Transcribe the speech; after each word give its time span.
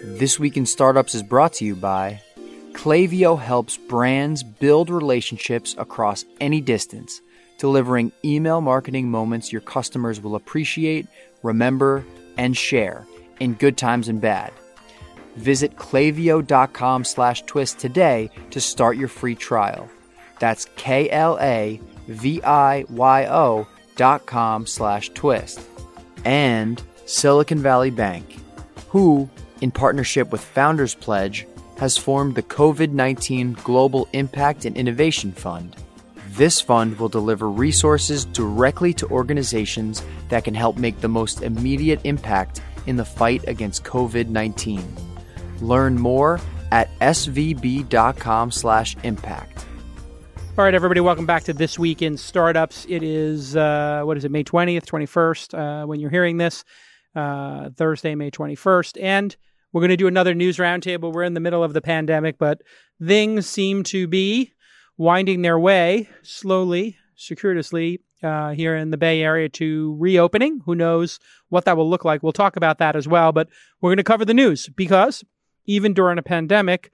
This 0.00 0.38
Week 0.38 0.56
in 0.56 0.64
Startups 0.64 1.16
is 1.16 1.24
brought 1.24 1.54
to 1.54 1.64
you 1.64 1.74
by 1.74 2.20
Klaviyo 2.72 3.36
helps 3.36 3.76
brands 3.76 4.44
build 4.44 4.90
relationships 4.90 5.74
across 5.76 6.24
any 6.40 6.60
distance, 6.60 7.20
delivering 7.58 8.12
email 8.24 8.60
marketing 8.60 9.10
moments 9.10 9.50
your 9.50 9.60
customers 9.60 10.20
will 10.20 10.36
appreciate, 10.36 11.08
remember, 11.42 12.04
and 12.36 12.56
share 12.56 13.08
in 13.40 13.54
good 13.54 13.76
times 13.76 14.08
and 14.08 14.20
bad. 14.20 14.52
Visit 15.34 15.74
klaviyo.com 15.74 17.02
slash 17.04 17.42
twist 17.42 17.80
today 17.80 18.30
to 18.50 18.60
start 18.60 18.96
your 18.96 19.08
free 19.08 19.34
trial. 19.34 19.88
That's 20.38 20.68
K-L-A-V-I-Y-O 20.76 21.28
dot 23.96 24.26
com 24.26 24.64
slash 24.64 25.08
twist. 25.10 25.60
And 26.24 26.80
Silicon 27.04 27.58
Valley 27.58 27.90
Bank, 27.90 28.36
who, 28.90 29.28
in 29.60 29.70
partnership 29.70 30.30
with 30.30 30.40
Founders 30.40 30.94
Pledge, 30.94 31.46
has 31.78 31.96
formed 31.96 32.34
the 32.34 32.42
COVID 32.42 32.92
19 32.92 33.54
Global 33.64 34.08
Impact 34.12 34.64
and 34.64 34.76
Innovation 34.76 35.32
Fund. 35.32 35.76
This 36.30 36.60
fund 36.60 36.98
will 36.98 37.08
deliver 37.08 37.48
resources 37.48 38.24
directly 38.24 38.92
to 38.94 39.06
organizations 39.08 40.02
that 40.28 40.44
can 40.44 40.54
help 40.54 40.76
make 40.76 41.00
the 41.00 41.08
most 41.08 41.42
immediate 41.42 42.00
impact 42.04 42.60
in 42.86 42.96
the 42.96 43.04
fight 43.04 43.46
against 43.48 43.84
COVID 43.84 44.28
19. 44.28 44.84
Learn 45.60 45.98
more 45.98 46.40
at 46.70 46.88
svb.com/impact. 47.00 49.58
All 50.58 50.64
right, 50.64 50.74
everybody, 50.74 51.00
welcome 51.00 51.24
back 51.24 51.44
to 51.44 51.52
This 51.52 51.78
Week 51.78 52.02
in 52.02 52.16
Startups. 52.16 52.84
It 52.88 53.04
is, 53.04 53.54
uh, 53.54 54.02
what 54.02 54.16
is 54.16 54.24
it, 54.24 54.32
May 54.32 54.42
20th, 54.42 54.86
21st, 54.86 55.54
uh, 55.54 55.86
when 55.86 56.00
you're 56.00 56.10
hearing 56.10 56.38
this, 56.38 56.64
uh, 57.14 57.70
Thursday, 57.76 58.16
May 58.16 58.32
21st. 58.32 59.00
And 59.00 59.36
we're 59.72 59.80
going 59.80 59.90
to 59.90 59.96
do 59.96 60.06
another 60.06 60.34
news 60.34 60.56
roundtable. 60.56 61.12
We're 61.12 61.24
in 61.24 61.34
the 61.34 61.40
middle 61.40 61.62
of 61.62 61.72
the 61.72 61.82
pandemic, 61.82 62.38
but 62.38 62.62
things 63.02 63.46
seem 63.46 63.82
to 63.84 64.06
be 64.06 64.52
winding 64.96 65.42
their 65.42 65.58
way 65.58 66.08
slowly, 66.22 66.96
circuitously, 67.14 68.00
uh, 68.22 68.50
here 68.50 68.74
in 68.74 68.90
the 68.90 68.96
Bay 68.96 69.22
Area 69.22 69.48
to 69.48 69.96
reopening. 69.98 70.60
Who 70.64 70.74
knows 70.74 71.18
what 71.48 71.64
that 71.66 71.76
will 71.76 71.88
look 71.88 72.04
like? 72.04 72.22
We'll 72.22 72.32
talk 72.32 72.56
about 72.56 72.78
that 72.78 72.96
as 72.96 73.06
well, 73.06 73.32
but 73.32 73.48
we're 73.80 73.90
going 73.90 73.98
to 73.98 74.04
cover 74.04 74.24
the 74.24 74.34
news 74.34 74.68
because 74.68 75.24
even 75.66 75.92
during 75.94 76.18
a 76.18 76.22
pandemic, 76.22 76.90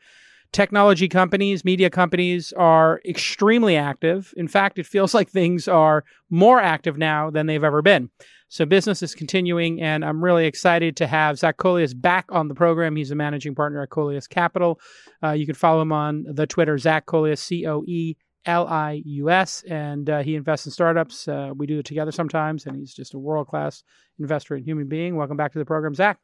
technology 0.53 1.09
companies, 1.09 1.65
media 1.65 1.91
companies 1.91 2.53
are 2.55 3.01
extremely 3.05 3.77
active. 3.77 4.35
In 4.37 4.49
fact, 4.49 4.79
it 4.79 4.87
feels 4.87 5.15
like 5.15 5.29
things 5.29 5.67
are 5.67 6.05
more 6.31 6.61
active 6.61 6.99
now 6.99 7.31
than 7.31 7.47
they've 7.47 7.65
ever 7.65 7.83
been. 7.83 8.11
So 8.49 8.65
business 8.65 9.03
is 9.03 9.15
continuing, 9.15 9.81
and 9.81 10.05
I'm 10.05 10.23
really 10.23 10.47
excited 10.47 10.97
to 10.99 11.07
have 11.07 11.39
Zach 11.39 11.57
Coelius 11.57 12.01
back 12.01 12.27
on 12.31 12.49
the 12.49 12.55
program. 12.55 12.95
He's 12.95 13.11
a 13.11 13.17
managing 13.17 13.55
partner 13.55 13.83
at 13.83 13.91
Coelius 13.91 14.29
Capital. 14.29 14.79
Uh, 15.23 15.33
you 15.33 15.47
can 15.47 15.55
follow 15.55 15.81
him 15.83 15.93
on 15.93 16.25
the 16.29 16.47
Twitter, 16.47 16.79
Zach 16.79 17.07
Coelius, 17.07 17.39
C 17.39 17.67
O 17.67 17.83
E 17.87 18.17
L 18.47 18.69
I 18.69 19.03
U 19.05 19.31
S, 19.31 19.65
and 19.69 20.09
uh, 20.09 20.23
he 20.23 20.37
invests 20.37 20.67
in 20.67 20.73
startups. 20.73 21.27
Uh, 21.27 21.53
we 21.57 21.67
do 21.67 21.79
it 21.79 21.87
together 21.87 22.13
sometimes, 22.13 22.67
and 22.67 22.77
he's 22.77 22.95
just 22.95 23.15
a 23.15 23.19
world 23.19 23.49
class 23.49 23.83
investor 24.19 24.55
and 24.55 24.65
human 24.65 24.87
being. 24.87 25.17
Welcome 25.17 25.37
back 25.37 25.53
to 25.53 25.59
the 25.59 25.65
program, 25.65 25.95
Zach. 25.95 26.19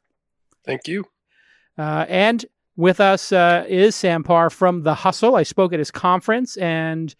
Thank 0.63 0.87
you. 0.87 1.05
Uh, 1.77 2.05
and 2.07 2.45
with 2.75 2.99
us 2.99 3.31
uh, 3.31 3.65
is 3.67 3.95
Sam 3.95 4.23
Parr 4.23 4.49
from 4.49 4.83
The 4.83 4.93
Hustle. 4.93 5.35
I 5.35 5.43
spoke 5.43 5.73
at 5.73 5.79
his 5.79 5.91
conference 5.91 6.57
and 6.57 7.13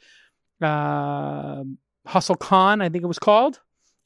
uh, 0.61 1.63
Hustle 2.05 2.36
Con, 2.36 2.81
I 2.81 2.89
think 2.89 3.03
it 3.03 3.08
was 3.08 3.19
called. 3.19 3.59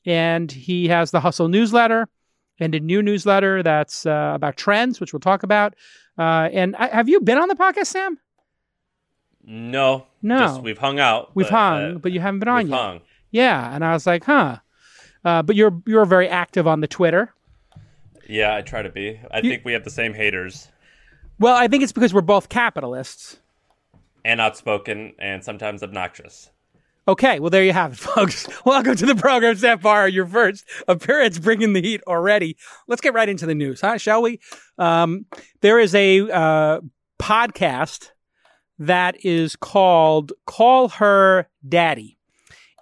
And 0.05 0.51
he 0.51 0.87
has 0.89 1.11
the 1.11 1.19
Hustle 1.19 1.47
newsletter 1.47 2.07
and 2.59 2.75
a 2.75 2.79
new 2.79 3.01
newsletter 3.01 3.63
that's 3.63 4.05
uh, 4.05 4.31
about 4.35 4.55
trends, 4.57 4.99
which 4.99 5.13
we'll 5.13 5.19
talk 5.19 5.43
about. 5.43 5.75
Uh, 6.17 6.49
and 6.53 6.75
I, 6.75 6.87
have 6.87 7.09
you 7.09 7.19
been 7.21 7.37
on 7.37 7.47
the 7.49 7.55
podcast, 7.55 7.87
Sam? 7.87 8.19
No, 9.47 10.05
No. 10.21 10.39
Just, 10.39 10.61
we've 10.61 10.77
hung 10.77 10.99
out. 10.99 11.31
We've 11.35 11.45
but, 11.47 11.53
hung, 11.53 11.95
uh, 11.95 11.97
but 11.99 12.11
you 12.11 12.19
haven't 12.19 12.39
been 12.39 12.47
on 12.47 12.57
we've 12.63 12.69
yet. 12.69 12.79
hung. 12.79 13.01
Yeah, 13.31 13.75
and 13.75 13.83
I 13.85 13.93
was 13.93 14.07
like, 14.07 14.23
huh. 14.23 14.57
Uh, 15.23 15.41
but 15.41 15.55
you're 15.55 15.81
you're 15.85 16.05
very 16.05 16.29
active 16.29 16.67
on 16.67 16.81
the 16.81 16.87
Twitter. 16.87 17.33
Yeah, 18.27 18.55
I 18.55 18.61
try 18.61 18.81
to 18.81 18.89
be. 18.89 19.19
I 19.31 19.37
You- 19.41 19.49
think 19.51 19.65
we 19.65 19.73
have 19.73 19.83
the 19.83 19.89
same 19.91 20.13
haters 20.13 20.69
Well, 21.39 21.55
I 21.55 21.67
think 21.67 21.83
it's 21.83 21.91
because 21.91 22.13
we're 22.13 22.21
both 22.21 22.47
capitalists. 22.49 23.37
and 24.23 24.39
outspoken 24.41 25.13
and 25.19 25.43
sometimes 25.43 25.83
obnoxious. 25.83 26.49
Okay, 27.07 27.39
well 27.39 27.51
there 27.51 27.63
you 27.63 27.71
have 27.71 27.93
it, 27.93 27.97
folks. 27.99 28.47
Welcome 28.65 28.95
to 28.95 29.05
the 29.05 29.15
program, 29.15 29.55
Sam 29.55 29.77
Parr. 29.77 30.07
Your 30.07 30.25
first 30.25 30.65
appearance, 30.87 31.37
bringing 31.37 31.73
the 31.73 31.81
heat 31.81 32.01
already. 32.07 32.57
Let's 32.87 33.01
get 33.01 33.13
right 33.13 33.29
into 33.29 33.45
the 33.45 33.53
news, 33.53 33.81
huh? 33.81 33.99
Shall 33.99 34.23
we? 34.23 34.39
Um, 34.79 35.27
there 35.61 35.79
is 35.79 35.93
a 35.93 36.21
uh, 36.21 36.81
podcast 37.21 38.09
that 38.79 39.23
is 39.23 39.55
called 39.55 40.33
"Call 40.47 40.89
Her 40.89 41.47
Daddy," 41.67 42.17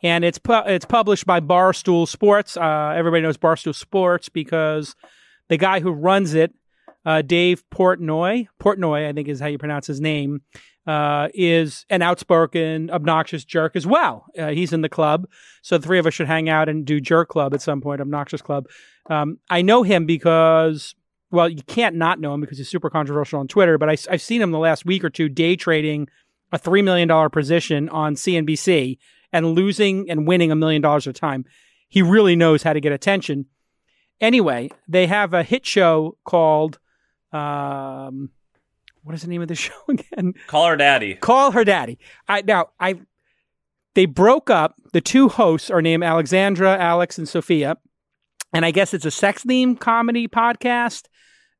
and 0.01 0.23
it's 0.23 0.37
pu- 0.37 0.67
it's 0.67 0.85
published 0.85 1.25
by 1.25 1.41
Barstool 1.41 2.07
Sports. 2.07 2.55
Uh, 2.55 2.93
everybody 2.95 3.23
knows 3.23 3.37
Barstool 3.37 3.75
Sports 3.75 4.29
because 4.29 4.95
the 5.49 5.57
guy 5.57 5.81
who 5.81 5.91
runs 5.91 6.33
it, 6.33 6.53
uh, 7.05 7.23
Dave 7.23 7.61
Portnoy, 7.73 8.47
Portnoy, 8.57 9.05
I 9.05 9.11
think 9.11 9.27
is 9.27 9.41
how 9.41 9.47
you 9.47 9.57
pronounce 9.57 9.87
his 9.87 9.99
name, 9.99 10.43
uh, 10.85 11.29
is 11.33 11.85
an 11.89 12.01
outspoken, 12.01 12.89
obnoxious 12.91 13.45
jerk 13.45 13.75
as 13.75 13.87
well. 13.87 14.25
Uh, 14.37 14.49
he's 14.49 14.73
in 14.73 14.81
the 14.81 14.89
club, 14.89 15.27
so 15.61 15.77
the 15.77 15.85
three 15.85 15.99
of 15.99 16.05
us 16.05 16.13
should 16.13 16.27
hang 16.27 16.49
out 16.49 16.69
and 16.69 16.85
do 16.85 16.99
Jerk 16.99 17.29
Club 17.29 17.53
at 17.53 17.61
some 17.61 17.81
point, 17.81 18.01
Obnoxious 18.01 18.41
Club. 18.41 18.67
Um, 19.09 19.39
I 19.49 19.61
know 19.61 19.83
him 19.83 20.05
because, 20.05 20.95
well, 21.31 21.49
you 21.49 21.63
can't 21.63 21.95
not 21.95 22.19
know 22.19 22.33
him 22.33 22.41
because 22.41 22.57
he's 22.57 22.69
super 22.69 22.89
controversial 22.89 23.39
on 23.39 23.47
Twitter, 23.47 23.77
but 23.77 23.89
I, 23.89 23.97
have 24.09 24.21
seen 24.21 24.41
him 24.41 24.51
the 24.51 24.59
last 24.59 24.85
week 24.85 25.03
or 25.03 25.09
two 25.09 25.29
day 25.29 25.55
trading 25.55 26.07
a 26.51 26.59
$3 26.59 26.83
million 26.83 27.29
position 27.31 27.89
on 27.89 28.15
CNBC 28.15 28.97
and 29.31 29.55
losing 29.55 30.09
and 30.09 30.27
winning 30.27 30.51
a 30.51 30.55
million 30.55 30.81
dollars 30.81 31.07
at 31.07 31.17
a 31.17 31.19
time. 31.19 31.45
He 31.89 32.01
really 32.01 32.35
knows 32.35 32.63
how 32.63 32.73
to 32.73 32.79
get 32.79 32.91
attention. 32.91 33.47
Anyway, 34.21 34.69
they 34.87 35.07
have 35.07 35.33
a 35.33 35.43
hit 35.43 35.65
show 35.65 36.17
called, 36.23 36.77
um, 37.31 38.29
what 39.03 39.15
is 39.15 39.21
the 39.21 39.27
name 39.27 39.41
of 39.41 39.47
the 39.47 39.55
show 39.67 39.73
again? 39.89 40.33
Call 40.47 40.67
her 40.67 40.75
daddy. 40.75 41.15
Call 41.15 41.51
her 41.51 41.63
daddy. 41.63 41.99
I 42.27 42.41
now 42.41 42.69
I 42.79 42.99
they 43.95 44.05
broke 44.05 44.49
up. 44.49 44.75
The 44.91 45.01
two 45.01 45.29
hosts 45.29 45.69
are 45.69 45.81
named 45.81 46.03
Alexandra, 46.03 46.77
Alex, 46.77 47.17
and 47.17 47.29
Sophia, 47.29 47.77
and 48.53 48.65
I 48.65 48.71
guess 48.71 48.93
it's 48.93 49.05
a 49.05 49.11
sex 49.11 49.43
theme 49.43 49.75
comedy 49.75 50.27
podcast. 50.27 51.05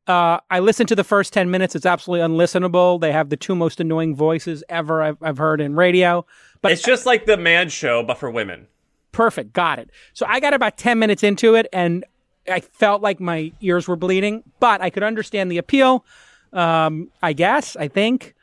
Uh, 0.06 0.40
I 0.50 0.60
listened 0.60 0.90
to 0.90 0.96
the 0.96 1.04
first 1.04 1.32
ten 1.32 1.50
minutes. 1.52 1.76
It's 1.76 1.86
absolutely 1.86 2.28
unlistenable. 2.28 3.00
They 3.00 3.12
have 3.12 3.30
the 3.30 3.38
two 3.38 3.56
most 3.56 3.80
annoying 3.80 4.16
voices 4.16 4.64
ever 4.68 5.02
I've, 5.02 5.18
I've 5.22 5.38
heard 5.38 5.62
in 5.62 5.76
radio. 5.76 6.26
But 6.62 6.72
it's 6.72 6.82
just 6.82 7.06
like 7.06 7.26
the 7.26 7.38
man 7.38 7.70
show, 7.70 8.04
but 8.04 8.18
for 8.18 8.30
women. 8.30 8.68
Perfect. 9.14 9.54
Got 9.54 9.80
it. 9.80 9.92
So 10.14 10.26
I 10.28 10.40
got 10.40 10.54
about 10.54 10.78
10 10.78 10.98
minutes 11.00 11.24
into 11.24 11.56
it 11.56 11.68
and 11.72 12.04
I 12.50 12.60
felt 12.60 13.02
like 13.02 13.20
my 13.20 13.52
ears 13.62 13.88
were 13.88 13.96
bleeding, 13.96 14.44
but 14.60 14.82
I 14.82 14.90
could 14.90 15.04
understand 15.04 15.52
the 15.52 15.58
appeal. 15.58 16.04
Um, 16.54 17.10
I 17.22 17.34
guess, 17.34 17.76
I 17.76 17.88
think. 17.88 18.36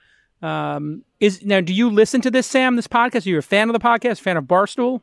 Um, 0.42 1.04
is 1.20 1.44
now, 1.44 1.60
do 1.60 1.72
you 1.72 1.90
listen 1.90 2.20
to 2.22 2.30
this, 2.30 2.46
Sam, 2.46 2.76
this 2.76 2.88
podcast? 2.88 3.26
Are 3.26 3.30
you 3.30 3.38
a 3.38 3.42
fan 3.42 3.68
of 3.68 3.72
the 3.74 3.78
podcast, 3.78 4.20
fan 4.20 4.36
of 4.36 4.44
Barstool? 4.44 5.02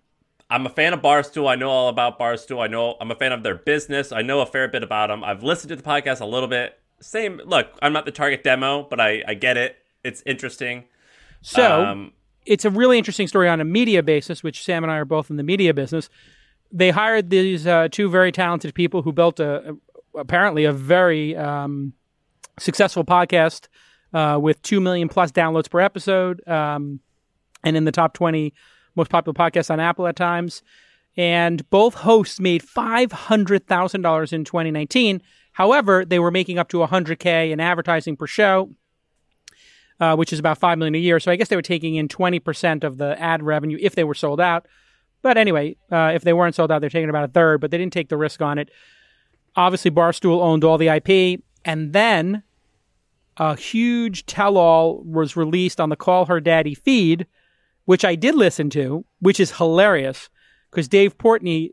I'm 0.50 0.66
a 0.66 0.70
fan 0.70 0.94
of 0.94 1.02
Barstool. 1.02 1.50
I 1.50 1.56
know 1.56 1.70
all 1.70 1.90
about 1.90 2.18
Barstool. 2.18 2.64
I 2.64 2.68
know 2.68 2.96
I'm 3.00 3.12
a 3.12 3.16
fan 3.16 3.32
of 3.34 3.44
their 3.44 3.56
business. 3.56 4.12
I 4.12 4.22
know 4.22 4.40
a 4.42 4.46
fair 4.46 4.68
bit 4.68 4.82
about 4.82 5.08
them. 5.08 5.24
I've 5.24 5.44
listened 5.44 5.70
to 5.70 5.76
the 5.76 5.84
podcast 5.84 6.22
a 6.22 6.26
little 6.26 6.48
bit. 6.48 6.80
Same. 7.02 7.42
Look, 7.46 7.68
I'm 7.82 7.94
not 7.94 8.06
the 8.06 8.12
target 8.12 8.44
demo, 8.44 8.84
but 8.90 9.00
I, 9.00 9.24
I 9.28 9.34
get 9.34 9.58
it. 9.58 9.76
It's 10.04 10.24
interesting. 10.26 10.86
So 11.42 11.84
Um, 11.84 12.14
it's 12.46 12.66
a 12.66 12.70
really 12.70 12.98
interesting 12.98 13.28
story 13.28 13.50
on 13.50 13.60
a 13.62 13.66
media 13.66 14.02
basis, 14.02 14.42
which 14.42 14.64
Sam 14.64 14.84
and 14.84 14.92
I 14.92 14.98
are 14.98 15.06
both 15.06 15.30
in 15.30 15.36
the 15.36 15.44
media 15.44 15.74
business. 15.74 16.10
They 16.72 16.90
hired 16.90 17.30
these 17.30 17.68
uh, 17.68 17.90
two 17.92 18.10
very 18.10 18.32
talented 18.32 18.74
people 18.74 19.02
who 19.02 19.12
built 19.12 19.40
a, 19.40 19.72
a 19.72 20.20
apparently 20.20 20.64
a 20.64 20.72
very 20.72 21.36
um, 21.36 21.94
successful 22.60 23.04
podcast 23.04 23.68
uh, 24.14 24.40
with 24.42 24.62
two 24.62 24.80
million 24.80 25.10
plus 25.10 25.32
downloads 25.32 25.70
per 25.70 25.80
episode, 25.80 26.46
um, 26.48 27.00
and 27.64 27.76
in 27.78 27.86
the 27.86 27.92
top 27.92 28.14
twenty 28.14 28.54
most 28.96 29.10
popular 29.10 29.34
podcasts 29.34 29.70
on 29.70 29.80
Apple 29.80 30.08
at 30.08 30.16
times. 30.16 30.62
And 31.16 31.68
both 31.72 31.96
hosts 31.96 32.40
made 32.40 32.62
five 32.62 33.12
hundred 33.12 33.68
thousand 33.68 34.02
dollars 34.02 34.32
in 34.34 34.44
2019. 34.44 35.22
However, 35.54 36.06
they 36.06 36.20
were 36.20 36.30
making 36.30 36.60
up 36.60 36.70
to 36.70 36.78
100k 36.78 37.50
in 37.50 37.60
advertising 37.60 38.16
per 38.16 38.28
show 38.28 38.70
uh, 40.00 40.16
which 40.16 40.32
is 40.32 40.40
about 40.40 40.58
five 40.58 40.78
million 40.78 40.96
a 40.96 41.00
year. 41.00 41.20
So 41.20 41.32
I 41.32 41.36
guess 41.36 41.48
they 41.48 41.56
were 41.56 41.62
taking 41.62 41.96
in 41.96 42.08
twenty 42.08 42.40
percent 42.40 42.84
of 42.84 42.98
the 42.98 43.20
ad 43.22 43.44
revenue 43.44 43.78
if 43.82 43.96
they 43.96 44.04
were 44.04 44.14
sold 44.14 44.40
out. 44.40 44.68
But 45.22 45.38
anyway, 45.38 45.76
uh, 45.92 46.12
if 46.14 46.24
they 46.24 46.34
weren't 46.34 46.56
sold 46.56 46.72
out, 46.72 46.80
they're 46.80 46.90
taking 46.90 47.10
about 47.10 47.26
a 47.26 47.32
third. 47.32 47.62
But 47.62 47.72
they 47.72 47.78
didn't 47.78 47.94
take 47.94 48.10
the 48.10 48.18
risk 48.18 48.42
on 48.42 48.58
it. 48.58 48.70
Obviously, 49.56 49.92
Barstool 49.92 50.42
owned 50.42 50.64
all 50.64 50.78
the 50.78 50.90
IP, 50.90 51.42
and 51.66 51.94
then 51.94 52.44
a 53.38 53.56
huge 53.56 54.26
tell-all 54.26 55.02
was 55.04 55.36
released 55.36 55.80
on 55.80 55.90
the 55.90 55.96
Call 55.96 56.26
Her 56.26 56.40
Daddy 56.40 56.74
feed, 56.74 57.28
which 57.86 58.04
I 58.04 58.16
did 58.16 58.36
listen 58.36 58.70
to, 58.72 59.06
which 59.20 59.40
is 59.40 59.58
hilarious 59.58 60.30
because 60.70 60.88
Dave 60.88 61.18
Portnoy 61.18 61.72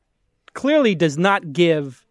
clearly 0.53 0.95
does 0.95 1.19
not 1.19 1.53
give 1.53 2.07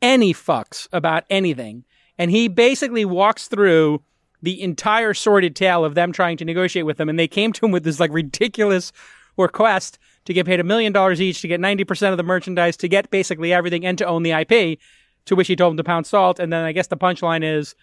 any 0.00 0.32
fucks 0.32 0.88
about 0.92 1.24
anything. 1.28 1.84
And 2.18 2.30
he 2.30 2.48
basically 2.48 3.04
walks 3.04 3.48
through 3.48 4.02
the 4.42 4.62
entire 4.62 5.14
sordid 5.14 5.56
tale 5.56 5.84
of 5.84 5.94
them 5.94 6.12
trying 6.12 6.36
to 6.38 6.44
negotiate 6.44 6.86
with 6.86 6.96
them, 6.96 7.08
and 7.08 7.18
they 7.18 7.28
came 7.28 7.52
to 7.52 7.66
him 7.66 7.72
with 7.72 7.84
this 7.84 8.00
like 8.00 8.12
ridiculous 8.12 8.92
request 9.36 9.98
to 10.24 10.34
get 10.34 10.46
paid 10.46 10.60
a 10.60 10.64
million 10.64 10.92
dollars 10.92 11.20
each 11.20 11.40
to 11.40 11.48
get 11.48 11.60
90% 11.60 12.10
of 12.10 12.16
the 12.16 12.22
merchandise 12.22 12.76
to 12.76 12.88
get 12.88 13.10
basically 13.10 13.52
everything 13.52 13.86
and 13.86 13.96
to 13.98 14.06
own 14.06 14.22
the 14.22 14.32
IP 14.32 14.78
to 15.26 15.36
which 15.36 15.48
he 15.48 15.56
told 15.56 15.72
them 15.72 15.76
to 15.78 15.84
pound 15.84 16.06
salt. 16.06 16.38
And 16.38 16.52
then 16.52 16.64
i 16.64 16.72
guess 16.72 16.88
the 16.88 16.96
punchline 16.96 17.44
is 17.44 17.74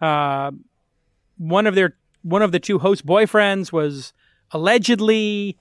uh, 0.00 0.50
one 1.38 1.66
of 1.66 1.74
their 1.74 1.96
one 2.22 2.42
of 2.42 2.52
the 2.52 2.58
two 2.58 2.78
host 2.78 3.06
boyfriends 3.06 3.72
was 3.72 4.12
allegedly 4.50 5.56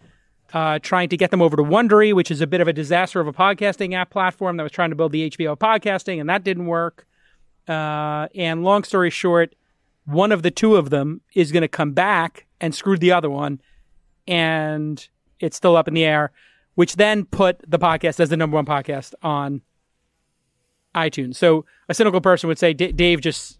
uh, 0.53 0.79
trying 0.79 1.09
to 1.09 1.17
get 1.17 1.31
them 1.31 1.41
over 1.41 1.55
to 1.55 1.63
Wondery, 1.63 2.13
which 2.13 2.31
is 2.31 2.41
a 2.41 2.47
bit 2.47 2.61
of 2.61 2.67
a 2.67 2.73
disaster 2.73 3.19
of 3.19 3.27
a 3.27 3.33
podcasting 3.33 3.93
app 3.93 4.09
platform 4.09 4.57
that 4.57 4.63
was 4.63 4.71
trying 4.71 4.89
to 4.89 4.95
build 4.95 5.11
the 5.11 5.29
HBO 5.29 5.57
podcasting, 5.57 6.19
and 6.19 6.29
that 6.29 6.43
didn't 6.43 6.65
work. 6.65 7.05
Uh, 7.67 8.27
and 8.35 8.63
long 8.63 8.83
story 8.83 9.09
short, 9.09 9.55
one 10.05 10.31
of 10.31 10.43
the 10.43 10.51
two 10.51 10.75
of 10.75 10.91
them 10.91 11.21
is 11.33 11.51
going 11.51 11.61
to 11.61 11.67
come 11.67 11.93
back 11.93 12.45
and 12.61 12.73
screw 12.73 12.97
the 12.97 13.11
other 13.11 13.29
one, 13.29 13.59
and 14.27 15.07
it's 15.39 15.57
still 15.57 15.75
up 15.75 15.87
in 15.87 15.93
the 15.93 16.05
air, 16.05 16.31
which 16.75 16.95
then 16.95 17.25
put 17.25 17.59
the 17.67 17.79
podcast 17.79 18.19
as 18.19 18.29
the 18.29 18.37
number 18.37 18.55
one 18.55 18.65
podcast 18.65 19.13
on 19.23 19.61
iTunes. 20.93 21.35
So 21.35 21.65
a 21.89 21.93
cynical 21.93 22.21
person 22.21 22.47
would 22.47 22.59
say, 22.59 22.73
Dave 22.73 23.21
just 23.21 23.59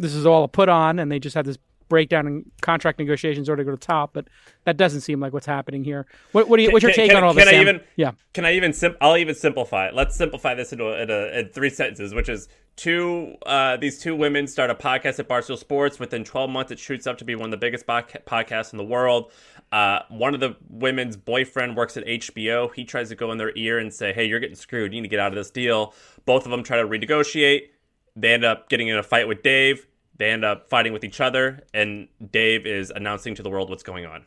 this 0.00 0.14
is 0.14 0.26
all 0.26 0.44
a 0.44 0.48
put 0.48 0.68
on, 0.68 0.98
and 0.98 1.12
they 1.12 1.18
just 1.18 1.34
had 1.34 1.44
this 1.44 1.58
breakdown 1.90 2.26
in 2.26 2.50
contract 2.62 2.98
negotiations 2.98 3.48
in 3.48 3.52
order 3.52 3.62
to 3.62 3.70
go 3.70 3.76
to 3.76 3.86
top. 3.86 4.14
But 4.14 4.28
that 4.64 4.78
doesn't 4.78 5.02
seem 5.02 5.20
like 5.20 5.34
what's 5.34 5.44
happening 5.44 5.84
here. 5.84 6.06
What, 6.32 6.48
what 6.48 6.58
you, 6.58 6.72
what's 6.72 6.82
your 6.82 6.92
can, 6.92 6.96
take 6.96 7.10
can, 7.10 7.18
on 7.18 7.24
all 7.24 7.30
can 7.32 7.40
this? 7.40 7.44
Can 7.50 7.54
I 7.54 7.58
Sam? 7.58 7.68
even? 7.68 7.80
Yeah. 7.96 8.12
Can 8.32 8.44
I 8.46 8.54
even? 8.54 8.72
Sim- 8.72 8.96
I'll 9.02 9.18
even 9.18 9.34
simplify 9.34 9.88
it. 9.88 9.94
Let's 9.94 10.16
simplify 10.16 10.54
this 10.54 10.72
into 10.72 10.86
a, 10.86 11.02
in, 11.02 11.10
a, 11.10 11.38
in 11.40 11.48
three 11.50 11.68
sentences, 11.68 12.14
which 12.14 12.30
is 12.30 12.48
two. 12.76 13.34
Uh, 13.44 13.76
these 13.76 13.98
two 13.98 14.16
women 14.16 14.46
start 14.46 14.70
a 14.70 14.74
podcast 14.74 15.18
at 15.18 15.28
Barstool 15.28 15.58
Sports. 15.58 15.98
Within 15.98 16.24
12 16.24 16.48
months, 16.48 16.72
it 16.72 16.78
shoots 16.78 17.06
up 17.06 17.18
to 17.18 17.24
be 17.26 17.34
one 17.34 17.46
of 17.46 17.50
the 17.50 17.58
biggest 17.58 17.86
podcasts 17.86 18.72
in 18.72 18.78
the 18.78 18.84
world. 18.84 19.32
Uh, 19.70 20.00
one 20.08 20.32
of 20.32 20.40
the 20.40 20.56
women's 20.68 21.16
boyfriend 21.16 21.76
works 21.76 21.98
at 21.98 22.06
HBO. 22.06 22.72
He 22.74 22.84
tries 22.84 23.10
to 23.10 23.14
go 23.14 23.30
in 23.32 23.38
their 23.38 23.52
ear 23.56 23.78
and 23.78 23.92
say, 23.92 24.12
"Hey, 24.12 24.24
you're 24.24 24.40
getting 24.40 24.56
screwed. 24.56 24.92
You 24.92 25.00
need 25.00 25.08
to 25.08 25.10
get 25.10 25.20
out 25.20 25.32
of 25.32 25.36
this 25.36 25.50
deal." 25.50 25.94
Both 26.24 26.44
of 26.44 26.50
them 26.50 26.62
try 26.62 26.78
to 26.78 26.86
renegotiate. 26.86 27.68
They 28.16 28.32
end 28.32 28.44
up 28.44 28.68
getting 28.68 28.88
in 28.88 28.96
a 28.96 29.02
fight 29.02 29.28
with 29.28 29.42
Dave. 29.42 29.86
They 30.20 30.30
end 30.30 30.44
up 30.44 30.68
fighting 30.68 30.92
with 30.92 31.02
each 31.02 31.18
other, 31.18 31.62
and 31.72 32.08
Dave 32.30 32.66
is 32.66 32.90
announcing 32.90 33.34
to 33.36 33.42
the 33.42 33.48
world 33.48 33.70
what's 33.70 33.82
going 33.82 34.04
on. 34.04 34.26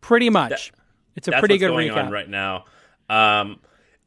Pretty 0.00 0.28
much, 0.28 0.72
That- 0.72 0.80
it's 1.14 1.28
a 1.28 1.32
pretty 1.38 1.54
what's 1.54 1.60
good 1.60 1.68
going 1.68 1.88
recap. 1.90 2.06
on 2.06 2.10
right 2.10 2.28
now. 2.28 2.64
Um, 3.08 3.60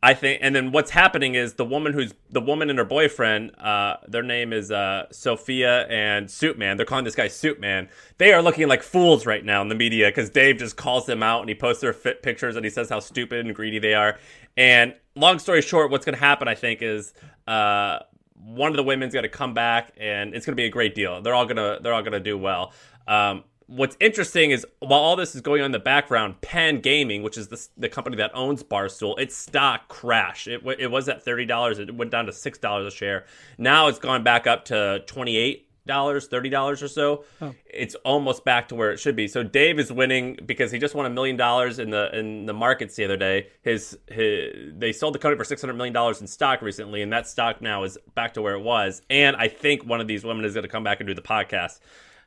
I 0.04 0.14
think, 0.14 0.42
and 0.44 0.54
then 0.54 0.74
what's 0.74 0.92
happening 0.92 1.34
is 1.36 1.54
the 1.54 1.64
woman 1.64 1.94
who's 1.94 2.14
the 2.30 2.42
woman 2.42 2.70
and 2.70 2.78
her 2.78 2.84
boyfriend. 2.86 3.58
Uh, 3.58 3.96
their 4.08 4.22
name 4.22 4.52
is 4.52 4.70
uh, 4.70 5.06
Sophia 5.14 5.88
and 5.88 6.30
Suit 6.30 6.58
Man. 6.58 6.76
They're 6.76 6.86
calling 6.86 7.06
this 7.06 7.16
guy 7.16 7.30
Suit 7.30 7.60
Man. 7.62 7.88
They 8.18 8.34
are 8.34 8.42
looking 8.42 8.68
like 8.68 8.84
fools 8.84 9.26
right 9.26 9.44
now 9.46 9.62
in 9.62 9.70
the 9.70 9.76
media 9.76 10.08
because 10.10 10.30
Dave 10.30 10.58
just 10.58 10.76
calls 10.76 11.06
them 11.06 11.24
out 11.24 11.40
and 11.40 11.48
he 11.50 11.56
posts 11.56 11.82
their 11.82 11.94
fit 11.94 12.22
pictures 12.22 12.58
and 12.58 12.66
he 12.66 12.70
says 12.70 12.90
how 12.90 13.00
stupid 13.00 13.46
and 13.46 13.56
greedy 13.56 13.80
they 13.80 13.94
are. 13.96 14.20
And 14.58 14.94
long 15.16 15.40
story 15.40 15.62
short, 15.62 15.90
what's 15.90 16.06
going 16.06 16.16
to 16.16 16.20
happen, 16.24 16.48
I 16.50 16.54
think, 16.56 16.82
is 16.82 17.14
uh, 17.48 18.00
one 18.44 18.72
of 18.72 18.78
the 18.78 18.84
women's 18.84 19.14
going 19.14 19.24
to 19.24 19.30
come 19.30 19.54
back 19.54 19.94
and 19.98 20.34
it's 20.34 20.46
going 20.46 20.54
to 20.54 20.62
be 20.62 20.66
a 20.66 20.70
great 20.70 20.96
deal. 20.96 21.22
They're 21.22 21.36
all 21.36 21.46
gonna 21.46 21.80
they're 21.82 21.94
all 21.94 22.04
gonna 22.04 22.20
do 22.20 22.38
well. 22.38 22.74
Um, 23.08 23.44
what's 23.68 23.98
interesting 24.00 24.52
is 24.52 24.66
while 24.80 25.00
all 25.00 25.16
this 25.16 25.36
is 25.36 25.42
going 25.42 25.62
on 25.62 25.68
in 25.68 25.72
the 25.72 25.80
background, 25.80 26.42
Penn 26.42 26.80
Gaming, 26.80 27.24
which 27.24 27.38
is 27.38 27.50
the, 27.50 27.68
the 27.78 27.90
company 27.90 28.18
that 28.18 28.32
owns 28.34 28.64
Barstool, 28.64 29.20
its 29.20 29.36
stock 29.36 29.88
crashed. 29.90 30.48
It, 30.48 30.62
it 30.80 30.90
was 30.90 31.10
at 31.10 31.24
thirty 31.24 31.46
dollars. 31.46 31.80
It 31.80 31.94
went 31.94 32.12
down 32.12 32.26
to 32.26 32.34
six 32.34 32.58
dollars 32.58 32.92
a 32.92 32.96
share. 32.96 33.26
Now 33.58 33.88
it's 33.88 34.00
gone 34.00 34.24
back 34.24 34.48
up 34.48 34.66
to 34.66 35.04
twenty 35.06 35.38
eight 35.38 35.67
dollars, 35.88 36.28
thirty 36.28 36.50
dollars 36.50 36.84
or 36.84 36.88
so. 36.88 37.24
Oh. 37.42 37.56
It's 37.66 37.96
almost 38.06 38.46
back 38.46 38.68
to 38.68 38.76
where 38.76 38.92
it 38.92 39.00
should 39.00 39.16
be. 39.16 39.28
So 39.28 39.42
Dave 39.42 39.80
is 39.80 39.92
winning 39.92 40.38
because 40.46 40.72
he 40.72 40.78
just 40.78 40.94
won 40.94 41.06
a 41.06 41.10
million 41.10 41.38
dollars 41.38 41.80
in 41.80 41.90
the 41.90 42.16
in 42.18 42.46
the 42.46 42.54
markets 42.54 42.96
the 42.96 43.06
other 43.06 43.18
day. 43.18 43.48
His, 43.64 43.98
his 44.08 44.74
they 44.78 44.92
sold 44.92 45.16
the 45.16 45.20
company 45.20 45.38
for 45.38 45.46
six 45.46 45.62
hundred 45.62 45.74
million 45.74 45.94
dollars 45.94 46.22
in 46.22 46.28
stock 46.28 46.62
recently, 46.62 47.02
and 47.02 47.12
that 47.12 47.28
stock 47.28 47.62
now 47.62 47.84
is 47.84 47.98
back 48.14 48.36
to 48.36 48.42
where 48.42 48.54
it 48.54 48.62
was. 48.62 49.02
And 49.10 49.36
I 49.36 49.48
think 49.48 49.86
one 49.86 50.02
of 50.02 50.08
these 50.08 50.24
women 50.24 50.46
is 50.46 50.54
going 50.54 50.64
to 50.64 50.70
come 50.70 50.84
back 50.84 51.00
and 51.00 51.08
do 51.08 51.16
the 51.16 51.22
podcast. 51.22 51.80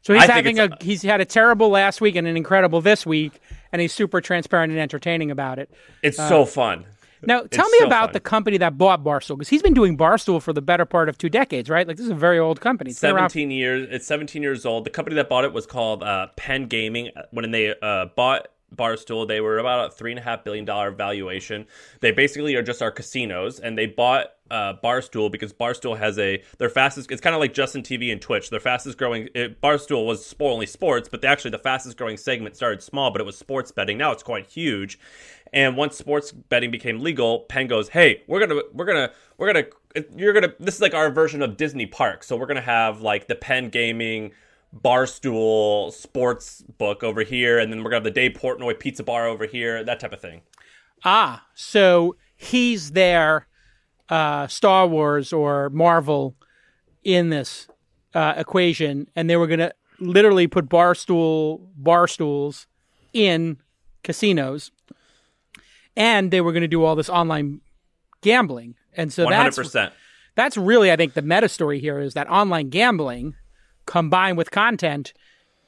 So 0.03 0.15
he's 0.15 0.23
I 0.23 0.33
having 0.33 0.59
a 0.59 0.71
he's 0.81 1.03
had 1.03 1.21
a 1.21 1.27
terrible 1.27 1.69
last 1.69 2.01
week 2.01 2.17
and 2.17 2.27
an 2.27 2.37
incredible 2.37 2.81
this 2.81 3.05
week, 3.05 3.41
and 3.71 3.83
he's 3.83 3.93
super 3.93 4.21
transparent 4.21 4.73
and 4.73 4.81
entertaining 4.81 5.31
about 5.31 5.59
it. 5.59 5.71
It's 6.03 6.19
uh, 6.19 6.29
so 6.29 6.45
fun. 6.47 6.87
Now, 7.23 7.41
tell 7.51 7.67
It's 7.67 7.73
me 7.73 7.79
so 7.81 7.87
about 7.87 8.07
fun. 8.09 8.13
the 8.15 8.21
company 8.21 8.59
that 8.59 8.79
bought 8.79 9.03
Barstool 9.05 9.37
because 9.37 9.49
he's 9.49 9.63
been 9.63 9.75
doing 9.75 9.97
Barstool 9.97 10.41
for 10.43 10.53
the 10.53 10.63
better 10.63 10.85
part 10.85 11.09
of 11.09 11.19
two 11.19 11.29
decades, 11.29 11.69
right? 11.69 11.87
Like 11.87 11.97
this 11.97 12.07
is 12.07 12.13
a 12.13 12.15
very 12.15 12.39
old 12.39 12.61
company. 12.61 12.91
It's 12.91 12.99
17 13.01 13.51
years. 13.51 13.89
It's 13.91 14.07
17 14.07 14.43
years 14.43 14.65
old. 14.67 14.85
The 14.85 14.91
company 14.91 15.17
that 15.17 15.29
bought 15.29 15.45
it 15.45 15.53
was 15.53 15.67
called 15.67 16.03
uh, 16.03 16.29
Penn 16.37 16.67
Gaming. 16.67 17.11
When 17.31 17.51
they 17.51 17.75
uh, 17.81 18.07
bought 18.17 18.49
Barstool, 18.75 19.27
they 19.27 19.41
were 19.41 19.59
about 19.59 19.89
a 19.89 19.95
three 19.95 20.13
and 20.13 20.19
a 20.19 20.23
half 20.23 20.45
billion 20.45 20.65
dollar 20.65 20.91
valuation. 20.91 21.67
They 22.01 22.13
basically 22.13 22.55
are 22.55 22.63
just 22.63 22.83
our 22.83 22.91
casinos, 22.91 23.59
and 23.61 23.77
they 23.77 23.87
bought 23.87 24.27
uh, 24.51 24.75
Barstool 24.83 25.31
because 25.31 25.53
Barstool 25.53 25.97
has 25.99 26.19
a 26.19 26.43
their 26.59 26.69
fastest. 26.69 27.11
It's 27.11 27.21
kind 27.21 27.35
of 27.35 27.41
like 27.41 27.55
Justin 27.55 27.83
TV 27.83 28.13
and 28.13 28.21
Twitch. 28.21 28.51
Their 28.51 28.61
fastest 28.61 28.99
growing 28.99 29.29
it, 29.35 29.61
Barstool 29.61 30.07
was 30.07 30.35
only 30.41 30.67
sports, 30.67 31.09
but 31.09 31.21
they 31.21 31.29
actually 31.29 31.53
the 31.53 31.59
fastest 31.59 31.97
growing 31.97 32.17
segment 32.17 32.57
started 32.57 32.83
small, 32.83 33.11
but 33.11 33.21
it 33.21 33.25
was 33.25 33.39
sports 33.39 33.71
betting. 33.71 33.99
Now 33.99 34.13
it's 34.13 34.23
quite 34.23 34.47
huge. 34.47 34.99
And 35.53 35.77
once 35.77 35.97
sports 35.97 36.33
betting 36.33 36.71
became 36.71 37.01
legal, 37.01 37.41
Penn 37.41 37.67
goes, 37.67 37.89
"Hey, 37.89 38.23
we're 38.27 38.41
gonna, 38.41 38.63
we're 38.73 38.85
gonna, 38.85 39.11
we're 39.37 39.53
gonna, 39.53 39.67
you're 40.17 40.33
gonna. 40.33 40.55
This 40.61 40.77
is 40.77 40.81
like 40.81 40.95
our 40.95 41.11
version 41.11 41.43
of 41.43 41.57
Disney 41.57 41.87
Park. 41.87 42.23
So 42.23 42.37
we're 42.37 42.47
gonna 42.47 42.61
have 42.61 43.01
like 43.01 43.27
the 43.27 43.35
Penn 43.35 43.69
Gaming, 43.69 44.33
Barstool 44.75 45.93
Sports 45.93 46.63
Book 46.79 47.03
over 47.03 47.23
here, 47.23 47.59
and 47.59 47.73
then 47.73 47.83
we're 47.83 47.91
gonna 47.91 47.97
have 47.97 48.05
the 48.05 48.11
Dave 48.13 48.33
Portnoy 48.33 48.79
Pizza 48.79 49.03
Bar 49.03 49.27
over 49.27 49.47
here, 49.47 49.83
that 49.83 49.99
type 49.99 50.13
of 50.13 50.21
thing. 50.21 50.43
Ah, 51.05 51.47
so 51.55 52.17
he's 52.37 52.93
their 52.93 53.49
uh, 54.11 54.47
Star 54.49 54.87
Wars 54.87 55.33
or 55.33 55.71
Marvel 55.71 56.35
in 57.03 57.31
this 57.31 57.69
uh, 58.15 58.35
equation, 58.37 59.09
and 59.17 59.31
they 59.31 59.37
were 59.37 59.47
going 59.47 59.61
to 59.61 59.73
literally 60.01 60.47
put 60.47 60.69
barstool 60.69 61.61
bar 61.77 62.07
stools 62.07 62.67
in 63.13 63.59
casinos, 64.03 64.71
and 65.97 66.31
they 66.31 66.41
were 66.41 66.53
going 66.53 66.63
to 66.63 66.69
do 66.69 66.85
all 66.85 66.97
this 66.97 67.09
online 67.09 67.61
gambling, 68.21 68.75
and 68.97 69.13
so 69.13 69.25
One 69.25 69.35
hundred 69.35 69.55
that's 69.55 69.95
that's 70.35 70.57
really 70.57 70.91
I 70.91 70.97
think 70.97 71.15
the 71.15 71.23
meta 71.23 71.49
story 71.49 71.81
here 71.81 72.01
is 72.01 72.15
that 72.15 72.29
online 72.29 72.69
gambling 72.69 73.35
combined 73.87 74.37
with 74.37 74.51
content 74.51 75.13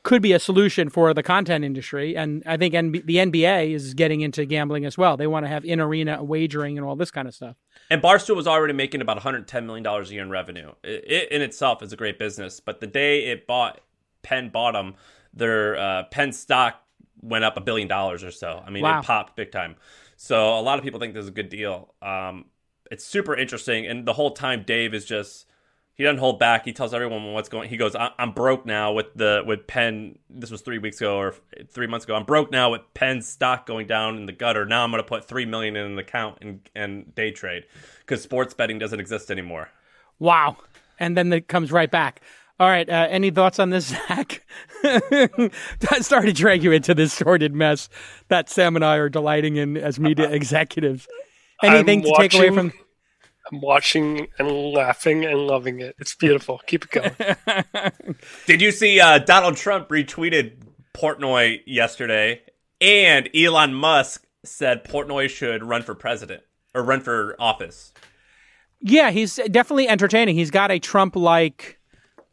could 0.05 0.21
be 0.23 0.33
a 0.33 0.39
solution 0.39 0.89
for 0.89 1.15
the 1.15 1.23
content 1.23 1.65
industry 1.65 2.17
and 2.17 2.43
I 2.45 2.57
think 2.57 2.75
NB- 2.75 3.07
the 3.07 3.17
NBA 3.17 3.73
is 3.73 3.95
getting 3.95 4.21
into 4.21 4.45
gambling 4.45 4.85
as 4.85 4.99
well. 4.99 5.17
They 5.17 5.27
want 5.29 5.45
to 5.45 5.49
have 5.49 5.65
in 5.65 5.79
arena 5.81 6.23
wagering 6.25 6.77
and 6.77 6.87
all 6.87 6.97
this 6.97 7.11
kind 7.13 7.29
of 7.29 7.35
stuff. 7.35 7.57
And 7.89 8.03
Barstool 8.03 8.35
was 8.35 8.47
already 8.49 8.73
making 8.73 9.01
about 9.01 9.17
110 9.17 9.67
million 9.67 9.85
dollars 9.85 10.11
a 10.11 10.15
year 10.15 10.23
in 10.23 10.31
revenue. 10.31 10.73
It, 10.83 11.05
it 11.11 11.33
in 11.33 11.43
itself 11.43 11.83
is 11.83 11.93
a 11.93 11.97
great 11.97 12.19
business, 12.19 12.59
but 12.59 12.81
the 12.81 12.87
day 12.87 13.27
it 13.27 13.47
bought 13.47 13.81
Penn 14.23 14.49
Bottom, 14.49 14.95
their 15.33 15.77
uh, 15.77 16.03
Penn 16.11 16.33
stock 16.33 16.83
went 17.21 17.45
up 17.45 17.57
a 17.57 17.61
billion 17.61 17.87
dollars 17.87 18.25
or 18.25 18.31
so. 18.33 18.63
I 18.67 18.71
mean, 18.71 18.83
Wow. 18.83 18.99
it 19.01 19.05
popped 19.05 19.37
big 19.37 19.53
time. 19.53 19.77
So 20.17 20.59
a 20.59 20.63
lot 20.63 20.79
of 20.79 20.85
people 20.85 20.99
think 20.99 21.15
this 21.15 21.23
is 21.23 21.29
a 21.29 21.33
good 21.33 21.49
deal. 21.49 21.95
Um, 22.03 22.47
it's 22.91 23.05
super 23.05 23.35
interesting, 23.37 23.87
and 23.87 24.07
the 24.07 24.13
whole 24.13 24.33
time 24.33 24.65
Dave 24.67 24.95
is 24.95 25.05
just 25.05 25.47
he 25.95 26.05
doesn't 26.05 26.19
hold 26.19 26.39
back. 26.39 26.65
He 26.65 26.73
tells 26.73 26.95
everyone 26.95 27.33
what's 27.33 27.49
going. 27.49 27.69
He 27.69 27.77
goes, 27.77 27.95
I- 27.95 28.13
"I'm 28.19 28.33
broke 28.33 28.65
now 28.65 28.93
with 28.93 29.07
the 29.15 29.43
with 29.47 29.67
Penn. 29.67 30.19
This 30.31 30.51
was 30.51 30.63
three 30.63 30.79
weeks 30.79 30.99
ago 31.01 31.17
or 31.19 31.35
three 31.71 31.87
months 31.87 32.05
ago. 32.05 32.15
I'm 32.15 32.25
broke 32.25 32.51
now 32.51 32.71
with 32.71 32.81
Penn's 32.95 33.29
stock 33.29 33.67
going 33.67 33.87
down 33.87 34.17
in 34.17 34.27
the 34.27 34.33
gutter. 34.33 34.65
Now 34.65 34.85
I'm 34.85 34.91
going 34.91 35.03
to 35.03 35.09
put 35.09 35.25
three 35.25 35.45
million 35.45 35.77
in 35.77 35.93
an 35.93 35.99
account 35.99 36.39
and 36.41 36.61
and 36.75 37.15
day 37.15 37.31
trade 37.31 37.65
because 38.01 38.23
sports 38.23 38.55
betting 38.55 38.79
doesn't 38.79 39.01
exist 39.01 39.31
anymore." 39.31 39.69
Wow. 40.19 40.57
And 40.99 41.17
then 41.17 41.33
it 41.33 41.49
comes 41.49 41.73
right 41.73 41.91
back. 41.91 42.21
All 42.61 42.69
right. 42.69 42.89
Uh, 42.89 43.07
any 43.11 43.31
thoughts 43.31 43.59
on 43.59 43.71
this, 43.71 43.87
Zach? 44.09 44.45
Sorry 46.01 46.27
to 46.27 46.33
drag 46.33 46.63
you 46.63 46.73
into 46.73 46.95
this 46.95 47.13
sordid 47.13 47.55
mess 47.55 47.89
that 48.29 48.49
Sam 48.49 48.77
and 48.77 48.85
I 48.85 48.97
are 48.97 49.09
delighting 49.09 49.57
in 49.57 49.77
as 49.77 49.99
media 49.99 50.31
executives. 50.31 51.09
Anything 51.63 52.01
I'm 52.01 52.05
to 52.13 52.15
take 52.19 52.35
away 52.35 52.51
from? 52.51 52.73
I'm 53.51 53.61
watching 53.61 54.29
and 54.39 54.49
laughing 54.73 55.25
and 55.25 55.47
loving 55.47 55.81
it. 55.81 55.97
It's 55.99 56.15
beautiful. 56.15 56.61
Keep 56.67 56.85
it 56.85 56.91
going. 56.91 58.15
Did 58.47 58.61
you 58.63 58.71
see 58.71 59.01
uh, 59.01 59.19
Donald 59.19 59.57
Trump 59.57 59.89
retweeted 59.89 60.63
Portnoy 60.95 61.61
yesterday, 61.67 62.43
and 62.81 63.29
Elon 63.35 63.75
Musk 63.75 64.25
said 64.45 64.85
Portnoy 64.85 65.29
should 65.29 65.63
run 65.65 65.83
for 65.83 65.95
president 65.95 66.43
or 66.75 66.83
run 66.83 67.01
for 67.01 67.35
office. 67.39 67.93
Yeah, 68.81 69.11
he's 69.11 69.37
definitely 69.51 69.89
entertaining. 69.89 70.35
He's 70.37 70.51
got 70.51 70.71
a 70.73 70.79
Trump-like, 70.81 71.79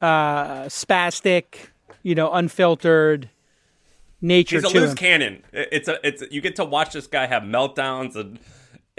uh, 0.01 0.63
spastic, 0.63 1.69
you 2.01 2.15
know, 2.15 2.31
unfiltered 2.31 3.29
nature 4.21 4.55
He's 4.57 4.65
a 4.65 4.69
to 4.69 4.79
loose 4.79 4.89
him. 4.91 4.95
cannon. 4.97 5.43
It's 5.53 5.87
a 5.87 6.05
it's 6.05 6.23
you 6.31 6.41
get 6.41 6.55
to 6.57 6.65
watch 6.65 6.93
this 6.93 7.07
guy 7.07 7.27
have 7.27 7.43
meltdowns 7.43 8.15
and 8.15 8.37
it- 8.37 8.41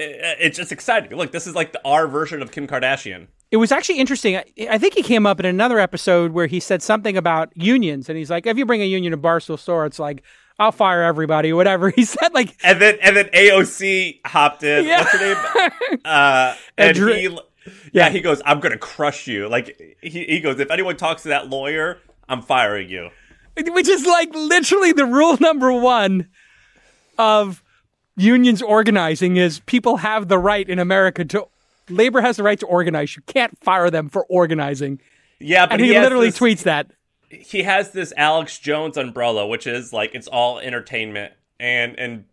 it's 0.01 0.57
just 0.57 0.73
exciting. 0.73 1.17
Look, 1.17 1.33
this 1.33 1.47
is 1.47 1.55
like 1.55 1.73
the, 1.73 1.85
our 1.85 2.07
version 2.07 2.43
of 2.43 2.51
Kim 2.53 2.67
Kardashian. 2.67 3.27
It 3.51 3.57
was 3.57 3.73
actually 3.73 3.99
interesting. 3.99 4.37
I, 4.37 4.45
I 4.71 4.79
think 4.79 4.95
he 4.95 5.03
came 5.03 5.27
up 5.27 5.41
in 5.41 5.47
another 5.47 5.79
episode 5.79 6.33
where 6.33 6.47
he 6.47 6.61
said 6.61 6.83
something 6.83 7.17
about 7.17 7.53
unions, 7.57 8.09
and 8.09 8.17
he's 8.17 8.31
like, 8.31 8.47
"If 8.47 8.57
you 8.57 8.67
bring 8.67 8.83
a 8.83 8.87
union 8.87 9.11
to 9.13 9.19
Barstool 9.19 9.59
Store, 9.59 9.87
it's 9.87 9.99
like 9.99 10.23
I'll 10.59 10.73
fire 10.73 11.03
everybody 11.03 11.53
whatever." 11.53 11.91
He 11.91 12.05
said 12.07 12.33
like, 12.33 12.57
And 12.63 12.81
then 12.81 12.99
and 13.03 13.17
then 13.17 13.27
AOC 13.27 14.21
hopped 14.27 14.63
in. 14.63 14.85
Yeah. 14.85 14.99
What's 15.01 15.13
her 15.13 15.19
name? 15.19 15.71
Uh, 16.05 16.55
and 16.79 16.97
Dr- 16.97 17.17
he, 17.17 17.39
yeah, 17.93 18.09
he 18.09 18.21
goes, 18.21 18.41
"I'm 18.47 18.61
gonna 18.61 18.79
crush 18.79 19.27
you." 19.27 19.49
Like 19.49 19.97
he, 20.01 20.25
he 20.25 20.41
goes, 20.41 20.61
"If 20.61 20.71
anyone 20.71 20.97
talks 20.97 21.23
to 21.23 21.29
that 21.29 21.49
lawyer, 21.49 21.99
I'm 22.29 22.43
firing 22.43 22.89
you." 22.89 23.11
which 23.57 23.89
is 23.89 24.07
like 24.07 24.33
literally 24.35 24.93
the 24.93 25.05
rule 25.05 25.37
number 25.41 25.73
one 25.73 26.29
of 27.19 27.63
unions 28.21 28.63
organizing 28.63 29.37
is 29.37 29.61
people 29.61 29.99
have 29.99 30.29
the 30.29 30.39
right 30.39 30.69
in 30.69 30.79
America 30.79 31.25
to 31.25 31.47
labor 31.89 32.21
has 32.21 32.37
the 32.37 32.43
right 32.43 32.59
to 32.61 32.67
organize. 32.67 33.17
You 33.17 33.23
can't 33.27 33.57
fire 33.63 33.91
them 33.91 34.09
for 34.09 34.25
organizing. 34.29 35.01
Yeah, 35.39 35.67
but 35.67 35.75
And 35.75 35.83
he, 35.83 35.95
has 35.95 36.05
literally 36.05 36.29
this- 36.29 36.39
tweets 36.39 36.63
that. 36.65 36.91
he 37.31 37.63
has 37.63 37.91
this 37.93 38.13
Alex 38.17 38.59
Jones 38.59 38.97
umbrella, 38.97 39.47
which 39.47 39.67
is 39.67 39.93
like 39.93 40.15
it's 40.15 40.29
all 40.29 40.59
entertainment, 40.59 41.33
and 41.59 41.95
in 41.99 42.25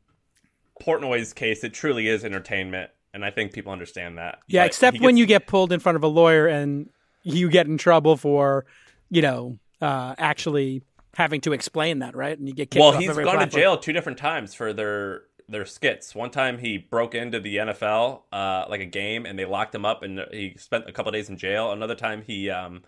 Portnoy's 0.81 1.33
case, 1.33 1.63
it 1.63 1.73
truly 1.73 2.07
is 2.07 2.23
entertainment, 2.23 2.91
and 3.13 3.25
I 3.25 3.31
think 3.31 3.53
people 3.53 3.71
understand 3.71 4.17
that. 4.17 4.39
Yeah, 4.47 4.61
But 4.63 4.67
except 4.67 4.97
he 4.97 5.03
when 5.03 5.17
you 5.17 5.25
get 5.25 5.47
pulled 5.47 5.71
in 5.71 5.79
front 5.79 5.95
of 5.95 6.03
a 6.03 6.07
lawyer 6.07 6.47
and 6.47 6.89
you 7.23 7.49
get 7.49 7.65
in 7.67 7.77
trouble 7.77 8.15
for, 8.17 8.65
you 9.09 9.21
know, 9.21 9.57
uh, 9.81 10.15
actually 10.17 10.83
having 11.15 11.41
to 11.41 11.51
explain 11.53 11.99
that, 11.99 12.15
right? 12.15 12.37
And 12.37 12.47
you 12.47 12.53
get 12.53 12.69
kicked 12.69 12.79
well, 12.81 12.91
he's 12.97 13.11
gone 13.15 13.39
to 13.39 13.47
jail 13.47 13.77
two 13.77 13.91
different 13.91 14.17
times 14.19 14.53
for 14.53 14.71
their 14.71 15.23
their 15.49 15.65
skits. 15.65 16.13
One 16.13 16.29
time 16.29 16.57
he 16.57 16.77
broke 16.77 17.15
into 17.15 17.39
the 17.39 17.57
NFL, 17.57 18.21
uh, 18.31 18.65
like 18.69 18.81
a 18.81 18.85
game, 18.85 19.25
and 19.25 19.37
they 19.37 19.45
locked 19.45 19.73
him 19.73 19.85
up, 19.85 20.03
and 20.03 20.21
he 20.31 20.55
spent 20.57 20.87
a 20.87 20.91
couple 20.91 21.11
days 21.11 21.29
in 21.29 21.37
jail. 21.37 21.71
Another 21.71 21.95
time 21.95 22.21
he 22.21 22.49
um, 22.49 22.83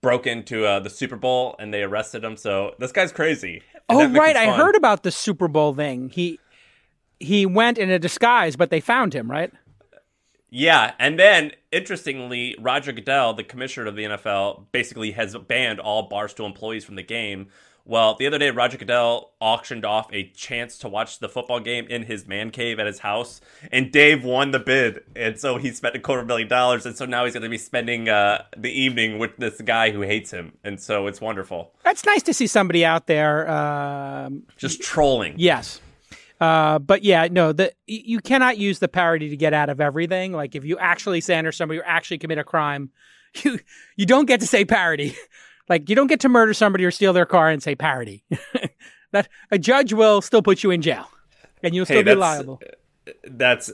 broke 0.00 0.26
into 0.26 0.64
uh, 0.64 0.80
the 0.80 0.90
Super 0.90 1.16
Bowl, 1.16 1.56
and 1.58 1.72
they 1.72 1.82
arrested 1.82 2.24
him. 2.24 2.36
So 2.36 2.74
this 2.78 2.92
guy's 2.92 3.12
crazy. 3.12 3.62
Oh, 3.88 4.08
right. 4.08 4.36
I 4.36 4.56
heard 4.56 4.76
about 4.76 5.02
the 5.02 5.10
Super 5.10 5.48
Bowl 5.48 5.74
thing. 5.74 6.10
He 6.10 6.40
he 7.18 7.46
went 7.46 7.78
in 7.78 7.90
a 7.90 7.98
disguise, 7.98 8.56
but 8.56 8.70
they 8.70 8.80
found 8.80 9.14
him, 9.14 9.30
right? 9.30 9.52
Yeah, 10.48 10.92
and 10.98 11.18
then 11.18 11.52
interestingly, 11.72 12.54
Roger 12.60 12.92
Goodell, 12.92 13.34
the 13.34 13.44
commissioner 13.44 13.88
of 13.88 13.96
the 13.96 14.04
NFL, 14.04 14.66
basically 14.70 15.10
has 15.12 15.36
banned 15.36 15.80
all 15.80 16.08
Barstool 16.08 16.46
employees 16.46 16.84
from 16.84 16.94
the 16.94 17.02
game. 17.02 17.48
Well, 17.88 18.16
the 18.18 18.26
other 18.26 18.38
day, 18.38 18.50
Roger 18.50 18.76
Goodell 18.78 19.30
auctioned 19.40 19.84
off 19.84 20.12
a 20.12 20.28
chance 20.30 20.76
to 20.78 20.88
watch 20.88 21.20
the 21.20 21.28
football 21.28 21.60
game 21.60 21.86
in 21.86 22.02
his 22.02 22.26
man 22.26 22.50
cave 22.50 22.80
at 22.80 22.86
his 22.86 22.98
house, 22.98 23.40
and 23.70 23.92
Dave 23.92 24.24
won 24.24 24.50
the 24.50 24.58
bid, 24.58 25.04
and 25.14 25.38
so 25.38 25.56
he 25.56 25.70
spent 25.70 25.94
a 25.94 26.00
quarter 26.00 26.24
million 26.24 26.48
dollars, 26.48 26.84
and 26.84 26.96
so 26.96 27.06
now 27.06 27.24
he's 27.24 27.34
going 27.34 27.44
to 27.44 27.48
be 27.48 27.56
spending 27.58 28.08
uh, 28.08 28.42
the 28.56 28.70
evening 28.72 29.20
with 29.20 29.36
this 29.36 29.60
guy 29.60 29.92
who 29.92 30.00
hates 30.00 30.32
him, 30.32 30.52
and 30.64 30.80
so 30.80 31.06
it's 31.06 31.20
wonderful. 31.20 31.70
That's 31.84 32.04
nice 32.04 32.24
to 32.24 32.34
see 32.34 32.48
somebody 32.48 32.84
out 32.84 33.06
there. 33.06 33.48
Um, 33.48 34.42
Just 34.56 34.82
trolling. 34.82 35.34
yes. 35.36 35.80
Uh, 36.40 36.78
but 36.80 37.02
yeah, 37.04 37.28
no, 37.30 37.52
the 37.52 37.72
you 37.86 38.20
cannot 38.20 38.58
use 38.58 38.78
the 38.80 38.88
parody 38.88 39.30
to 39.30 39.36
get 39.36 39.54
out 39.54 39.70
of 39.70 39.80
everything. 39.80 40.32
Like 40.32 40.54
if 40.54 40.64
you 40.64 40.76
actually 40.76 41.20
slander 41.20 41.52
somebody 41.52 41.80
or 41.80 41.84
actually 41.86 42.18
commit 42.18 42.36
a 42.38 42.44
crime, 42.44 42.90
you 43.44 43.58
you 43.96 44.06
don't 44.06 44.26
get 44.26 44.40
to 44.40 44.46
say 44.46 44.64
parody. 44.64 45.16
Like 45.68 45.88
you 45.88 45.96
don't 45.96 46.06
get 46.06 46.20
to 46.20 46.28
murder 46.28 46.54
somebody 46.54 46.84
or 46.84 46.90
steal 46.90 47.12
their 47.12 47.26
car 47.26 47.50
and 47.50 47.62
say 47.62 47.74
parody. 47.74 48.24
that 49.12 49.28
a 49.50 49.58
judge 49.58 49.92
will 49.92 50.20
still 50.22 50.42
put 50.42 50.62
you 50.62 50.70
in 50.70 50.82
jail, 50.82 51.08
and 51.62 51.74
you'll 51.74 51.86
still 51.86 51.98
Hey, 51.98 52.02
be 52.02 52.14
liable. 52.14 52.60
That's 53.24 53.70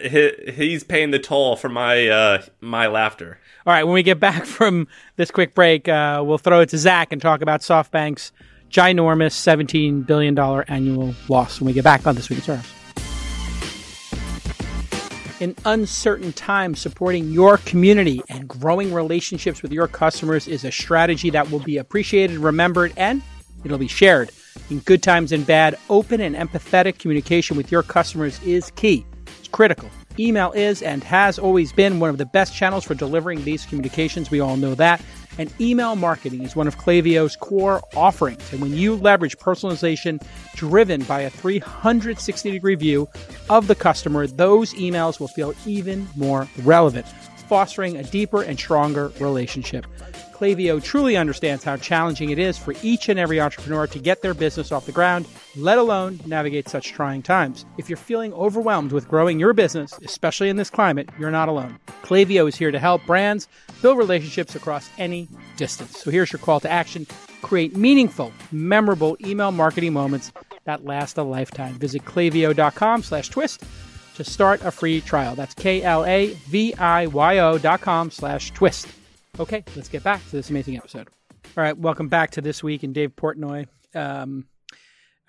he, 0.00 0.32
he's 0.52 0.82
paying 0.82 1.10
the 1.12 1.18
toll 1.18 1.56
for 1.56 1.68
my 1.68 2.08
uh, 2.08 2.42
my 2.60 2.86
laughter. 2.88 3.38
All 3.66 3.72
right, 3.72 3.84
when 3.84 3.94
we 3.94 4.02
get 4.02 4.20
back 4.20 4.44
from 4.46 4.88
this 5.16 5.30
quick 5.30 5.54
break, 5.54 5.88
uh, 5.88 6.22
we'll 6.24 6.38
throw 6.38 6.60
it 6.60 6.70
to 6.70 6.78
Zach 6.78 7.12
and 7.12 7.22
talk 7.22 7.40
about 7.40 7.60
SoftBank's 7.60 8.32
ginormous 8.70 9.34
$17 9.34 10.04
billion 10.04 10.36
annual 10.68 11.14
loss 11.28 11.60
when 11.60 11.66
we 11.66 11.72
get 11.72 11.84
back 11.84 12.06
on 12.08 12.16
This 12.16 12.28
Week 12.28 12.38
in 12.38 12.42
Startups. 12.42 12.83
In 15.44 15.54
uncertain 15.66 16.32
times, 16.32 16.80
supporting 16.80 17.30
your 17.30 17.58
community 17.58 18.22
and 18.30 18.48
growing 18.48 18.94
relationships 18.94 19.60
with 19.60 19.72
your 19.72 19.86
customers 19.86 20.48
is 20.48 20.64
a 20.64 20.72
strategy 20.72 21.28
that 21.28 21.50
will 21.50 21.58
be 21.60 21.76
appreciated, 21.76 22.38
remembered, 22.38 22.94
and 22.96 23.20
it'll 23.62 23.76
be 23.76 23.86
shared. 23.86 24.30
In 24.70 24.78
good 24.78 25.02
times 25.02 25.32
and 25.32 25.46
bad, 25.46 25.78
open 25.90 26.22
and 26.22 26.34
empathetic 26.34 26.96
communication 26.96 27.58
with 27.58 27.70
your 27.70 27.82
customers 27.82 28.42
is 28.42 28.70
key. 28.70 29.04
It's 29.38 29.48
critical. 29.48 29.90
Email 30.18 30.52
is 30.52 30.82
and 30.82 31.02
has 31.04 31.38
always 31.38 31.72
been 31.72 31.98
one 31.98 32.10
of 32.10 32.18
the 32.18 32.26
best 32.26 32.54
channels 32.54 32.84
for 32.84 32.94
delivering 32.94 33.42
these 33.44 33.66
communications. 33.66 34.30
We 34.30 34.40
all 34.40 34.56
know 34.56 34.74
that. 34.76 35.02
And 35.38 35.52
email 35.60 35.96
marketing 35.96 36.42
is 36.42 36.54
one 36.54 36.68
of 36.68 36.78
Klaviyo's 36.78 37.34
core 37.34 37.82
offerings. 37.96 38.52
And 38.52 38.60
when 38.60 38.72
you 38.72 38.94
leverage 38.94 39.36
personalization 39.38 40.22
driven 40.54 41.02
by 41.04 41.22
a 41.22 41.30
360 41.30 42.50
degree 42.52 42.76
view 42.76 43.08
of 43.50 43.66
the 43.66 43.74
customer, 43.74 44.28
those 44.28 44.72
emails 44.74 45.18
will 45.18 45.28
feel 45.28 45.52
even 45.66 46.06
more 46.14 46.48
relevant, 46.62 47.06
fostering 47.48 47.96
a 47.96 48.04
deeper 48.04 48.42
and 48.42 48.56
stronger 48.56 49.08
relationship. 49.18 49.86
Klaviyo 50.34 50.82
truly 50.82 51.16
understands 51.16 51.62
how 51.62 51.76
challenging 51.76 52.30
it 52.30 52.40
is 52.40 52.58
for 52.58 52.74
each 52.82 53.08
and 53.08 53.20
every 53.20 53.40
entrepreneur 53.40 53.86
to 53.86 54.00
get 54.00 54.20
their 54.20 54.34
business 54.34 54.72
off 54.72 54.84
the 54.84 54.90
ground, 54.90 55.28
let 55.54 55.78
alone 55.78 56.18
navigate 56.26 56.68
such 56.68 56.92
trying 56.92 57.22
times. 57.22 57.64
If 57.78 57.88
you're 57.88 57.96
feeling 57.96 58.32
overwhelmed 58.32 58.90
with 58.90 59.06
growing 59.06 59.38
your 59.38 59.52
business, 59.52 59.96
especially 60.04 60.48
in 60.48 60.56
this 60.56 60.70
climate, 60.70 61.08
you're 61.20 61.30
not 61.30 61.48
alone. 61.48 61.78
Klaviyo 62.02 62.48
is 62.48 62.56
here 62.56 62.72
to 62.72 62.80
help 62.80 63.06
brands 63.06 63.46
build 63.80 63.96
relationships 63.96 64.56
across 64.56 64.90
any 64.98 65.28
distance. 65.56 66.00
So 66.00 66.10
here's 66.10 66.32
your 66.32 66.40
call 66.40 66.58
to 66.60 66.70
action. 66.70 67.06
Create 67.42 67.76
meaningful, 67.76 68.32
memorable 68.50 69.16
email 69.24 69.52
marketing 69.52 69.92
moments 69.92 70.32
that 70.64 70.84
last 70.84 71.16
a 71.16 71.22
lifetime. 71.22 71.74
Visit 71.74 72.04
klaviyo.com 72.06 73.04
slash 73.04 73.28
twist 73.28 73.62
to 74.16 74.24
start 74.24 74.62
a 74.64 74.72
free 74.72 75.00
trial. 75.00 75.36
That's 75.36 75.54
K-L-A-V-I-Y-O 75.54 75.98
dot 77.58 77.80
com 77.80 78.10
slash 78.10 78.50
twist. 78.50 78.88
Okay, 79.36 79.64
let's 79.74 79.88
get 79.88 80.04
back 80.04 80.24
to 80.26 80.30
this 80.30 80.50
amazing 80.50 80.76
episode. 80.76 81.08
All 81.56 81.64
right, 81.64 81.76
welcome 81.76 82.06
back 82.06 82.30
to 82.32 82.40
This 82.40 82.62
Week 82.62 82.84
in 82.84 82.92
Dave 82.92 83.16
Portnoy. 83.16 83.66
Um, 83.92 84.46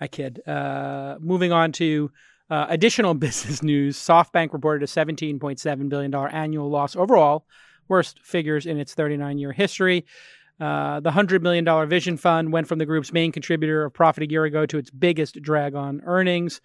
I 0.00 0.06
kid. 0.06 0.46
Uh, 0.46 1.16
moving 1.18 1.50
on 1.50 1.72
to 1.72 2.12
uh, 2.48 2.66
additional 2.68 3.14
business 3.26 3.64
news. 3.64 3.98
SoftBank 3.98 4.52
reported 4.52 4.84
a 4.84 4.86
$17.7 4.86 5.88
billion 5.88 6.14
annual 6.14 6.70
loss 6.70 6.94
overall, 6.94 7.46
worst 7.88 8.20
figures 8.22 8.64
in 8.64 8.78
its 8.78 8.94
39 8.94 9.38
year 9.38 9.52
history. 9.52 10.06
Uh, 10.60 11.00
the 11.00 11.10
$100 11.10 11.42
million 11.42 11.88
Vision 11.88 12.16
Fund 12.16 12.52
went 12.52 12.68
from 12.68 12.78
the 12.78 12.86
group's 12.86 13.12
main 13.12 13.32
contributor 13.32 13.84
of 13.84 13.92
profit 13.92 14.22
a 14.22 14.30
year 14.30 14.44
ago 14.44 14.66
to 14.66 14.78
its 14.78 14.90
biggest 14.90 15.42
drag 15.42 15.74
on 15.74 16.00
earnings. 16.04 16.60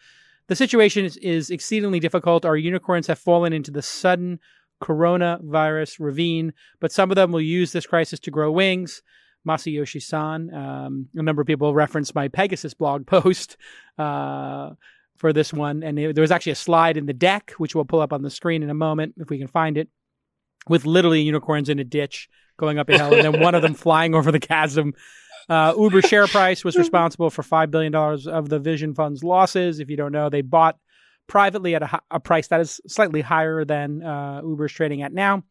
The 0.45 0.55
situation 0.55 1.05
is, 1.05 1.17
is 1.17 1.49
exceedingly 1.49 1.99
difficult. 1.99 2.45
Our 2.45 2.55
unicorns 2.55 3.07
have 3.07 3.17
fallen 3.17 3.51
into 3.51 3.71
the 3.71 3.81
sudden 3.81 4.39
coronavirus 4.81 5.99
ravine, 5.99 6.53
but 6.79 6.91
some 6.91 7.11
of 7.11 7.15
them 7.15 7.31
will 7.31 7.41
use 7.41 7.71
this 7.71 7.85
crisis 7.85 8.19
to 8.21 8.31
grow 8.31 8.51
wings. 8.51 9.01
Masayoshi 9.47 10.01
san, 10.01 10.53
um, 10.53 11.07
a 11.15 11.23
number 11.23 11.41
of 11.41 11.47
people 11.47 11.73
referenced 11.73 12.13
my 12.13 12.27
Pegasus 12.27 12.73
blog 12.73 13.07
post 13.15 13.57
uh, 13.97 14.71
for 15.17 15.33
this 15.33 15.51
one. 15.53 15.81
And 15.83 15.97
it- 15.97 16.15
there 16.15 16.21
was 16.21 16.31
actually 16.31 16.51
a 16.53 16.55
slide 16.55 16.97
in 16.97 17.05
the 17.05 17.13
deck, 17.13 17.51
which 17.57 17.73
we'll 17.73 17.85
pull 17.85 18.01
up 18.01 18.13
on 18.13 18.21
the 18.21 18.29
screen 18.29 18.61
in 18.63 18.69
a 18.69 18.73
moment 18.75 19.15
if 19.17 19.29
we 19.29 19.39
can 19.39 19.47
find 19.47 19.77
it, 19.77 19.87
with 20.67 20.85
literally 20.85 21.21
unicorns 21.21 21.69
in 21.69 21.79
a 21.79 21.83
ditch 21.83 22.29
going 22.57 22.77
up 22.77 22.89
a 22.89 22.97
hill, 22.97 23.13
and 23.13 23.23
then 23.33 23.41
one 23.41 23.55
of 23.55 23.63
them 23.63 23.73
flying 23.85 24.13
over 24.13 24.31
the 24.31 24.39
chasm. 24.39 24.93
Uh, 25.49 25.73
Uber 25.75 26.03
share 26.03 26.27
price 26.37 26.63
was 26.63 26.75
responsible 26.77 27.31
for 27.31 27.41
$5 27.41 27.71
billion 27.71 27.95
of 27.95 28.47
the 28.49 28.59
Vision 28.59 28.93
Fund's 28.93 29.23
losses. 29.23 29.79
If 29.79 29.89
you 29.89 29.97
don't 29.97 30.11
know, 30.11 30.29
they 30.29 30.41
bought 30.41 30.77
privately 31.27 31.75
at 31.75 31.83
a, 31.83 32.01
a 32.11 32.19
price 32.19 32.47
that 32.47 32.61
is 32.61 32.81
slightly 32.87 33.21
higher 33.21 33.63
than 33.63 34.03
uh, 34.03 34.41
Uber's 34.43 34.73
trading 34.73 35.01
at 35.01 35.13
now. 35.13 35.43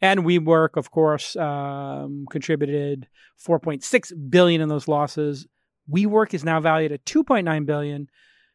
And 0.00 0.20
WeWork, 0.20 0.76
of 0.76 0.90
course, 0.90 1.36
um, 1.36 2.26
contributed 2.30 3.06
4.6 3.46 4.12
billion 4.30 4.60
in 4.60 4.68
those 4.68 4.88
losses. 4.88 5.46
WeWork 5.90 6.34
is 6.34 6.44
now 6.44 6.60
valued 6.60 6.92
at 6.92 7.04
2.9 7.04 7.66
billion, 7.66 8.08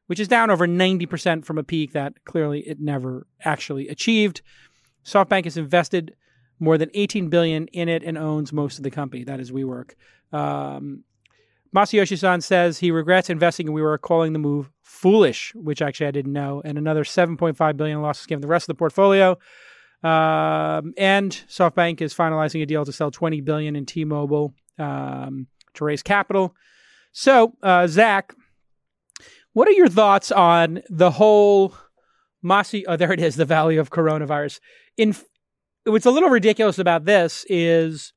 which 0.07 0.19
is 0.19 0.27
down 0.27 0.50
over 0.50 0.67
90% 0.67 1.45
from 1.45 1.57
a 1.57 1.63
peak 1.63 1.93
that 1.93 2.13
clearly 2.25 2.62
it 2.62 2.79
never 2.79 3.27
actually 3.43 3.88
achieved. 3.88 4.41
SoftBank 5.05 5.43
has 5.43 5.57
invested 5.57 6.15
more 6.60 6.77
than 6.77 6.89
18 6.93 7.29
billion 7.29 7.67
in 7.67 7.89
it 7.89 8.03
and 8.03 8.17
owns 8.17 8.51
most 8.51 8.77
of 8.77 8.84
the 8.84 8.91
company. 8.91 9.24
That 9.24 9.39
is 9.39 9.51
WeWork. 9.51 9.91
Um, 10.31 11.03
Masayoshi-san 11.75 12.41
says 12.41 12.79
he 12.79 12.91
regrets 12.91 13.29
investing 13.29 13.67
and 13.67 13.75
we 13.75 13.82
were 13.82 13.98
calling 13.98 14.34
the 14.34 14.39
move 14.39 14.70
foolish, 14.82 15.51
which 15.55 15.82
actually 15.82 16.08
I 16.08 16.12
didn't 16.12 16.34
know, 16.34 16.62
and 16.63 16.77
another 16.77 17.03
7.5 17.03 17.77
billion 17.77 18.01
losses 18.01 18.25
given 18.25 18.41
the 18.41 18.48
rest 18.48 18.63
of 18.63 18.67
the 18.67 18.79
portfolio. 18.79 19.32
Um, 20.03 20.94
and 20.98 21.32
SoftBank 21.50 22.01
is 22.01 22.13
finalizing 22.13 22.62
a 22.62 22.65
deal 22.65 22.86
to 22.86 22.91
sell 22.91 23.12
20 23.12 23.41
billion 23.41 23.75
in 23.75 23.86
T-Mobile 23.86 24.53
um, 24.77 25.48
to 25.74 25.84
raise 25.84 26.01
capital. 26.03 26.55
So, 27.12 27.53
uh, 27.62 27.88
Zach, 27.88 28.34
what 29.53 29.67
are 29.67 29.72
your 29.72 29.89
thoughts 29.89 30.32
on 30.32 30.82
the 30.89 31.12
whole 31.12 31.75
Mossy, 32.46 32.86
oh, 32.88 32.96
there 32.96 33.12
it 33.12 33.20
is, 33.20 33.36
the 33.36 33.46
value 33.46 33.79
of 33.79 33.89
coronavirus. 33.89 34.60
In 34.98 35.15
what's 35.84 36.05
a 36.05 36.12
little 36.12 36.29
ridiculous 36.29 36.77
about 36.77 37.05
this 37.05 37.44
is 37.50 38.13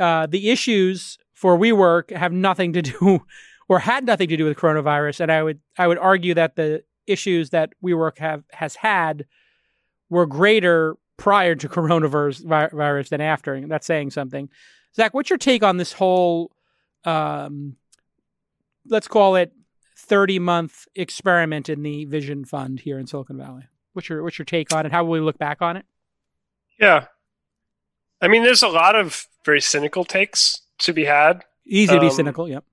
uh, 0.00 0.26
the 0.26 0.50
issues 0.50 1.16
for 1.38 1.56
WeWork 1.56 2.10
have 2.16 2.32
nothing 2.32 2.72
to 2.72 2.82
do, 2.82 3.24
or 3.68 3.78
had 3.78 4.04
nothing 4.04 4.28
to 4.28 4.36
do 4.36 4.44
with 4.44 4.56
coronavirus, 4.56 5.20
and 5.20 5.32
I 5.32 5.42
would 5.42 5.60
I 5.76 5.86
would 5.86 5.98
argue 5.98 6.34
that 6.34 6.56
the 6.56 6.82
issues 7.06 7.50
that 7.50 7.72
WeWork 7.82 8.18
have 8.18 8.42
has 8.50 8.74
had 8.74 9.24
were 10.10 10.26
greater 10.26 10.96
prior 11.16 11.54
to 11.54 11.68
coronavirus 11.76 12.72
virus 12.72 13.10
than 13.10 13.20
after. 13.20 13.66
That's 13.68 13.86
saying 13.86 14.10
something. 14.10 14.48
Zach, 14.96 15.14
what's 15.14 15.30
your 15.30 15.38
take 15.38 15.62
on 15.62 15.76
this 15.76 15.92
whole, 15.92 16.50
um, 17.04 17.76
let's 18.88 19.06
call 19.06 19.36
it, 19.36 19.52
thirty 19.96 20.40
month 20.40 20.86
experiment 20.96 21.68
in 21.68 21.82
the 21.82 22.04
Vision 22.06 22.44
Fund 22.44 22.80
here 22.80 22.98
in 22.98 23.06
Silicon 23.06 23.38
Valley? 23.38 23.62
What's 23.92 24.08
your 24.08 24.24
what's 24.24 24.38
your 24.38 24.44
take 24.44 24.74
on 24.74 24.86
it? 24.86 24.92
How 24.92 25.04
will 25.04 25.12
we 25.12 25.20
look 25.20 25.38
back 25.38 25.62
on 25.62 25.76
it? 25.76 25.86
Yeah, 26.80 27.06
I 28.20 28.26
mean, 28.26 28.42
there's 28.42 28.64
a 28.64 28.68
lot 28.68 28.96
of 28.96 29.28
very 29.44 29.60
cynical 29.60 30.04
takes 30.04 30.62
to 30.78 30.92
be 30.92 31.04
had. 31.04 31.44
Easy 31.66 31.94
to 31.94 32.00
be 32.00 32.06
um, 32.06 32.12
cynical. 32.12 32.48
Yep. 32.48 32.64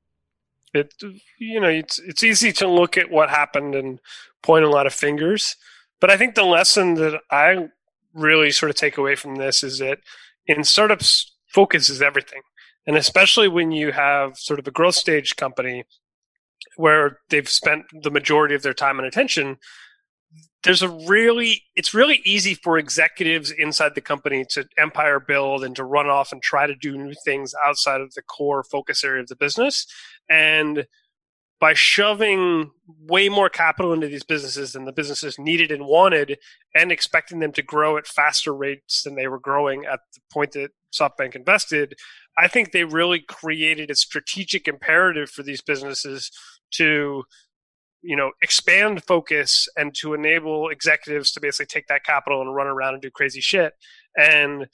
It 0.74 0.94
you 1.40 1.60
know 1.60 1.70
it's 1.70 2.00
it's 2.00 2.24
easy 2.24 2.52
to 2.54 2.68
look 2.68 2.98
at 2.98 3.10
what 3.10 3.30
happened 3.30 3.76
and 3.76 4.00
point 4.42 4.66
a 4.66 4.70
lot 4.70 4.88
of 4.88 4.94
fingers, 4.94 5.56
but 6.00 6.10
I 6.10 6.18
think 6.18 6.36
the 6.36 6.44
lesson 6.44 6.96
that 6.96 7.22
I 7.32 7.70
really 8.14 8.52
sort 8.52 8.70
of 8.70 8.76
take 8.76 8.98
away 8.98 9.16
from 9.16 9.36
this 9.36 9.64
is 9.64 9.80
that 9.80 10.00
in 10.48 10.64
startups, 10.64 11.34
focus 11.48 11.90
is 11.90 12.02
everything, 12.02 12.42
and 12.86 12.98
especially 12.98 13.48
when 13.48 13.72
you 13.72 13.92
have 13.94 14.38
sort 14.38 14.60
of 14.60 14.68
a 14.68 14.72
growth 14.72 14.96
stage 14.96 15.36
company 15.36 15.86
where 16.76 17.20
they've 17.30 17.50
spent 17.50 17.86
the 18.04 18.12
majority 18.12 18.56
of 18.56 18.62
their 18.62 18.74
time 18.74 18.98
and 19.00 19.08
attention 19.08 19.58
there's 20.64 20.82
a 20.82 20.90
really 20.90 21.64
it's 21.76 21.94
really 21.94 22.22
easy 22.26 22.56
for 22.56 22.78
executives 22.78 23.52
inside 23.52 23.94
the 23.94 24.02
company 24.02 24.46
to 24.50 24.68
empire 24.78 25.20
build 25.20 25.64
and 25.64 25.76
to 25.76 25.84
run 25.84 26.10
off 26.10 26.32
and 26.32 26.42
try 26.42 26.66
to 26.66 26.76
do 26.76 26.98
new 26.98 27.14
things 27.24 27.54
outside 27.66 28.02
of 28.02 28.14
the 28.16 28.22
core 28.24 28.64
focus 28.64 29.04
area 29.04 29.22
of 29.22 29.28
the 29.28 29.36
business. 29.36 29.86
And 30.28 30.88
by 31.60 31.74
shoving 31.74 32.72
way 33.08 33.30
more 33.30 33.50
capital 33.50 33.94
into 33.94 34.08
these 34.08 34.24
businesses 34.24 34.74
than 34.74 34.86
the 34.86 34.92
businesses 34.92 35.40
needed 35.40 35.72
and 35.72 35.86
wanted 35.86 36.38
and 36.74 36.92
expecting 36.92 37.40
them 37.40 37.52
to 37.54 37.62
grow 37.62 37.98
at 37.98 38.08
faster 38.08 38.54
rates 38.54 39.04
than 39.04 39.16
they 39.16 39.28
were 39.28 39.40
growing 39.40 39.86
at 39.86 40.00
the 40.14 40.20
point 40.32 40.52
that 40.52 40.72
SoftBank 40.94 41.36
invested 41.36 41.96
i 42.38 42.48
think 42.48 42.72
they 42.72 42.84
really 42.84 43.20
created 43.20 43.90
a 43.90 43.96
strategic 43.96 44.68
imperative 44.68 45.30
for 45.30 45.44
these 45.44 45.62
businesses 45.62 46.30
to 46.72 47.24
you 48.06 48.16
know 48.16 48.32
expand 48.42 49.04
focus 49.04 49.68
and 49.78 49.94
to 49.96 50.14
enable 50.14 50.70
executives 50.70 51.32
to 51.32 51.42
basically 51.42 51.66
take 51.66 51.88
that 51.88 52.04
capital 52.04 52.42
and 52.42 52.56
run 52.56 52.68
around 52.68 52.94
and 52.94 53.02
do 53.02 53.10
crazy 53.10 53.42
shit. 53.42 53.74
And 54.18 54.68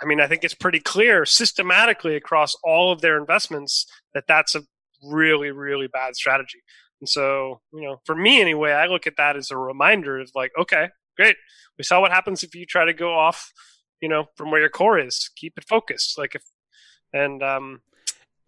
i 0.00 0.06
mean 0.06 0.20
i 0.20 0.28
think 0.28 0.44
it's 0.44 0.54
pretty 0.54 0.80
clear 0.80 1.26
systematically 1.26 2.14
across 2.14 2.54
all 2.62 2.92
of 2.92 3.00
their 3.00 3.18
investments 3.18 3.84
that 4.14 4.24
that's 4.28 4.54
a 4.54 4.62
really 5.02 5.50
really 5.50 5.88
bad 5.88 6.14
strategy. 6.16 6.62
And 7.00 7.08
so 7.08 7.60
you 7.72 7.82
know 7.82 8.00
for 8.04 8.14
me 8.14 8.40
anyway 8.40 8.72
i 8.72 8.86
look 8.86 9.06
at 9.06 9.16
that 9.16 9.36
as 9.36 9.50
a 9.50 9.56
reminder 9.56 10.18
of 10.18 10.30
like 10.34 10.52
okay 10.58 10.88
great. 11.16 11.36
We 11.76 11.84
saw 11.84 12.00
what 12.00 12.12
happens 12.12 12.42
if 12.42 12.54
you 12.54 12.64
try 12.64 12.84
to 12.84 12.94
go 12.94 13.12
off 13.12 13.52
you 14.00 14.08
know 14.08 14.26
from 14.36 14.50
where 14.50 14.60
your 14.60 14.70
core 14.70 14.98
is. 14.98 15.30
Keep 15.36 15.58
it 15.58 15.64
focused. 15.64 16.16
Like 16.16 16.34
if 16.34 16.44
and 17.12 17.42
um 17.42 17.80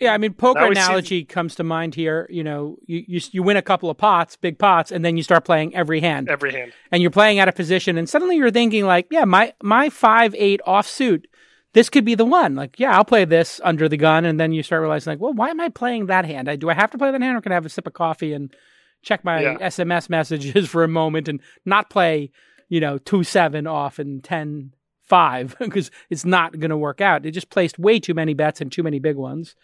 yeah, 0.01 0.15
I 0.15 0.19
mean, 0.19 0.33
poker 0.33 0.65
analogy 0.65 1.25
comes 1.25 1.55
to 1.57 1.65
mind 1.65 1.95
here. 1.95 2.27
You 2.31 2.43
know, 2.43 2.79
you, 2.87 3.05
you 3.07 3.21
you 3.33 3.43
win 3.43 3.59
a 3.59 3.63
couple 3.63 3.91
of 3.91 3.99
pots, 3.99 4.35
big 4.37 4.59
pots, 4.59 4.91
and 4.91 5.05
then 5.05 5.17
you 5.17 5.23
start 5.23 5.45
playing 5.45 5.75
every 5.75 6.01
hand. 6.01 6.29
Every 6.29 6.53
hand. 6.53 6.73
And 6.91 7.03
you're 7.03 7.11
playing 7.11 7.39
out 7.39 7.49
of 7.49 7.55
position, 7.55 7.99
and 7.99 8.09
suddenly 8.09 8.37
you're 8.37 8.51
thinking 8.51 8.87
like, 8.87 9.07
yeah, 9.11 9.27
my 9.27 9.53
my 9.63 9.91
five 9.91 10.35
eight 10.39 10.61
offsuit, 10.67 11.27
this 11.75 11.91
could 11.91 12.07
be 12.07 12.15
the 12.15 12.25
one. 12.25 12.55
Like, 12.55 12.81
yeah, 12.81 12.97
I'll 12.97 13.05
play 13.05 13.27
this 13.27 13.61
under 13.63 13.89
the 13.89 13.99
gun, 13.99 14.25
and 14.25 14.41
then 14.41 14.53
you 14.53 14.63
start 14.63 14.81
realizing 14.81 15.13
like, 15.13 15.21
well, 15.21 15.35
why 15.35 15.51
am 15.51 15.61
I 15.61 15.69
playing 15.69 16.07
that 16.07 16.25
hand? 16.25 16.49
I, 16.49 16.57
do 16.57 16.71
I 16.71 16.75
have 16.75 16.91
to 16.93 16.99
play 16.99 17.11
that 17.11 17.21
hand, 17.21 17.37
or 17.37 17.43
can 17.43 17.53
I 17.53 17.57
have 17.57 17.67
a 17.67 17.71
sip 17.71 17.87
of 17.87 17.93
coffee 17.93 18.33
and 18.33 18.55
check 19.03 19.23
my 19.23 19.43
yeah. 19.43 19.57
SMS 19.59 20.09
messages 20.09 20.69
for 20.71 20.83
a 20.83 20.89
moment 20.89 21.29
and 21.29 21.41
not 21.67 21.91
play, 21.91 22.31
you 22.71 22.81
know, 22.81 22.97
two 22.97 23.23
seven 23.23 23.67
off 23.67 23.99
and 23.99 24.25
ten 24.25 24.73
five 25.11 25.57
because 25.61 25.91
it's 26.09 26.25
not 26.25 26.59
going 26.59 26.71
to 26.71 26.77
work 26.77 27.03
out. 27.03 27.27
It 27.27 27.33
just 27.33 27.51
placed 27.51 27.79
way 27.79 28.01
too 28.01 28.15
many 28.15 28.33
bets 28.33 28.63
and 28.63 28.73
too 28.73 28.83
many 28.83 28.99
big 28.99 29.17
ones. 29.17 29.55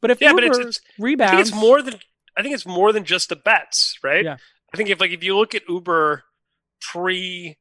But 0.00 0.10
if 0.10 0.20
yeah, 0.20 0.30
Uber 0.30 0.40
but 0.40 0.44
it's, 0.44 0.58
it's 0.58 0.80
rebounds, 0.98 1.32
I 1.32 1.36
think 1.36 1.48
it's 1.48 1.56
more 1.56 1.82
than 1.82 1.94
I 2.36 2.42
think 2.42 2.54
it's 2.54 2.66
more 2.66 2.92
than 2.92 3.04
just 3.04 3.28
the 3.28 3.36
bets, 3.36 3.98
right? 4.02 4.24
Yeah. 4.24 4.36
I 4.72 4.76
think 4.76 4.90
if 4.90 5.00
like 5.00 5.10
if 5.10 5.24
you 5.24 5.36
look 5.36 5.54
at 5.54 5.68
Uber 5.68 6.22
pre 6.80 7.56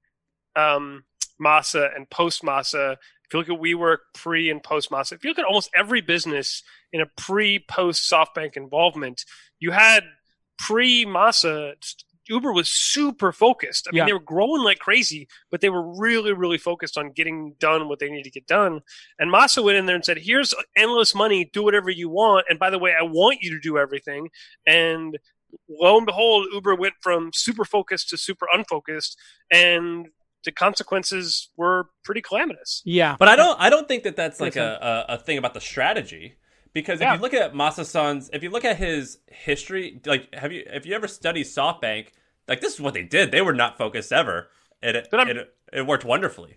um, 0.55 1.03
Masa 1.41 1.95
and 1.95 2.09
post 2.09 2.43
Masa, 2.43 2.93
if 2.93 3.33
you 3.33 3.39
look 3.39 3.49
at 3.49 3.59
WeWork 3.59 3.97
pre 4.13 4.49
and 4.49 4.61
post 4.61 4.91
Masa, 4.91 5.13
if 5.13 5.23
you 5.23 5.31
look 5.31 5.39
at 5.39 5.45
almost 5.45 5.69
every 5.75 6.01
business 6.01 6.63
in 6.91 7.01
a 7.01 7.05
pre 7.17 7.59
post 7.59 8.11
SoftBank 8.11 8.55
involvement, 8.55 9.23
you 9.59 9.71
had 9.71 10.03
pre 10.57 11.05
Masa 11.05 11.73
Uber 12.29 12.51
was 12.51 12.69
super 12.69 13.31
focused. 13.31 13.87
I 13.87 13.91
mean, 13.91 13.97
yeah. 13.99 14.05
they 14.05 14.13
were 14.13 14.19
growing 14.19 14.63
like 14.63 14.79
crazy, 14.79 15.27
but 15.51 15.61
they 15.61 15.69
were 15.69 15.97
really, 15.97 16.33
really 16.33 16.57
focused 16.57 16.97
on 16.97 17.11
getting 17.11 17.55
done 17.59 17.87
what 17.87 17.99
they 17.99 18.09
needed 18.09 18.25
to 18.25 18.31
get 18.31 18.47
done. 18.47 18.81
And 19.19 19.31
Masa 19.31 19.63
went 19.63 19.77
in 19.77 19.85
there 19.85 19.95
and 19.95 20.05
said, 20.05 20.19
"Here's 20.19 20.53
endless 20.75 21.13
money. 21.15 21.45
Do 21.45 21.63
whatever 21.63 21.89
you 21.89 22.09
want. 22.09 22.45
And 22.49 22.59
by 22.59 22.69
the 22.69 22.79
way, 22.79 22.93
I 22.97 23.03
want 23.03 23.39
you 23.41 23.51
to 23.51 23.59
do 23.59 23.77
everything." 23.77 24.29
And 24.65 25.17
lo 25.69 25.97
and 25.97 26.05
behold, 26.05 26.47
Uber 26.53 26.75
went 26.75 26.95
from 27.01 27.31
super 27.33 27.65
focused 27.65 28.09
to 28.09 28.17
super 28.17 28.47
unfocused, 28.53 29.17
and 29.51 30.07
the 30.43 30.51
consequences 30.51 31.49
were 31.57 31.89
pretty 32.03 32.21
calamitous. 32.21 32.81
Yeah, 32.85 33.15
but 33.19 33.27
I 33.27 33.35
don't. 33.35 33.59
I 33.59 33.69
don't 33.69 33.87
think 33.87 34.03
that 34.03 34.15
that's 34.15 34.39
like 34.39 34.55
a, 34.55 35.05
a, 35.09 35.13
a 35.15 35.17
thing 35.17 35.37
about 35.37 35.53
the 35.53 35.61
strategy 35.61 36.37
because 36.77 37.01
yeah. 37.01 37.11
if 37.11 37.17
you 37.17 37.23
look 37.23 37.33
at 37.33 37.53
Masa 37.53 38.29
if 38.31 38.43
you 38.43 38.51
look 38.51 38.63
at 38.63 38.77
his 38.77 39.17
history, 39.25 39.99
like 40.05 40.31
have 40.35 40.51
you 40.51 40.63
if 40.67 40.85
you 40.85 40.93
ever 40.93 41.07
study 41.07 41.43
SoftBank, 41.43 42.09
like 42.47 42.61
this 42.61 42.75
is 42.75 42.79
what 42.79 42.93
they 42.93 43.01
did. 43.01 43.31
They 43.31 43.41
were 43.41 43.55
not 43.55 43.79
focused 43.79 44.13
ever. 44.13 44.49
It 44.83 45.07
it, 45.11 45.55
it 45.73 45.87
worked 45.87 46.05
wonderfully. 46.05 46.55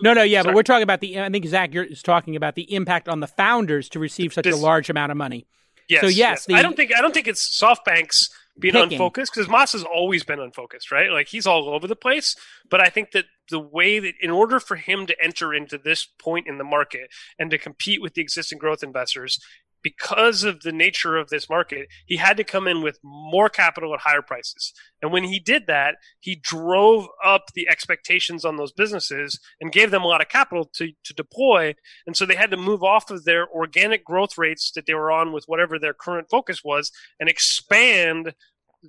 No, 0.00 0.14
no, 0.14 0.22
yeah, 0.22 0.42
Sorry. 0.42 0.52
but 0.52 0.54
we're 0.54 0.62
talking 0.62 0.84
about 0.84 1.00
the. 1.00 1.20
I 1.20 1.28
think 1.28 1.44
Zach 1.46 1.74
is 1.74 2.04
talking 2.04 2.36
about 2.36 2.54
the 2.54 2.72
impact 2.72 3.08
on 3.08 3.18
the 3.18 3.26
founders 3.26 3.88
to 3.88 3.98
receive 3.98 4.32
such 4.32 4.44
this, 4.44 4.54
a 4.54 4.58
large 4.58 4.90
amount 4.90 5.10
of 5.10 5.18
money. 5.18 5.48
Yes. 5.88 6.02
So 6.02 6.06
yes, 6.06 6.16
yes. 6.16 6.46
The, 6.46 6.54
I 6.54 6.62
don't 6.62 6.76
think 6.76 6.94
I 6.96 7.00
don't 7.00 7.12
think 7.12 7.26
it's 7.26 7.60
SoftBank's 7.60 8.30
being 8.58 8.74
picking. 8.74 8.92
unfocused 8.92 9.32
because 9.32 9.48
Moss 9.48 9.72
has 9.72 9.84
always 9.84 10.24
been 10.24 10.40
unfocused, 10.40 10.90
right? 10.90 11.10
Like 11.10 11.28
he's 11.28 11.46
all 11.46 11.68
over 11.68 11.86
the 11.86 11.96
place. 11.96 12.34
But 12.68 12.80
I 12.80 12.88
think 12.88 13.12
that 13.12 13.26
the 13.50 13.60
way 13.60 13.98
that 13.98 14.14
in 14.20 14.30
order 14.30 14.60
for 14.60 14.76
him 14.76 15.06
to 15.06 15.22
enter 15.22 15.54
into 15.54 15.78
this 15.78 16.04
point 16.04 16.46
in 16.46 16.58
the 16.58 16.64
market 16.64 17.10
and 17.38 17.50
to 17.50 17.58
compete 17.58 18.02
with 18.02 18.14
the 18.14 18.22
existing 18.22 18.58
growth 18.58 18.82
investors, 18.82 19.38
because 19.82 20.44
of 20.44 20.62
the 20.62 20.72
nature 20.72 21.16
of 21.16 21.28
this 21.28 21.48
market, 21.48 21.88
he 22.06 22.16
had 22.16 22.36
to 22.36 22.44
come 22.44 22.66
in 22.66 22.82
with 22.82 22.98
more 23.02 23.48
capital 23.48 23.94
at 23.94 24.00
higher 24.00 24.22
prices. 24.22 24.72
And 25.00 25.12
when 25.12 25.24
he 25.24 25.38
did 25.38 25.66
that, 25.66 25.96
he 26.20 26.34
drove 26.34 27.06
up 27.24 27.52
the 27.54 27.68
expectations 27.68 28.44
on 28.44 28.56
those 28.56 28.72
businesses 28.72 29.38
and 29.60 29.72
gave 29.72 29.90
them 29.90 30.02
a 30.02 30.06
lot 30.06 30.20
of 30.20 30.28
capital 30.28 30.68
to, 30.74 30.92
to 31.04 31.14
deploy. 31.14 31.74
And 32.06 32.16
so 32.16 32.26
they 32.26 32.34
had 32.34 32.50
to 32.50 32.56
move 32.56 32.82
off 32.82 33.10
of 33.10 33.24
their 33.24 33.48
organic 33.48 34.04
growth 34.04 34.36
rates 34.36 34.72
that 34.74 34.86
they 34.86 34.94
were 34.94 35.12
on 35.12 35.32
with 35.32 35.44
whatever 35.46 35.78
their 35.78 35.94
current 35.94 36.28
focus 36.30 36.62
was 36.64 36.90
and 37.20 37.28
expand 37.28 38.34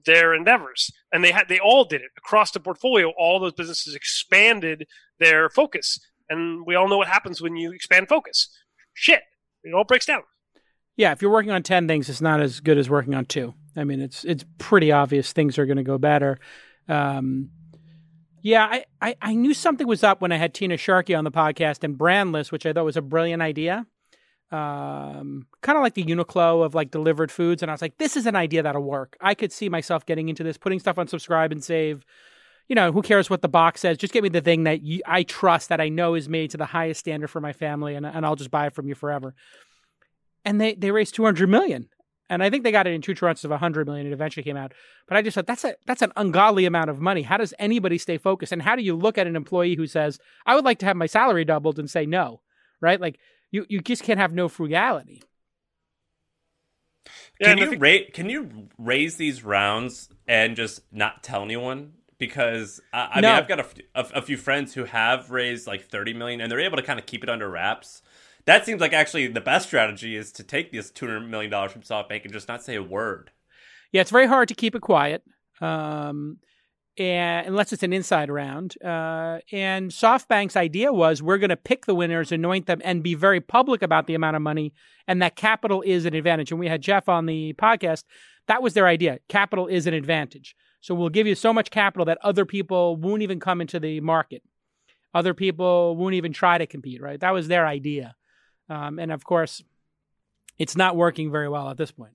their 0.06 0.34
endeavors. 0.34 0.92
And 1.12 1.24
they 1.24 1.32
had 1.32 1.50
they 1.50 1.60
all 1.60 1.86
did 1.86 2.02
it 2.02 2.12
across 2.18 2.52
the 2.52 2.60
portfolio. 2.60 3.12
All 3.18 3.40
those 3.40 3.54
businesses 3.54 3.96
expanded 3.96 4.88
their 5.20 5.50
focus. 5.50 6.00
And 6.30 6.64
we 6.66 6.76
all 6.76 6.88
know 6.88 6.98
what 6.98 7.08
happens 7.08 7.42
when 7.42 7.56
you 7.56 7.72
expand 7.72 8.08
focus. 8.08 8.50
Shit. 8.94 9.22
It 9.64 9.74
all 9.74 9.84
breaks 9.84 10.06
down 10.06 10.22
yeah, 11.00 11.14
if 11.14 11.22
you're 11.22 11.32
working 11.32 11.52
on 11.52 11.64
10 11.64 11.88
things, 11.88 12.10
it's 12.10 12.20
not 12.20 12.42
as 12.42 12.60
good 12.60 12.78
as 12.78 12.90
working 12.90 13.16
on 13.16 13.24
two. 13.24 13.54
I 13.74 13.86
mean, 13.86 14.02
it's 14.02 14.26
it's 14.26 14.44
pretty 14.58 14.92
obvious 14.92 15.32
things 15.32 15.58
are 15.58 15.66
going 15.66 15.78
to 15.78 15.84
go 15.84 15.98
better. 15.98 16.38
Um, 16.90 17.52
yeah, 18.42 18.66
I, 18.66 18.86
I, 19.02 19.16
I, 19.22 19.34
knew 19.34 19.54
something 19.54 19.88
was 19.88 20.04
up 20.04 20.20
when 20.22 20.34
I 20.34 20.36
had 20.36 20.54
Tina 20.54 20.76
Sharkey 20.76 21.16
on 21.16 21.24
the 21.24 21.32
podcast 21.32 21.86
and 21.86 21.98
Brandless, 21.98 22.52
which 22.52 22.66
I 22.66 22.74
thought 22.74 22.84
was 22.84 22.98
a 22.98 23.02
brilliant 23.02 23.42
idea. 23.42 23.86
Um, 24.52 25.48
kind 25.62 25.78
of 25.78 25.84
like 25.84 25.94
the 25.94 26.04
Uniqlo 26.04 26.66
of 26.66 26.76
like 26.76 26.92
delivered 26.92 27.32
foods. 27.32 27.62
And 27.62 27.72
I 27.72 27.74
was 27.74 27.82
like, 27.82 27.98
this 27.98 28.18
is 28.18 28.26
an 28.26 28.36
idea 28.36 28.64
that'll 28.64 28.84
work. 28.84 29.16
I 29.22 29.36
could 29.36 29.54
see 29.54 29.70
myself 29.70 30.06
getting 30.06 30.28
into 30.28 30.44
this, 30.44 30.58
putting 30.58 30.80
stuff 30.80 30.98
on 30.98 31.08
subscribe 31.08 31.54
and 31.54 31.64
save. 31.64 32.04
You 32.68 32.76
know, 32.76 32.92
who 32.92 33.04
cares 33.04 33.30
what 33.30 33.42
the 33.42 33.48
box 33.48 33.80
says? 33.82 33.98
Just 33.98 34.12
get 34.12 34.22
me 34.22 34.30
the 34.30 34.42
thing 34.42 34.66
that 34.66 34.82
you, 34.82 35.02
I 35.06 35.24
trust 35.24 35.70
that 35.70 35.80
I 35.80 35.88
know 35.88 36.16
is 36.16 36.28
made 36.28 36.52
to 36.52 36.58
the 36.58 36.66
highest 36.66 37.00
standard 37.00 37.30
for 37.30 37.40
my 37.40 37.54
family, 37.54 37.96
and, 37.96 38.06
and 38.06 38.26
I'll 38.26 38.36
just 38.36 38.52
buy 38.52 38.68
it 38.68 38.74
from 38.74 38.88
you 38.88 38.96
forever 38.96 39.34
and 40.46 40.60
they 40.60 40.74
they 40.76 40.92
raised 40.92 41.16
200 41.16 41.50
million 41.50 41.90
and 42.30 42.44
I 42.44 42.50
think 42.50 42.64
they 42.64 42.72
got 42.72 42.86
it 42.88 42.94
in 42.94 43.02
two 43.02 43.16
tranches 43.16 43.44
of 43.44 43.50
100 43.52 43.88
million. 43.88 44.06
It 44.06 44.14
eventually 44.14 44.44
came 44.44 44.56
out, 44.56 44.74
but 45.08 45.18
I 45.18 45.22
just 45.22 45.36
thought 45.36 45.48
that's 45.48 45.64
a 45.64 45.76
that's 45.86 46.02
an 46.02 46.12
ungodly 46.16 46.66
amount 46.66 46.90
of 46.90 47.00
money. 47.00 47.24
How 47.24 47.38
does 47.38 47.54
anybody 47.58 47.98
stay 47.98 48.18
focused? 48.18 48.52
And 48.52 48.62
how 48.62 48.76
do 48.76 48.84
you 48.84 48.96
look 48.96 49.18
at 49.18 49.28
an 49.28 49.36
employee 49.36 49.76
who 49.76 49.88
says, 49.88 50.20
"I 50.46 50.56
would 50.56 50.66
like 50.66 50.80
to 50.80 50.86
have 50.86 50.96
my 50.96 51.08
salary 51.08 51.44
doubled," 51.44 51.80
and 51.80 51.90
say 51.90 52.06
no, 52.06 52.42
right? 52.82 53.02
Like 53.02 53.20
you 53.52 53.66
you 53.68 53.82
just 53.82 54.04
can't 54.04 54.20
have 54.20 54.34
no 54.34 54.48
frugality. 54.48 55.24
Yeah, 57.40 57.56
can 57.56 57.58
you 57.58 57.78
rate? 57.80 58.14
Can 58.14 58.30
you 58.30 58.70
raise 58.78 59.16
these 59.18 59.44
rounds 59.44 60.10
and 60.28 60.56
just 60.56 60.82
not 60.92 61.24
tell 61.24 61.44
anyone? 61.44 61.94
because 62.20 62.82
I, 62.92 63.08
I 63.14 63.22
No. 63.22 63.30
mean 63.30 63.38
I've 63.38 63.48
got 63.48 63.60
a 63.62 64.18
a 64.18 64.22
few 64.22 64.38
friends 64.38 64.74
who 64.74 64.84
have 64.84 65.32
raised 65.32 65.66
like 65.66 65.86
30 65.86 66.14
million 66.14 66.42
and 66.42 66.52
they're 66.52 66.60
able 66.60 66.76
to 66.76 66.84
kind 66.84 67.00
of 67.00 67.06
keep 67.06 67.24
it 67.24 67.30
under 67.30 67.50
wraps. 67.50 68.02
That 68.50 68.66
seems 68.66 68.82
like 68.82 68.94
actually 68.94 69.28
the 69.28 69.42
best 69.42 69.68
strategy 69.68 70.16
is 70.16 70.32
to 70.32 70.44
take 70.44 70.72
this 70.72 70.90
200 70.90 71.20
million 71.30 71.52
dollars 71.52 71.72
from 71.72 71.84
SoftBank 71.84 72.24
and 72.24 72.34
just 72.34 72.48
not 72.48 72.64
say 72.64 72.74
a 72.74 72.82
word. 72.82 73.30
Yeah, 73.92 74.02
it's 74.02 74.10
very 74.10 74.26
hard 74.26 74.48
to 74.48 74.56
keep 74.56 74.74
it 74.74 74.82
quiet, 74.82 75.22
um, 75.62 76.38
and, 76.98 77.46
unless 77.46 77.72
it's 77.74 77.84
an 77.84 77.94
inside 77.94 78.32
round. 78.32 78.74
Uh, 78.84 79.38
and 79.52 79.92
SoftBank's 79.92 80.56
idea 80.56 80.92
was 80.92 81.22
we're 81.22 81.38
going 81.38 81.52
to 81.52 81.56
pick 81.56 81.86
the 81.86 81.94
winners, 81.94 82.32
anoint 82.32 82.66
them, 82.66 82.82
and 82.84 83.04
be 83.04 83.14
very 83.14 83.40
public 83.40 83.84
about 83.84 84.08
the 84.08 84.16
amount 84.16 84.36
of 84.36 84.42
money, 84.42 84.74
and 85.08 85.22
that 85.22 85.36
capital 85.36 85.84
is 85.84 86.06
an 86.06 86.16
advantage. 86.16 86.50
And 86.50 86.60
we 86.60 86.68
had 86.68 86.82
Jeff 86.82 87.08
on 87.08 87.28
the 87.28 87.54
podcast. 87.54 88.04
That 88.48 88.64
was 88.64 88.74
their 88.74 88.88
idea. 88.88 89.20
Capital 89.30 89.68
is 89.68 89.86
an 89.86 89.94
advantage. 89.94 90.56
So 90.82 90.96
we'll 90.96 91.10
give 91.10 91.28
you 91.28 91.36
so 91.36 91.54
much 91.54 91.70
capital 91.70 92.06
that 92.06 92.18
other 92.24 92.46
people 92.46 92.96
won't 92.96 93.22
even 93.22 93.40
come 93.40 93.62
into 93.62 93.80
the 93.80 94.02
market. 94.02 94.42
Other 95.14 95.36
people 95.36 95.96
won't 95.96 96.16
even 96.16 96.34
try 96.34 96.58
to 96.58 96.66
compete, 96.66 97.00
right? 97.00 97.20
That 97.20 97.36
was 97.36 97.48
their 97.48 97.68
idea. 97.68 98.16
Um, 98.70 99.00
and 99.00 99.12
of 99.12 99.24
course, 99.24 99.64
it's 100.58 100.76
not 100.76 100.96
working 100.96 101.32
very 101.32 101.50
well 101.50 101.70
at 101.70 101.78
this 101.78 101.92
point. 101.92 102.14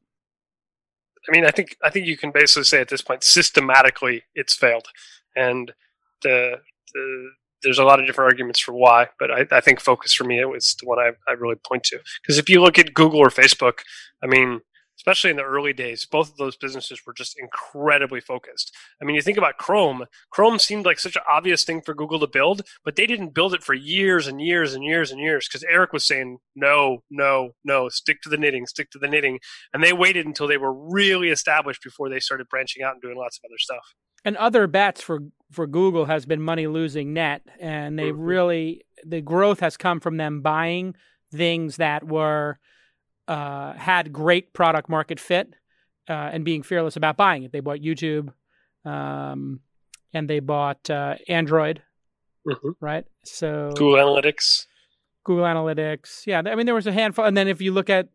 I 1.28 1.32
mean, 1.32 1.46
I 1.46 1.50
think 1.50 1.76
I 1.82 1.90
think 1.90 2.06
you 2.06 2.16
can 2.16 2.30
basically 2.30 2.64
say 2.64 2.80
at 2.80 2.88
this 2.88 3.02
point, 3.02 3.24
systematically, 3.24 4.24
it's 4.34 4.54
failed, 4.54 4.88
and 5.34 5.72
the, 6.22 6.56
the 6.92 7.30
there's 7.62 7.78
a 7.78 7.84
lot 7.84 7.98
of 7.98 8.06
different 8.06 8.30
arguments 8.30 8.60
for 8.60 8.72
why. 8.72 9.08
But 9.18 9.30
I, 9.30 9.46
I 9.50 9.60
think 9.60 9.80
focus 9.80 10.12
for 10.14 10.24
me 10.24 10.38
it 10.38 10.50
was 10.50 10.76
the 10.78 10.86
one 10.86 10.98
I, 10.98 11.12
I 11.26 11.32
really 11.32 11.56
point 11.56 11.84
to 11.84 11.98
because 12.22 12.38
if 12.38 12.48
you 12.50 12.60
look 12.60 12.78
at 12.78 12.92
Google 12.92 13.20
or 13.20 13.30
Facebook, 13.30 13.78
I 14.22 14.26
mean, 14.26 14.60
especially 15.04 15.30
in 15.30 15.36
the 15.36 15.42
early 15.42 15.74
days, 15.74 16.06
both 16.06 16.30
of 16.30 16.38
those 16.38 16.56
businesses 16.56 16.98
were 17.06 17.12
just 17.12 17.38
incredibly 17.38 18.20
focused. 18.20 18.74
I 19.02 19.04
mean, 19.04 19.14
you 19.14 19.20
think 19.20 19.36
about 19.36 19.58
Chrome. 19.58 20.06
Chrome 20.30 20.58
seemed 20.58 20.86
like 20.86 20.98
such 20.98 21.14
an 21.14 21.22
obvious 21.30 21.62
thing 21.62 21.82
for 21.82 21.94
Google 21.94 22.18
to 22.20 22.26
build, 22.26 22.62
but 22.86 22.96
they 22.96 23.06
didn't 23.06 23.34
build 23.34 23.52
it 23.52 23.62
for 23.62 23.74
years 23.74 24.26
and 24.26 24.40
years 24.40 24.72
and 24.72 24.82
years 24.82 25.10
and 25.10 25.20
years 25.20 25.46
because 25.46 25.62
Eric 25.64 25.92
was 25.92 26.06
saying, 26.06 26.38
no, 26.56 27.02
no, 27.10 27.50
no, 27.64 27.90
stick 27.90 28.22
to 28.22 28.30
the 28.30 28.38
knitting, 28.38 28.66
stick 28.66 28.90
to 28.92 28.98
the 28.98 29.06
knitting. 29.06 29.40
And 29.74 29.84
they 29.84 29.92
waited 29.92 30.24
until 30.24 30.48
they 30.48 30.56
were 30.56 30.72
really 30.72 31.28
established 31.28 31.82
before 31.82 32.08
they 32.08 32.18
started 32.20 32.48
branching 32.48 32.82
out 32.82 32.94
and 32.94 33.02
doing 33.02 33.18
lots 33.18 33.36
of 33.38 33.42
other 33.50 33.58
stuff. 33.58 33.84
and 34.26 34.38
other 34.38 34.66
bets 34.66 35.02
for 35.02 35.20
for 35.52 35.66
Google 35.66 36.06
has 36.06 36.24
been 36.24 36.40
money 36.40 36.66
losing 36.66 37.12
net, 37.12 37.42
and 37.60 37.98
they 37.98 38.10
Mhm. 38.10 38.16
really 38.16 38.84
the 39.04 39.20
growth 39.20 39.60
has 39.60 39.76
come 39.76 40.00
from 40.00 40.16
them 40.16 40.40
buying 40.40 40.96
things 41.30 41.76
that 41.76 42.04
were 42.04 42.58
uh, 43.28 43.72
had 43.74 44.12
great 44.12 44.52
product 44.52 44.88
market 44.88 45.18
fit 45.20 45.54
uh, 46.08 46.12
and 46.32 46.44
being 46.44 46.62
fearless 46.62 46.96
about 46.96 47.16
buying 47.16 47.44
it. 47.44 47.52
They 47.52 47.60
bought 47.60 47.80
YouTube, 47.80 48.32
um, 48.84 49.60
and 50.12 50.28
they 50.28 50.40
bought 50.40 50.88
uh, 50.90 51.16
Android, 51.28 51.82
Mm-hmm. 52.46 52.70
right? 52.78 53.06
So 53.24 53.70
Google 53.74 53.94
Analytics. 53.94 54.66
Google 55.24 55.44
Analytics, 55.44 56.26
yeah. 56.26 56.42
I 56.44 56.54
mean, 56.54 56.66
there 56.66 56.74
was 56.74 56.86
a 56.86 56.92
handful, 56.92 57.24
and 57.24 57.34
then 57.34 57.48
if 57.48 57.62
you 57.62 57.72
look 57.72 57.88
at 57.88 58.10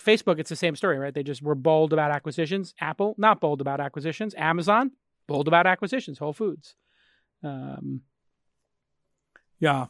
Facebook, 0.00 0.38
it's 0.38 0.48
the 0.48 0.54
same 0.54 0.76
story, 0.76 0.96
right? 0.96 1.12
They 1.12 1.24
just 1.24 1.42
were 1.42 1.56
bold 1.56 1.92
about 1.92 2.12
acquisitions. 2.12 2.72
Apple, 2.80 3.16
not 3.18 3.40
bold 3.40 3.60
about 3.60 3.80
acquisitions. 3.80 4.32
Amazon, 4.38 4.92
bold 5.26 5.48
about 5.48 5.66
acquisitions. 5.66 6.20
Whole 6.20 6.32
Foods. 6.32 6.76
Um, 7.42 8.02
yeah. 9.58 9.86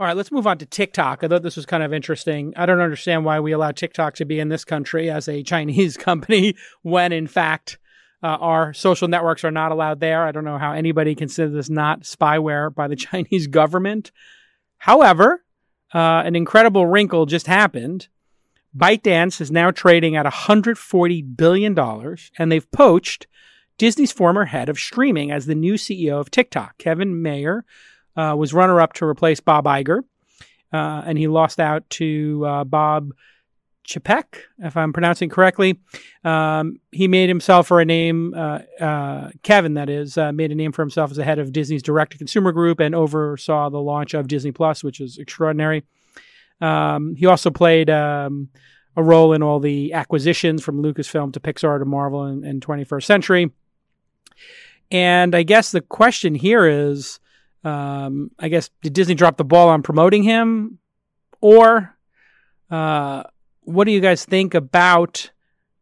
All 0.00 0.06
right, 0.06 0.16
let's 0.16 0.32
move 0.32 0.46
on 0.46 0.56
to 0.56 0.64
TikTok. 0.64 1.22
I 1.22 1.28
thought 1.28 1.42
this 1.42 1.56
was 1.56 1.66
kind 1.66 1.82
of 1.82 1.92
interesting. 1.92 2.54
I 2.56 2.64
don't 2.64 2.80
understand 2.80 3.26
why 3.26 3.38
we 3.38 3.52
allow 3.52 3.70
TikTok 3.70 4.14
to 4.14 4.24
be 4.24 4.40
in 4.40 4.48
this 4.48 4.64
country 4.64 5.10
as 5.10 5.28
a 5.28 5.42
Chinese 5.42 5.94
company 5.98 6.56
when, 6.80 7.12
in 7.12 7.26
fact, 7.26 7.78
uh, 8.22 8.28
our 8.28 8.72
social 8.72 9.08
networks 9.08 9.44
are 9.44 9.50
not 9.50 9.72
allowed 9.72 10.00
there. 10.00 10.24
I 10.24 10.32
don't 10.32 10.46
know 10.46 10.56
how 10.56 10.72
anybody 10.72 11.14
considers 11.14 11.52
this 11.52 11.68
not 11.68 12.04
spyware 12.04 12.74
by 12.74 12.88
the 12.88 12.96
Chinese 13.10 13.46
government. 13.46 14.10
However, 14.78 15.44
uh, 15.92 16.22
an 16.24 16.34
incredible 16.34 16.86
wrinkle 16.86 17.26
just 17.26 17.46
happened. 17.46 18.08
ByteDance 18.74 19.38
is 19.42 19.50
now 19.50 19.70
trading 19.70 20.16
at 20.16 20.24
$140 20.24 21.36
billion, 21.36 21.78
and 22.38 22.50
they've 22.50 22.70
poached 22.72 23.26
Disney's 23.76 24.12
former 24.12 24.46
head 24.46 24.70
of 24.70 24.78
streaming 24.78 25.30
as 25.30 25.44
the 25.44 25.54
new 25.54 25.74
CEO 25.74 26.18
of 26.18 26.30
TikTok. 26.30 26.78
Kevin 26.78 27.20
Mayer 27.20 27.66
uh, 28.20 28.34
was 28.36 28.52
runner 28.52 28.80
up 28.80 28.92
to 28.94 29.04
replace 29.06 29.40
Bob 29.40 29.64
Iger, 29.64 30.00
uh, 30.72 31.02
and 31.06 31.16
he 31.16 31.26
lost 31.26 31.58
out 31.58 31.88
to 31.90 32.44
uh, 32.46 32.64
Bob 32.64 33.12
Chapek, 33.86 34.42
if 34.58 34.76
I'm 34.76 34.92
pronouncing 34.92 35.30
correctly. 35.30 35.80
Um, 36.22 36.76
he 36.92 37.08
made 37.08 37.28
himself 37.28 37.66
for 37.66 37.80
a 37.80 37.84
name, 37.84 38.34
uh, 38.34 38.60
uh, 38.80 39.30
Kevin, 39.42 39.74
that 39.74 39.88
is, 39.88 40.18
uh, 40.18 40.32
made 40.32 40.52
a 40.52 40.54
name 40.54 40.72
for 40.72 40.82
himself 40.82 41.10
as 41.10 41.16
the 41.16 41.24
head 41.24 41.38
of 41.38 41.52
Disney's 41.52 41.82
direct 41.82 42.12
to 42.12 42.18
consumer 42.18 42.52
group 42.52 42.78
and 42.78 42.94
oversaw 42.94 43.70
the 43.70 43.80
launch 43.80 44.14
of 44.14 44.28
Disney 44.28 44.52
Plus, 44.52 44.84
which 44.84 45.00
is 45.00 45.18
extraordinary. 45.18 45.84
Um, 46.60 47.14
he 47.16 47.26
also 47.26 47.50
played 47.50 47.88
um, 47.88 48.50
a 48.96 49.02
role 49.02 49.32
in 49.32 49.42
all 49.42 49.60
the 49.60 49.94
acquisitions 49.94 50.62
from 50.62 50.82
Lucasfilm 50.82 51.32
to 51.32 51.40
Pixar 51.40 51.78
to 51.78 51.84
Marvel 51.84 52.24
and, 52.24 52.44
and 52.44 52.64
21st 52.64 53.04
Century. 53.04 53.50
And 54.90 55.34
I 55.34 55.42
guess 55.42 55.72
the 55.72 55.80
question 55.80 56.34
here 56.34 56.66
is 56.66 57.18
um, 57.64 58.30
I 58.38 58.48
guess, 58.48 58.70
did 58.82 58.92
Disney 58.92 59.14
drop 59.14 59.36
the 59.36 59.44
ball 59.44 59.68
on 59.68 59.82
promoting 59.82 60.22
him? 60.22 60.78
Or 61.40 61.96
uh, 62.70 63.24
what 63.62 63.84
do 63.84 63.92
you 63.92 64.00
guys 64.00 64.24
think 64.24 64.54
about 64.54 65.30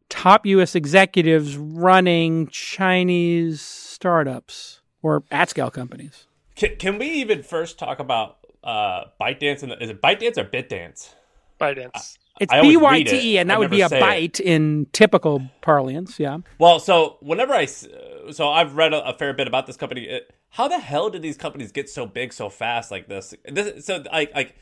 top 0.08 0.46
U.S. 0.46 0.74
executives 0.74 1.56
running 1.56 2.46
Chinese 2.48 3.60
startups 3.60 4.80
or 5.02 5.22
at 5.30 5.50
scale 5.50 5.70
companies? 5.70 6.26
Can, 6.56 6.76
can 6.76 6.98
we 6.98 7.06
even 7.06 7.42
first 7.42 7.78
talk 7.78 7.98
about 8.00 8.38
uh, 8.64 9.04
ByteDance? 9.20 9.62
And 9.62 9.72
the, 9.72 9.82
is 9.82 9.90
it 9.90 10.00
ByteDance 10.02 10.38
or 10.38 10.44
BitDance? 10.44 11.14
ByteDance. 11.60 12.18
It's 12.40 12.52
I 12.52 12.58
always 12.58 12.76
B 12.76 12.76
Y 12.76 12.92
read 12.92 13.08
it. 13.08 13.10
T 13.20 13.34
E, 13.34 13.38
and 13.38 13.50
that 13.50 13.58
would 13.58 13.70
be 13.70 13.80
a 13.80 13.88
say 13.88 13.96
it. 13.96 14.00
bite 14.00 14.40
in 14.40 14.86
typical 14.92 15.42
parlance. 15.60 16.20
Yeah. 16.20 16.38
Well, 16.58 16.78
so 16.78 17.16
whenever 17.20 17.52
I, 17.52 17.64
s- 17.64 17.86
so 18.32 18.50
I've 18.50 18.76
read 18.76 18.92
a, 18.92 19.08
a 19.08 19.14
fair 19.14 19.32
bit 19.32 19.46
about 19.46 19.66
this 19.66 19.76
company. 19.76 20.02
It, 20.04 20.32
how 20.50 20.68
the 20.68 20.78
hell 20.78 21.10
did 21.10 21.22
these 21.22 21.36
companies 21.36 21.72
get 21.72 21.88
so 21.88 22.06
big 22.06 22.32
so 22.32 22.48
fast 22.48 22.90
like 22.90 23.08
this? 23.08 23.34
This 23.44 23.86
so 23.86 24.02
like 24.12 24.34
like 24.34 24.56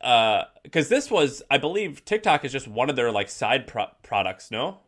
uh, 0.00 0.44
because 0.62 0.88
this 0.88 1.10
was 1.10 1.42
I 1.50 1.58
believe 1.58 2.04
TikTok 2.04 2.44
is 2.44 2.52
just 2.52 2.68
one 2.68 2.90
of 2.90 2.96
their 2.96 3.10
like 3.10 3.28
side 3.28 3.66
pro- 3.66 3.90
products, 4.02 4.50
no? 4.50 4.78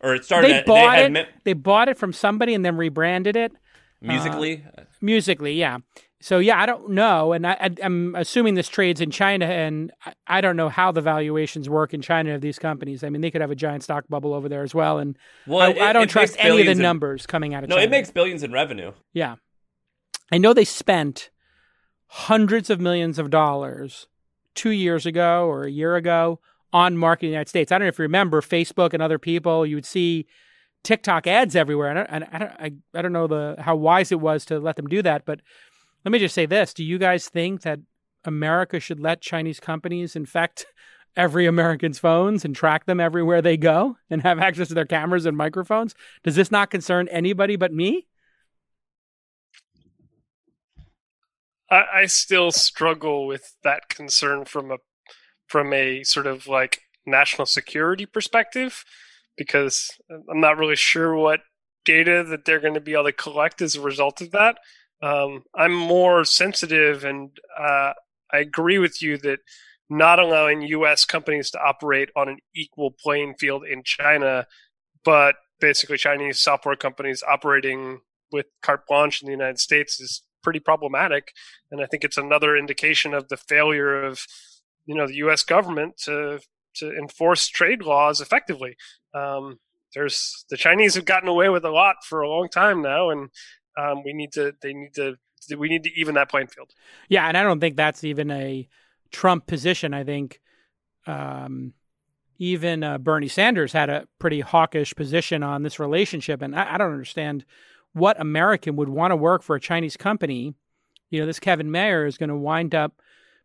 Or 0.00 0.14
it 0.14 0.24
started. 0.24 0.50
They 0.50 0.62
bought 0.62 0.96
had 0.96 1.04
it. 1.06 1.12
mi- 1.12 1.26
they 1.44 1.52
bought 1.52 1.88
it 1.88 1.96
from 1.96 2.12
somebody 2.12 2.54
and 2.54 2.64
then 2.64 2.76
rebranded 2.76 3.36
it. 3.36 3.52
Musical.ly. 4.00 4.64
Uh, 4.76 4.82
Musical.ly 5.00 5.50
yeah 5.50 5.78
so 6.20 6.38
yeah 6.38 6.60
i 6.60 6.66
don't 6.66 6.90
know 6.90 7.32
and 7.32 7.46
I, 7.46 7.70
i'm 7.82 8.14
assuming 8.14 8.54
this 8.54 8.68
trades 8.68 9.00
in 9.00 9.10
china 9.10 9.46
and 9.46 9.92
I, 10.26 10.40
don't 10.40 10.56
know 10.56 10.68
how 10.68 10.90
the 10.92 11.00
valuations 11.00 11.68
work 11.68 11.92
in 11.92 12.00
china 12.00 12.34
of 12.34 12.40
these 12.40 12.58
companies 12.58 13.04
i 13.04 13.08
mean 13.10 13.20
they 13.20 13.30
could 13.30 13.40
have 13.40 13.50
a 13.50 13.56
giant 13.56 13.82
stock 13.82 14.04
bubble 14.08 14.32
over 14.32 14.48
there 14.48 14.62
as 14.62 14.74
well 14.74 14.98
and 14.98 15.16
well, 15.46 15.60
I, 15.60 15.70
it- 15.70 15.80
I 15.80 15.92
don't 15.92 16.08
trust 16.08 16.36
any 16.38 16.60
of 16.60 16.66
the 16.66 16.72
in- 16.72 16.78
numbers 16.78 17.26
coming 17.26 17.54
out 17.54 17.64
of 17.64 17.70
no, 17.70 17.76
china 17.76 17.86
it 17.86 17.90
makes 17.90 18.10
billions 18.10 18.42
in 18.42 18.52
revenue. 18.52 18.92
yeah 19.12 19.36
i 20.32 20.38
know 20.38 20.52
they 20.52 20.64
spent 20.64 21.30
hundreds 22.08 22.70
of 22.70 22.80
millions 22.80 23.18
of 23.18 23.30
dollars 23.30 24.06
two 24.54 24.70
years 24.70 25.06
ago 25.06 25.46
or 25.46 25.64
a 25.64 25.70
year 25.70 25.96
ago 25.96 26.40
on 26.72 26.96
marketing 26.96 27.28
in 27.28 27.30
the 27.32 27.34
united 27.34 27.48
states 27.48 27.70
i 27.70 27.76
don't 27.78 27.84
know 27.84 27.88
if 27.88 27.98
you 27.98 28.02
remember 28.04 28.40
facebook 28.40 28.94
and 28.94 29.02
other 29.02 29.18
people 29.18 29.66
you 29.66 29.76
would 29.76 29.86
see 29.86 30.26
TikTok 30.84 31.26
ads 31.26 31.56
everywhere, 31.56 31.88
and 31.90 31.98
I, 31.98 32.28
I 32.32 32.38
don't, 32.38 32.52
I, 32.60 32.70
I 32.94 33.02
don't 33.02 33.12
know 33.12 33.26
the 33.26 33.56
how 33.58 33.74
wise 33.74 34.12
it 34.12 34.20
was 34.20 34.44
to 34.44 34.60
let 34.60 34.76
them 34.76 34.86
do 34.86 35.02
that. 35.02 35.24
But 35.24 35.40
let 36.06 36.12
me 36.12 36.20
just 36.20 36.36
say 36.36 36.46
this: 36.46 36.72
Do 36.72 36.84
you 36.84 36.98
guys 36.98 37.28
think 37.28 37.62
that 37.62 37.80
America 38.24 38.78
should 38.78 39.00
let 39.00 39.20
Chinese 39.20 39.58
companies 39.58 40.14
infect 40.14 40.66
every 41.16 41.46
American's 41.46 41.98
phones 41.98 42.44
and 42.44 42.54
track 42.54 42.86
them 42.86 43.00
everywhere 43.00 43.42
they 43.42 43.56
go 43.56 43.96
and 44.08 44.22
have 44.22 44.38
access 44.38 44.68
to 44.68 44.74
their 44.74 44.86
cameras 44.86 45.26
and 45.26 45.36
microphones? 45.36 45.96
Does 46.22 46.36
this 46.36 46.52
not 46.52 46.70
concern 46.70 47.08
anybody 47.08 47.56
but 47.56 47.72
me? 47.72 48.06
I, 51.68 51.84
I 51.94 52.06
still 52.06 52.52
struggle 52.52 53.26
with 53.26 53.56
that 53.64 53.88
concern 53.88 54.44
from 54.44 54.70
a 54.70 54.76
from 55.48 55.72
a 55.72 56.04
sort 56.04 56.28
of 56.28 56.46
like 56.46 56.82
national 57.04 57.46
security 57.46 58.06
perspective 58.06 58.84
because 59.36 59.90
I'm 60.08 60.40
not 60.40 60.56
really 60.56 60.76
sure 60.76 61.16
what 61.16 61.40
data 61.84 62.22
that 62.28 62.44
they're 62.44 62.60
going 62.60 62.74
to 62.74 62.80
be 62.80 62.92
able 62.92 63.04
to 63.04 63.12
collect 63.12 63.60
as 63.60 63.74
a 63.74 63.80
result 63.80 64.20
of 64.20 64.30
that. 64.30 64.58
Um, 65.02 65.44
I'm 65.54 65.74
more 65.74 66.24
sensitive, 66.24 67.04
and 67.04 67.30
uh, 67.58 67.92
I 68.32 68.38
agree 68.38 68.78
with 68.78 69.02
you 69.02 69.18
that 69.18 69.40
not 69.88 70.18
allowing 70.18 70.62
U.S. 70.62 71.04
companies 71.04 71.50
to 71.50 71.60
operate 71.60 72.10
on 72.16 72.28
an 72.28 72.38
equal 72.54 72.90
playing 72.90 73.34
field 73.34 73.64
in 73.64 73.82
China, 73.84 74.46
but 75.04 75.36
basically 75.60 75.96
Chinese 75.96 76.40
software 76.40 76.76
companies 76.76 77.22
operating 77.28 78.00
with 78.32 78.46
carte 78.62 78.86
blanche 78.88 79.22
in 79.22 79.26
the 79.26 79.32
United 79.32 79.58
States 79.58 80.00
is 80.00 80.22
pretty 80.42 80.60
problematic. 80.60 81.32
And 81.70 81.80
I 81.80 81.86
think 81.86 82.04
it's 82.04 82.18
another 82.18 82.56
indication 82.56 83.14
of 83.14 83.28
the 83.28 83.36
failure 83.36 84.02
of 84.02 84.20
you 84.86 84.94
know 84.94 85.06
the 85.06 85.16
U.S. 85.16 85.42
government 85.42 85.98
to 86.04 86.40
to 86.76 86.96
enforce 86.96 87.48
trade 87.48 87.82
laws 87.82 88.20
effectively. 88.20 88.76
Um, 89.14 89.58
there's 89.94 90.44
the 90.50 90.56
Chinese 90.56 90.94
have 90.94 91.04
gotten 91.04 91.28
away 91.28 91.48
with 91.48 91.64
a 91.64 91.70
lot 91.70 91.96
for 92.04 92.20
a 92.20 92.28
long 92.28 92.48
time 92.48 92.82
now, 92.82 93.10
and 93.10 93.30
um, 93.76 94.02
we 94.04 94.12
need 94.12 94.32
to 94.32 94.54
they 94.62 94.72
need 94.72 94.94
to 94.94 95.16
we 95.56 95.68
need 95.68 95.84
to 95.84 95.90
even 95.94 96.14
that 96.14 96.30
playing 96.30 96.48
field. 96.48 96.72
Yeah, 97.08 97.26
and 97.28 97.36
I 97.36 97.42
don't 97.42 97.60
think 97.60 97.76
that's 97.76 98.04
even 98.04 98.30
a 98.30 98.68
Trump 99.10 99.46
position. 99.46 99.94
I 99.94 100.04
think 100.04 100.40
um, 101.06 101.74
even 102.38 102.82
uh, 102.82 102.98
Bernie 102.98 103.28
Sanders 103.28 103.72
had 103.72 103.90
a 103.90 104.08
pretty 104.18 104.40
hawkish 104.40 104.94
position 104.94 105.42
on 105.42 105.62
this 105.62 105.78
relationship, 105.78 106.42
and 106.42 106.54
I, 106.56 106.74
I 106.74 106.78
don't 106.78 106.92
understand 106.92 107.44
what 107.92 108.20
American 108.20 108.76
would 108.76 108.88
want 108.88 109.12
to 109.12 109.16
work 109.16 109.42
for 109.42 109.56
a 109.56 109.60
Chinese 109.60 109.96
company. 109.96 110.54
You 111.10 111.20
know, 111.20 111.26
this 111.26 111.40
Kevin 111.40 111.70
Mayer 111.70 112.06
is 112.06 112.18
going 112.18 112.28
to 112.28 112.36
wind 112.36 112.74
up 112.74 113.00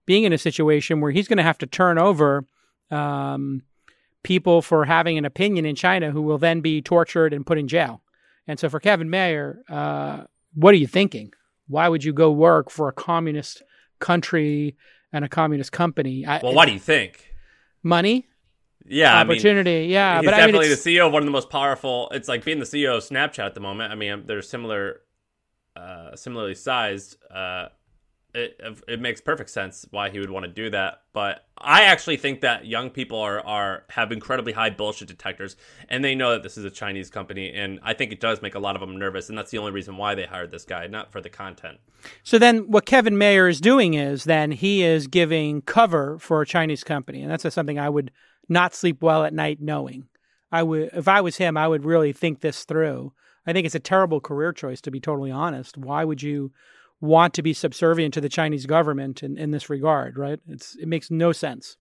being 0.05 0.23
in 0.23 0.33
a 0.33 0.37
situation 0.37 0.99
where 0.99 1.11
he's 1.11 1.27
going 1.27 1.37
to 1.37 1.43
have 1.43 1.59
to 1.59 1.67
turn 1.67 1.97
over 1.97 2.45
um, 2.89 3.61
people 4.23 4.61
for 4.61 4.85
having 4.85 5.17
an 5.17 5.25
opinion 5.25 5.65
in 5.65 5.75
China 5.75 6.11
who 6.11 6.21
will 6.21 6.37
then 6.37 6.61
be 6.61 6.81
tortured 6.81 7.33
and 7.33 7.45
put 7.45 7.57
in 7.57 7.67
jail. 7.67 8.01
And 8.47 8.60
so, 8.60 8.69
for 8.69 8.80
Kevin 8.80 9.10
Mayer, 9.10 9.62
uh, 9.69 10.23
what 10.54 10.73
are 10.73 10.77
you 10.77 10.88
thinking? 10.88 11.32
Why 11.67 11.88
would 11.88 12.04
you 12.04 12.13
go 12.13 12.32
work 12.32 12.69
for 12.69 12.89
a 12.89 12.93
communist 12.93 13.63
country 13.99 14.75
and 15.13 15.23
a 15.23 15.30
communist 15.30 15.71
company? 15.71 16.25
Well, 16.25 16.54
what 16.54 16.65
do 16.65 16.73
you 16.73 16.80
think? 16.80 17.34
Money, 17.84 18.27
yeah, 18.86 19.19
opportunity. 19.19 19.77
I 19.77 19.82
mean, 19.82 19.89
yeah, 19.89 20.15
he's 20.17 20.25
but 20.25 20.32
definitely 20.32 20.67
I 20.67 20.69
mean, 20.69 20.77
the 20.84 20.97
CEO 20.97 21.08
of 21.08 21.13
one 21.13 21.21
of 21.21 21.25
the 21.25 21.32
most 21.32 21.49
powerful. 21.49 22.10
It's 22.12 22.27
like 22.27 22.43
being 22.43 22.60
the 22.60 22.65
CEO 22.65 22.97
of 22.97 23.04
Snapchat 23.04 23.45
at 23.45 23.54
the 23.54 23.62
moment. 23.62 23.91
I 23.91 23.95
mean, 23.95 24.23
they're 24.25 24.41
similar, 24.41 25.01
uh, 25.75 26.15
similarly 26.15 26.56
sized. 26.56 27.17
Uh, 27.34 27.67
it 28.33 28.59
it 28.87 29.01
makes 29.01 29.21
perfect 29.21 29.49
sense 29.49 29.85
why 29.91 30.09
he 30.09 30.19
would 30.19 30.29
want 30.29 30.45
to 30.45 30.51
do 30.51 30.69
that. 30.69 31.01
But 31.13 31.45
I 31.57 31.83
actually 31.83 32.17
think 32.17 32.41
that 32.41 32.65
young 32.65 32.89
people 32.89 33.19
are 33.19 33.45
are 33.45 33.83
have 33.89 34.11
incredibly 34.11 34.53
high 34.53 34.69
bullshit 34.69 35.07
detectors, 35.07 35.55
and 35.89 36.03
they 36.03 36.15
know 36.15 36.31
that 36.31 36.43
this 36.43 36.57
is 36.57 36.65
a 36.65 36.69
Chinese 36.69 37.09
company, 37.09 37.51
and 37.51 37.79
I 37.83 37.93
think 37.93 38.11
it 38.11 38.19
does 38.19 38.41
make 38.41 38.55
a 38.55 38.59
lot 38.59 38.75
of 38.75 38.81
them 38.81 38.97
nervous, 38.97 39.29
and 39.29 39.37
that's 39.37 39.51
the 39.51 39.57
only 39.57 39.71
reason 39.71 39.97
why 39.97 40.15
they 40.15 40.25
hired 40.25 40.51
this 40.51 40.63
guy, 40.63 40.87
not 40.87 41.11
for 41.11 41.21
the 41.21 41.29
content. 41.29 41.79
So 42.23 42.39
then, 42.39 42.71
what 42.71 42.85
Kevin 42.85 43.17
Mayer 43.17 43.47
is 43.47 43.61
doing 43.61 43.93
is 43.93 44.23
then 44.23 44.51
he 44.51 44.83
is 44.83 45.07
giving 45.07 45.61
cover 45.61 46.17
for 46.19 46.41
a 46.41 46.45
Chinese 46.47 46.83
company, 46.83 47.21
and 47.21 47.31
that's 47.31 47.53
something 47.53 47.79
I 47.79 47.89
would 47.89 48.11
not 48.47 48.73
sleep 48.73 49.01
well 49.01 49.23
at 49.23 49.33
night 49.33 49.59
knowing. 49.61 50.07
I 50.51 50.63
would, 50.63 50.89
if 50.93 51.07
I 51.07 51.21
was 51.21 51.37
him, 51.37 51.57
I 51.57 51.67
would 51.67 51.85
really 51.85 52.13
think 52.13 52.41
this 52.41 52.65
through. 52.65 53.13
I 53.45 53.53
think 53.53 53.65
it's 53.65 53.75
a 53.75 53.79
terrible 53.79 54.19
career 54.19 54.53
choice, 54.53 54.81
to 54.81 54.91
be 54.91 54.99
totally 54.99 55.31
honest. 55.31 55.77
Why 55.77 56.03
would 56.03 56.21
you? 56.21 56.51
Want 57.01 57.33
to 57.33 57.41
be 57.41 57.53
subservient 57.53 58.13
to 58.13 58.21
the 58.21 58.29
Chinese 58.29 58.65
government 58.65 59.23
in, 59.23 59.37
in 59.37 59.51
this 59.51 59.69
regard, 59.69 60.17
right? 60.17 60.39
It's 60.47 60.75
it 60.75 60.87
makes 60.87 61.11
no 61.11 61.31
sense. 61.31 61.77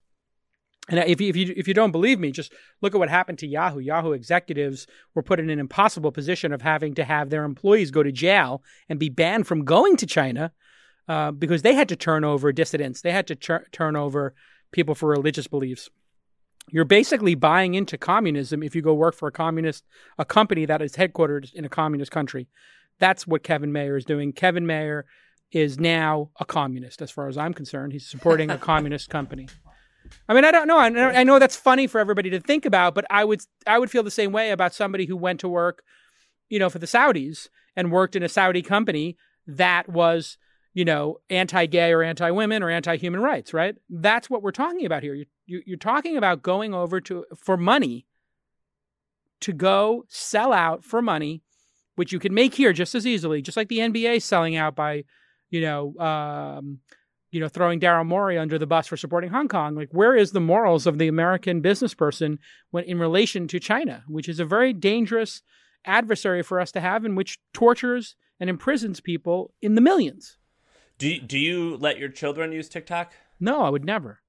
And 0.89 0.99
if 0.99 1.21
you, 1.21 1.29
if 1.29 1.35
you 1.35 1.53
if 1.55 1.67
you 1.67 1.75
don't 1.75 1.91
believe 1.91 2.19
me, 2.19 2.31
just 2.31 2.51
look 2.81 2.95
at 2.95 2.97
what 2.97 3.09
happened 3.09 3.37
to 3.39 3.47
Yahoo. 3.47 3.79
Yahoo 3.79 4.13
executives 4.13 4.87
were 5.13 5.21
put 5.21 5.39
in 5.39 5.49
an 5.49 5.59
impossible 5.59 6.11
position 6.11 6.51
of 6.51 6.63
having 6.63 6.95
to 6.95 7.03
have 7.03 7.29
their 7.29 7.43
employees 7.43 7.91
go 7.91 8.01
to 8.01 8.11
jail 8.11 8.63
and 8.89 8.99
be 8.99 9.09
banned 9.09 9.45
from 9.45 9.63
going 9.63 9.95
to 9.97 10.07
China 10.07 10.51
uh, 11.07 11.31
because 11.31 11.61
they 11.61 11.75
had 11.75 11.87
to 11.89 11.95
turn 11.95 12.23
over 12.23 12.51
dissidents. 12.51 13.01
They 13.01 13.11
had 13.11 13.27
to 13.27 13.35
tur- 13.35 13.67
turn 13.71 13.95
over 13.95 14.33
people 14.71 14.95
for 14.95 15.09
religious 15.09 15.47
beliefs. 15.47 15.89
You're 16.69 16.85
basically 16.85 17.35
buying 17.35 17.75
into 17.75 17.97
communism 17.97 18.63
if 18.63 18.75
you 18.75 18.81
go 18.81 18.93
work 18.93 19.15
for 19.15 19.27
a 19.27 19.31
communist 19.31 19.83
a 20.17 20.25
company 20.25 20.65
that 20.65 20.81
is 20.81 20.93
headquartered 20.93 21.53
in 21.53 21.63
a 21.63 21.69
communist 21.69 22.11
country. 22.11 22.47
That's 23.01 23.25
what 23.25 23.41
Kevin 23.41 23.71
Mayer 23.71 23.97
is 23.97 24.05
doing. 24.05 24.31
Kevin 24.31 24.67
Mayer 24.67 25.07
is 25.51 25.79
now 25.79 26.29
a 26.39 26.45
communist, 26.45 27.01
as 27.01 27.09
far 27.09 27.27
as 27.27 27.35
I'm 27.35 27.51
concerned. 27.51 27.93
He's 27.93 28.07
supporting 28.07 28.51
a 28.51 28.57
communist 28.69 29.09
company. 29.09 29.49
I 30.29 30.35
mean, 30.35 30.45
I 30.45 30.51
don't 30.51 30.67
know. 30.67 30.77
I 30.77 30.89
know, 30.89 31.09
I 31.09 31.23
know 31.23 31.39
that's 31.39 31.55
funny 31.55 31.87
for 31.87 31.99
everybody 31.99 32.29
to 32.29 32.39
think 32.39 32.63
about, 32.63 32.93
but 32.93 33.05
I 33.09 33.25
would 33.25 33.41
I 33.65 33.79
would 33.79 33.89
feel 33.89 34.03
the 34.03 34.11
same 34.11 34.31
way 34.31 34.51
about 34.51 34.75
somebody 34.75 35.07
who 35.07 35.17
went 35.17 35.39
to 35.39 35.49
work, 35.49 35.83
you 36.47 36.59
know, 36.59 36.69
for 36.69 36.77
the 36.77 36.85
Saudis 36.85 37.49
and 37.75 37.91
worked 37.91 38.15
in 38.15 38.21
a 38.21 38.29
Saudi 38.29 38.61
company 38.61 39.17
that 39.47 39.89
was, 39.89 40.37
you 40.75 40.85
know, 40.85 41.17
anti-gay 41.31 41.91
or 41.91 42.03
anti-women 42.03 42.61
or 42.61 42.69
anti-human 42.69 43.19
rights. 43.19 43.51
Right? 43.51 43.75
That's 43.89 44.29
what 44.29 44.43
we're 44.43 44.51
talking 44.51 44.85
about 44.85 45.01
here. 45.01 45.15
You, 45.15 45.25
you, 45.47 45.63
you're 45.65 45.77
talking 45.77 46.17
about 46.17 46.43
going 46.43 46.75
over 46.75 47.01
to 47.01 47.25
for 47.35 47.57
money 47.57 48.05
to 49.39 49.53
go 49.53 50.05
sell 50.07 50.53
out 50.53 50.85
for 50.85 51.01
money 51.01 51.41
which 51.95 52.11
you 52.11 52.19
can 52.19 52.33
make 52.33 52.53
here 52.53 52.73
just 52.73 52.95
as 52.95 53.05
easily, 53.05 53.41
just 53.41 53.57
like 53.57 53.67
the 53.67 53.79
NBA 53.79 54.21
selling 54.21 54.55
out 54.55 54.75
by, 54.75 55.03
you 55.49 55.61
know, 55.61 55.97
um, 55.97 56.79
you 57.31 57.39
know, 57.39 57.47
throwing 57.47 57.79
Daryl 57.79 58.05
Morey 58.05 58.37
under 58.37 58.57
the 58.57 58.67
bus 58.67 58.87
for 58.87 58.97
supporting 58.97 59.29
Hong 59.29 59.47
Kong. 59.47 59.75
Like, 59.75 59.89
where 59.91 60.15
is 60.15 60.31
the 60.31 60.41
morals 60.41 60.85
of 60.85 60.97
the 60.97 61.07
American 61.07 61.61
business 61.61 61.93
person 61.93 62.39
when 62.71 62.83
in 62.83 62.99
relation 62.99 63.47
to 63.47 63.59
China, 63.59 64.03
which 64.07 64.27
is 64.27 64.39
a 64.39 64.45
very 64.45 64.73
dangerous 64.73 65.41
adversary 65.85 66.43
for 66.43 66.59
us 66.59 66.71
to 66.73 66.81
have, 66.81 67.05
and 67.05 67.15
which 67.15 67.39
tortures 67.53 68.15
and 68.39 68.49
imprisons 68.49 68.99
people 68.99 69.53
in 69.61 69.75
the 69.75 69.81
millions. 69.81 70.37
Do 70.97 71.07
you, 71.07 71.21
do 71.21 71.39
you 71.39 71.77
let 71.77 71.97
your 71.97 72.09
children 72.09 72.51
use 72.51 72.69
TikTok? 72.69 73.13
No, 73.39 73.63
I 73.63 73.69
would 73.69 73.85
never. 73.85 74.21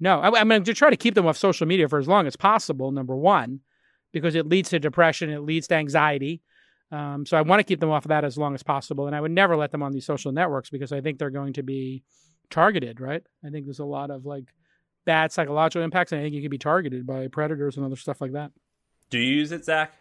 No, 0.00 0.20
I, 0.20 0.40
I'm 0.40 0.48
going 0.48 0.64
to 0.64 0.74
try 0.74 0.90
to 0.90 0.96
keep 0.96 1.14
them 1.14 1.26
off 1.26 1.36
social 1.36 1.66
media 1.66 1.88
for 1.88 1.98
as 1.98 2.08
long 2.08 2.26
as 2.26 2.36
possible. 2.36 2.90
Number 2.90 3.14
one, 3.14 3.60
because 4.12 4.34
it 4.34 4.48
leads 4.48 4.70
to 4.70 4.78
depression, 4.78 5.30
it 5.30 5.42
leads 5.42 5.68
to 5.68 5.74
anxiety, 5.74 6.42
um, 6.92 7.24
so 7.24 7.36
I 7.36 7.42
want 7.42 7.60
to 7.60 7.64
keep 7.64 7.80
them 7.80 7.90
off 7.90 8.04
of 8.04 8.08
that 8.08 8.24
as 8.24 8.36
long 8.36 8.54
as 8.54 8.62
possible. 8.62 9.06
And 9.06 9.14
I 9.14 9.20
would 9.20 9.30
never 9.30 9.56
let 9.56 9.70
them 9.70 9.82
on 9.82 9.92
these 9.92 10.06
social 10.06 10.32
networks 10.32 10.70
because 10.70 10.92
I 10.92 11.00
think 11.00 11.18
they're 11.18 11.30
going 11.30 11.52
to 11.54 11.62
be 11.62 12.02
targeted, 12.50 13.00
right? 13.00 13.22
I 13.44 13.50
think 13.50 13.66
there's 13.66 13.78
a 13.78 13.84
lot 13.84 14.10
of 14.10 14.26
like 14.26 14.52
bad 15.04 15.32
psychological 15.32 15.84
impacts. 15.84 16.12
And 16.12 16.20
I 16.20 16.24
think 16.24 16.34
you 16.34 16.42
could 16.42 16.50
be 16.50 16.58
targeted 16.58 17.06
by 17.06 17.28
predators 17.28 17.76
and 17.76 17.86
other 17.86 17.96
stuff 17.96 18.20
like 18.20 18.32
that. 18.32 18.50
Do 19.08 19.18
you 19.18 19.36
use 19.36 19.52
it, 19.52 19.64
Zach? 19.64 19.92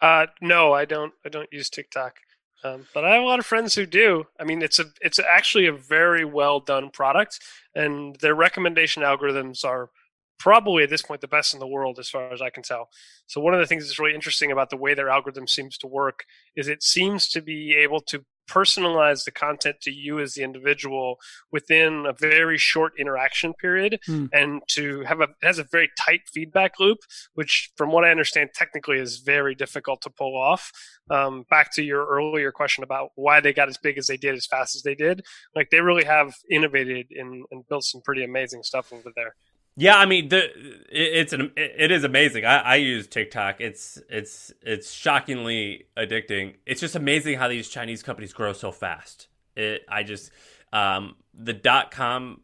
Uh, 0.00 0.26
no, 0.40 0.72
I 0.72 0.84
don't. 0.84 1.14
I 1.24 1.28
don't 1.28 1.52
use 1.52 1.70
TikTok. 1.70 2.18
Um, 2.62 2.86
but 2.94 3.04
I 3.04 3.14
have 3.14 3.22
a 3.22 3.26
lot 3.26 3.38
of 3.38 3.46
friends 3.46 3.74
who 3.74 3.86
do. 3.86 4.24
I 4.40 4.44
mean, 4.44 4.62
it's 4.62 4.78
a 4.78 4.86
it's 5.00 5.18
actually 5.18 5.66
a 5.66 5.72
very 5.72 6.24
well 6.24 6.60
done 6.60 6.90
product, 6.90 7.40
and 7.74 8.16
their 8.16 8.34
recommendation 8.34 9.02
algorithms 9.02 9.64
are 9.64 9.90
probably 10.38 10.84
at 10.84 10.90
this 10.90 11.02
point 11.02 11.20
the 11.20 11.28
best 11.28 11.54
in 11.54 11.60
the 11.60 11.66
world 11.66 11.98
as 11.98 12.08
far 12.08 12.32
as 12.32 12.42
I 12.42 12.50
can 12.50 12.62
tell. 12.62 12.88
So 13.26 13.40
one 13.40 13.54
of 13.54 13.60
the 13.60 13.66
things 13.66 13.84
that's 13.84 13.98
really 13.98 14.14
interesting 14.14 14.52
about 14.52 14.70
the 14.70 14.76
way 14.76 14.94
their 14.94 15.08
algorithm 15.08 15.48
seems 15.48 15.78
to 15.78 15.86
work 15.86 16.24
is 16.56 16.68
it 16.68 16.82
seems 16.82 17.28
to 17.30 17.40
be 17.40 17.74
able 17.74 18.00
to 18.00 18.24
personalize 18.48 19.24
the 19.24 19.30
content 19.30 19.76
to 19.82 19.90
you 19.90 20.20
as 20.20 20.34
the 20.34 20.42
individual 20.42 21.16
within 21.50 22.04
a 22.06 22.12
very 22.12 22.58
short 22.58 22.92
interaction 22.98 23.54
period 23.54 23.98
hmm. 24.06 24.26
and 24.32 24.62
to 24.68 25.00
have 25.02 25.20
a 25.20 25.28
has 25.42 25.58
a 25.58 25.66
very 25.72 25.90
tight 25.98 26.20
feedback 26.32 26.78
loop 26.78 26.98
which 27.34 27.70
from 27.76 27.90
what 27.90 28.04
i 28.04 28.10
understand 28.10 28.50
technically 28.54 28.98
is 28.98 29.18
very 29.18 29.54
difficult 29.54 30.00
to 30.02 30.10
pull 30.10 30.36
off 30.36 30.70
um, 31.10 31.44
back 31.50 31.72
to 31.72 31.82
your 31.82 32.06
earlier 32.06 32.50
question 32.50 32.84
about 32.84 33.10
why 33.14 33.40
they 33.40 33.52
got 33.52 33.68
as 33.68 33.78
big 33.78 33.98
as 33.98 34.06
they 34.06 34.16
did 34.16 34.34
as 34.34 34.46
fast 34.46 34.74
as 34.74 34.82
they 34.82 34.94
did 34.94 35.22
like 35.54 35.70
they 35.70 35.80
really 35.80 36.04
have 36.04 36.34
innovated 36.50 37.06
and, 37.10 37.44
and 37.50 37.66
built 37.68 37.84
some 37.84 38.00
pretty 38.02 38.24
amazing 38.24 38.62
stuff 38.62 38.92
over 38.92 39.10
there 39.16 39.34
yeah, 39.76 39.96
I 39.96 40.06
mean, 40.06 40.28
the, 40.28 40.50
it's 40.88 41.32
an 41.32 41.52
it 41.56 41.90
is 41.90 42.04
amazing. 42.04 42.44
I, 42.44 42.58
I 42.58 42.74
use 42.76 43.06
TikTok. 43.06 43.60
It's 43.60 44.00
it's 44.08 44.52
it's 44.62 44.92
shockingly 44.92 45.86
addicting. 45.96 46.54
It's 46.64 46.80
just 46.80 46.94
amazing 46.94 47.38
how 47.38 47.48
these 47.48 47.68
Chinese 47.68 48.02
companies 48.02 48.32
grow 48.32 48.52
so 48.52 48.70
fast. 48.70 49.28
It 49.56 49.82
I 49.88 50.02
just 50.02 50.30
um, 50.72 51.16
the 51.32 51.52
dot 51.52 51.90
com 51.90 52.42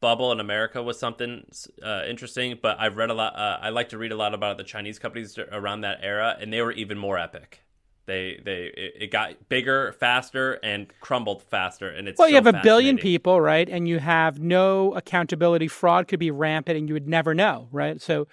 bubble 0.00 0.32
in 0.32 0.40
America 0.40 0.82
was 0.82 0.98
something 0.98 1.46
uh, 1.82 2.02
interesting, 2.08 2.58
but 2.60 2.78
I've 2.78 2.96
read 2.96 3.10
a 3.10 3.14
lot. 3.14 3.36
Uh, 3.36 3.58
I 3.60 3.70
like 3.70 3.90
to 3.90 3.98
read 3.98 4.12
a 4.12 4.16
lot 4.16 4.34
about 4.34 4.56
the 4.56 4.64
Chinese 4.64 4.98
companies 4.98 5.38
around 5.38 5.82
that 5.82 6.00
era, 6.02 6.36
and 6.40 6.52
they 6.52 6.62
were 6.62 6.72
even 6.72 6.98
more 6.98 7.18
epic. 7.18 7.60
They 8.06 8.40
they 8.44 8.70
it 8.74 9.10
got 9.10 9.48
bigger, 9.48 9.92
faster, 9.98 10.54
and 10.62 10.86
crumbled 11.00 11.42
faster, 11.42 11.88
and 11.88 12.06
it's 12.06 12.18
well. 12.18 12.28
You 12.28 12.36
have 12.36 12.46
a 12.46 12.60
billion 12.62 12.98
people, 12.98 13.40
right? 13.40 13.68
And 13.68 13.88
you 13.88 13.98
have 13.98 14.38
no 14.38 14.94
accountability. 14.94 15.66
Fraud 15.66 16.06
could 16.06 16.20
be 16.20 16.30
rampant, 16.30 16.78
and 16.78 16.88
you 16.88 16.94
would 16.94 17.08
never 17.08 17.34
know, 17.34 17.68
right? 17.72 18.00
So, 18.00 18.28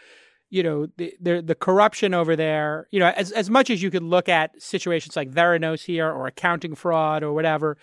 you 0.51 0.61
know, 0.61 0.87
the 0.97 1.15
the, 1.19 1.41
the 1.41 1.55
corruption 1.55 2.13
over 2.13 2.35
there. 2.35 2.87
You 2.91 2.99
know, 2.99 3.07
as 3.07 3.31
as 3.31 3.49
much 3.49 3.71
as 3.71 3.81
you 3.81 3.89
could 3.89 4.03
look 4.03 4.29
at 4.29 4.61
situations 4.61 5.15
like 5.15 5.31
Theranos 5.31 5.83
here, 5.85 6.07
or 6.07 6.27
accounting 6.27 6.75
fraud, 6.75 7.23
or 7.23 7.33
whatever. 7.33 7.77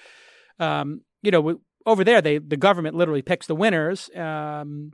Um, 0.61 1.01
you 1.23 1.33
know, 1.33 1.61
over 1.87 2.05
there, 2.05 2.23
they 2.23 2.39
the 2.39 2.57
government 2.57 2.95
literally 2.95 3.23
picks 3.23 3.49
the 3.49 3.57
winners, 3.57 4.11
um, 4.15 4.93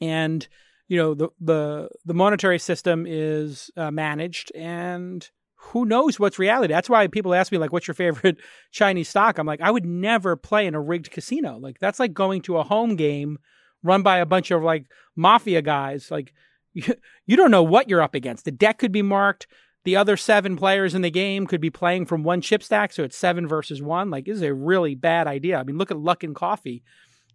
and 0.00 0.48
you 0.88 0.96
know 0.96 1.14
the 1.14 1.28
the 1.40 1.88
the 2.04 2.14
monetary 2.14 2.58
system 2.58 3.06
is 3.06 3.70
uh, 3.76 3.92
managed 3.92 4.50
and 4.56 5.30
who 5.56 5.84
knows 5.84 6.20
what's 6.20 6.38
reality? 6.38 6.72
That's 6.72 6.90
why 6.90 7.06
people 7.08 7.34
ask 7.34 7.50
me 7.50 7.58
like, 7.58 7.72
"What's 7.72 7.88
your 7.88 7.94
favorite 7.94 8.38
Chinese 8.70 9.08
stock?" 9.08 9.38
I'm 9.38 9.46
like, 9.46 9.60
I 9.60 9.70
would 9.70 9.84
never 9.84 10.36
play 10.36 10.66
in 10.66 10.74
a 10.74 10.80
rigged 10.80 11.10
casino. 11.10 11.58
Like 11.58 11.78
that's 11.78 11.98
like 11.98 12.12
going 12.12 12.42
to 12.42 12.58
a 12.58 12.62
home 12.62 12.96
game 12.96 13.38
run 13.82 14.02
by 14.02 14.18
a 14.18 14.26
bunch 14.26 14.50
of 14.50 14.62
like 14.62 14.86
mafia 15.14 15.62
guys. 15.62 16.10
Like 16.10 16.32
you, 16.74 16.94
you 17.26 17.36
don't 17.36 17.50
know 17.50 17.62
what 17.62 17.88
you're 17.88 18.02
up 18.02 18.14
against. 18.14 18.44
The 18.44 18.52
deck 18.52 18.78
could 18.78 18.92
be 18.92 19.02
marked. 19.02 19.46
The 19.84 19.96
other 19.96 20.16
seven 20.16 20.56
players 20.56 20.96
in 20.96 21.02
the 21.02 21.12
game 21.12 21.46
could 21.46 21.60
be 21.60 21.70
playing 21.70 22.06
from 22.06 22.24
one 22.24 22.40
chip 22.40 22.60
stack, 22.62 22.92
so 22.92 23.04
it's 23.04 23.16
seven 23.16 23.46
versus 23.46 23.80
one. 23.80 24.10
Like, 24.10 24.24
this 24.24 24.34
is 24.34 24.42
a 24.42 24.52
really 24.52 24.96
bad 24.96 25.28
idea. 25.28 25.58
I 25.58 25.62
mean, 25.62 25.78
look 25.78 25.92
at 25.92 25.96
Luckin 25.96 26.34
Coffee. 26.34 26.82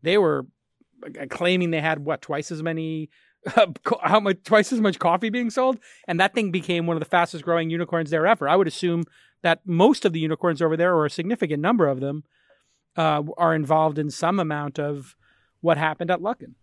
They 0.04 0.18
were 0.18 0.46
claiming 1.30 1.72
they 1.72 1.80
had 1.80 2.00
what 2.00 2.22
twice 2.22 2.52
as 2.52 2.62
many 2.62 3.10
how 4.04 4.20
much 4.20 4.44
twice 4.44 4.72
as 4.72 4.82
much 4.82 5.00
coffee 5.00 5.30
being 5.30 5.50
sold, 5.50 5.80
and 6.08 6.20
that 6.20 6.34
thing 6.34 6.52
became 6.52 6.86
one 6.86 6.96
of 6.96 7.02
the 7.02 7.10
fastest 7.10 7.44
growing 7.44 7.70
unicorns 7.70 8.10
there 8.10 8.28
ever. 8.28 8.48
I 8.48 8.56
would 8.56 8.68
assume 8.68 9.04
that 9.42 9.62
most 9.66 10.06
of 10.06 10.14
the 10.14 10.20
unicorns 10.20 10.62
over 10.62 10.78
there, 10.78 10.94
or 10.94 11.06
a 11.06 11.10
significant 11.10 11.62
number 11.62 11.88
of 11.88 12.00
them, 12.00 12.24
uh, 12.96 13.24
are 13.38 13.56
involved 13.56 13.98
in 13.98 14.10
some 14.10 14.40
amount 14.40 14.80
of 14.80 15.16
what 15.62 15.78
happened 15.78 16.12
at 16.12 16.20
Luckin. 16.20 16.56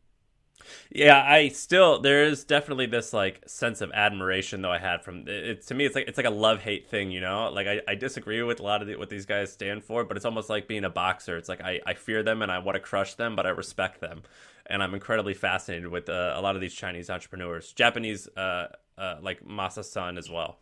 Yeah, 0.91 1.23
I 1.23 1.49
still 1.49 2.01
there 2.01 2.25
is 2.25 2.45
definitely 2.45 2.87
this 2.87 3.13
like 3.13 3.43
sense 3.47 3.81
of 3.81 3.93
admiration 3.93 4.63
though 4.63 4.73
I 4.73 4.79
had 4.79 5.05
from 5.05 5.25
it. 5.27 5.67
To 5.67 5.75
me, 5.75 5.87
it's 5.87 5.95
like 5.95 6.09
it's 6.09 6.17
like 6.17 6.27
a 6.27 6.31
love 6.31 6.61
hate 6.61 6.89
thing, 6.89 7.11
you 7.11 7.21
know. 7.21 7.51
Like 7.51 7.67
I, 7.67 7.81
I 7.87 7.95
disagree 7.95 8.43
with 8.43 8.61
a 8.61 8.63
lot 8.63 8.83
of 8.83 8.89
the, 8.89 8.97
what 8.97 9.09
these 9.09 9.27
guys 9.27 9.53
stand 9.53 9.85
for, 9.85 10.05
but 10.05 10.17
it's 10.17 10.27
almost 10.27 10.49
like 10.51 10.69
being 10.69 10.85
a 10.85 10.91
boxer. 10.91 11.37
It's 11.37 11.49
like 11.49 11.61
I, 11.61 11.81
I 11.87 11.95
fear 11.95 12.23
them 12.23 12.43
and 12.43 12.51
I 12.51 12.59
want 12.59 12.77
to 12.77 12.81
crush 12.81 13.15
them, 13.15 13.37
but 13.37 13.47
I 13.47 13.51
respect 13.51 14.01
them, 14.01 14.23
and 14.69 14.83
I'm 14.83 14.95
incredibly 14.95 15.35
fascinated 15.35 15.89
with 15.89 16.09
uh, 16.09 16.35
a 16.37 16.41
lot 16.41 16.55
of 16.55 16.61
these 16.61 16.75
Chinese 16.75 17.11
entrepreneurs, 17.11 17.73
Japanese, 17.73 18.29
uh, 18.37 18.67
uh, 18.97 19.17
like 19.23 19.45
Masa 19.45 19.85
Son 19.85 20.19
as 20.19 20.31
well. 20.31 20.59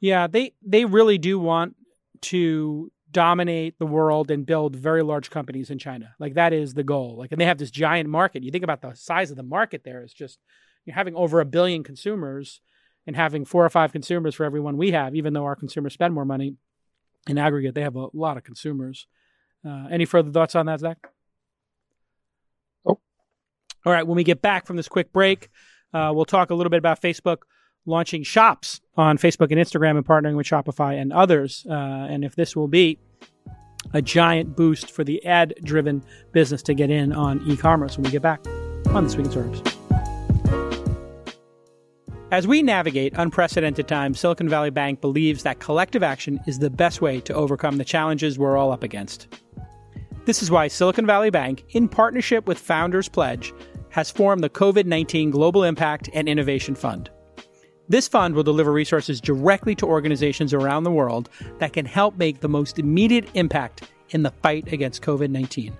Yeah, 0.00 0.26
they 0.26 0.54
they 0.62 0.84
really 0.84 1.18
do 1.18 1.38
want 1.38 1.76
to 2.22 2.90
dominate 3.10 3.78
the 3.78 3.86
world 3.86 4.30
and 4.30 4.46
build 4.46 4.76
very 4.76 5.02
large 5.02 5.30
companies 5.30 5.70
in 5.70 5.78
China. 5.78 6.14
Like 6.18 6.34
that 6.34 6.52
is 6.52 6.74
the 6.74 6.84
goal. 6.84 7.16
Like, 7.18 7.32
and 7.32 7.40
they 7.40 7.44
have 7.44 7.58
this 7.58 7.70
giant 7.70 8.08
market. 8.08 8.42
You 8.42 8.50
think 8.50 8.64
about 8.64 8.82
the 8.82 8.94
size 8.94 9.30
of 9.30 9.36
the 9.36 9.42
market 9.42 9.82
there 9.84 10.04
is 10.04 10.12
just 10.12 10.38
you're 10.84 10.94
having 10.94 11.14
over 11.14 11.40
a 11.40 11.44
billion 11.44 11.82
consumers 11.82 12.60
and 13.06 13.16
having 13.16 13.44
four 13.44 13.64
or 13.64 13.70
five 13.70 13.92
consumers 13.92 14.34
for 14.34 14.44
every 14.44 14.60
one 14.60 14.76
we 14.76 14.92
have. 14.92 15.14
Even 15.14 15.32
though 15.32 15.44
our 15.44 15.56
consumers 15.56 15.92
spend 15.92 16.14
more 16.14 16.24
money 16.24 16.54
in 17.26 17.38
aggregate, 17.38 17.74
they 17.74 17.82
have 17.82 17.96
a 17.96 18.08
lot 18.12 18.36
of 18.36 18.44
consumers. 18.44 19.06
Uh, 19.66 19.86
any 19.90 20.04
further 20.04 20.30
thoughts 20.30 20.54
on 20.54 20.66
that, 20.66 20.80
Zach? 20.80 20.98
All 23.84 23.92
right. 23.92 24.06
When 24.06 24.16
we 24.16 24.24
get 24.24 24.42
back 24.42 24.66
from 24.66 24.76
this 24.76 24.88
quick 24.88 25.12
break, 25.12 25.50
uh, 25.92 26.12
we'll 26.14 26.24
talk 26.24 26.50
a 26.50 26.54
little 26.54 26.70
bit 26.70 26.78
about 26.78 27.00
Facebook 27.00 27.38
launching 27.86 28.22
shops 28.22 28.80
on 28.96 29.18
Facebook 29.18 29.50
and 29.50 29.60
Instagram 29.60 29.96
and 29.96 30.04
partnering 30.04 30.36
with 30.36 30.46
Shopify 30.46 31.00
and 31.00 31.12
others. 31.12 31.66
Uh, 31.68 31.72
and 31.72 32.24
if 32.24 32.36
this 32.36 32.54
will 32.54 32.68
be 32.68 32.98
a 33.94 34.02
giant 34.02 34.56
boost 34.56 34.90
for 34.90 35.04
the 35.04 35.24
ad 35.24 35.54
driven 35.64 36.04
business 36.32 36.62
to 36.62 36.74
get 36.74 36.90
in 36.90 37.12
on 37.12 37.42
e 37.46 37.56
commerce 37.56 37.96
when 37.96 38.04
we 38.04 38.10
get 38.10 38.22
back 38.22 38.44
on 38.88 39.04
This 39.04 39.16
Week 39.16 39.26
in 39.26 39.32
Startups. 39.32 39.76
As 42.30 42.46
we 42.46 42.62
navigate 42.62 43.12
unprecedented 43.16 43.88
times, 43.88 44.20
Silicon 44.20 44.48
Valley 44.48 44.70
Bank 44.70 45.00
believes 45.00 45.42
that 45.42 45.58
collective 45.58 46.04
action 46.04 46.38
is 46.46 46.60
the 46.60 46.70
best 46.70 47.00
way 47.00 47.20
to 47.22 47.34
overcome 47.34 47.76
the 47.76 47.84
challenges 47.84 48.38
we're 48.38 48.56
all 48.56 48.70
up 48.70 48.84
against. 48.84 49.26
This 50.26 50.42
is 50.42 50.50
why 50.50 50.68
Silicon 50.68 51.06
Valley 51.06 51.30
Bank, 51.30 51.64
in 51.70 51.88
partnership 51.88 52.46
with 52.46 52.58
Founders 52.58 53.08
Pledge, 53.08 53.54
has 53.88 54.10
formed 54.10 54.44
the 54.44 54.50
COVID 54.50 54.84
19 54.84 55.30
Global 55.30 55.64
Impact 55.64 56.10
and 56.12 56.28
Innovation 56.28 56.74
Fund. 56.74 57.10
This 57.88 58.06
fund 58.06 58.34
will 58.34 58.42
deliver 58.42 58.70
resources 58.70 59.20
directly 59.20 59.74
to 59.76 59.86
organizations 59.86 60.54
around 60.54 60.84
the 60.84 60.92
world 60.92 61.28
that 61.58 61.72
can 61.72 61.86
help 61.86 62.16
make 62.16 62.40
the 62.40 62.48
most 62.48 62.78
immediate 62.78 63.28
impact 63.34 63.90
in 64.10 64.22
the 64.22 64.30
fight 64.42 64.72
against 64.72 65.02
COVID 65.02 65.30
19. 65.30 65.76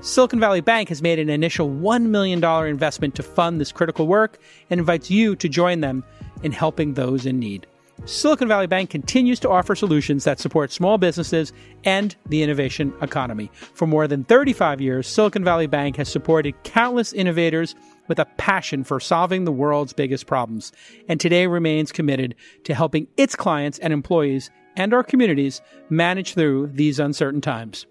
Silicon 0.00 0.40
Valley 0.40 0.62
Bank 0.62 0.88
has 0.88 1.02
made 1.02 1.18
an 1.18 1.28
initial 1.28 1.68
$1 1.68 2.06
million 2.06 2.42
investment 2.66 3.14
to 3.16 3.22
fund 3.22 3.60
this 3.60 3.72
critical 3.72 4.06
work 4.06 4.38
and 4.70 4.80
invites 4.80 5.10
you 5.10 5.36
to 5.36 5.48
join 5.48 5.80
them 5.80 6.02
in 6.42 6.52
helping 6.52 6.94
those 6.94 7.26
in 7.26 7.38
need. 7.38 7.66
Silicon 8.06 8.48
Valley 8.48 8.66
Bank 8.66 8.90
continues 8.90 9.38
to 9.40 9.50
offer 9.50 9.74
solutions 9.74 10.24
that 10.24 10.40
support 10.40 10.72
small 10.72 10.98
businesses 10.98 11.52
and 11.84 12.16
the 12.26 12.42
innovation 12.42 12.92
economy. 13.02 13.50
For 13.74 13.86
more 13.86 14.08
than 14.08 14.24
35 14.24 14.80
years, 14.80 15.06
Silicon 15.06 15.44
Valley 15.44 15.66
Bank 15.66 15.96
has 15.96 16.08
supported 16.08 16.54
countless 16.64 17.12
innovators 17.12 17.74
with 18.08 18.18
a 18.18 18.24
passion 18.24 18.84
for 18.84 19.00
solving 19.00 19.44
the 19.44 19.52
world's 19.52 19.92
biggest 19.92 20.26
problems, 20.26 20.72
and 21.08 21.20
today 21.20 21.46
remains 21.46 21.92
committed 21.92 22.34
to 22.64 22.74
helping 22.74 23.06
its 23.16 23.36
clients 23.36 23.78
and 23.78 23.92
employees 23.92 24.50
and 24.76 24.94
our 24.94 25.02
communities 25.02 25.60
manage 25.88 26.34
through 26.34 26.68
these 26.68 26.98
uncertain 26.98 27.40
times. 27.40 27.86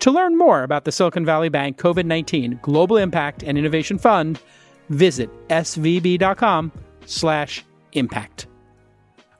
To 0.00 0.10
learn 0.10 0.38
more 0.38 0.62
about 0.62 0.84
the 0.84 0.92
Silicon 0.92 1.26
Valley 1.26 1.48
Bank 1.48 1.78
COVID 1.78 2.04
19 2.04 2.60
Global 2.62 2.96
Impact 2.96 3.42
and 3.42 3.58
Innovation 3.58 3.98
Fund, 3.98 4.38
visit 4.88 5.30
svb.com 5.48 6.72
slash 7.06 7.64
impact. 7.92 8.46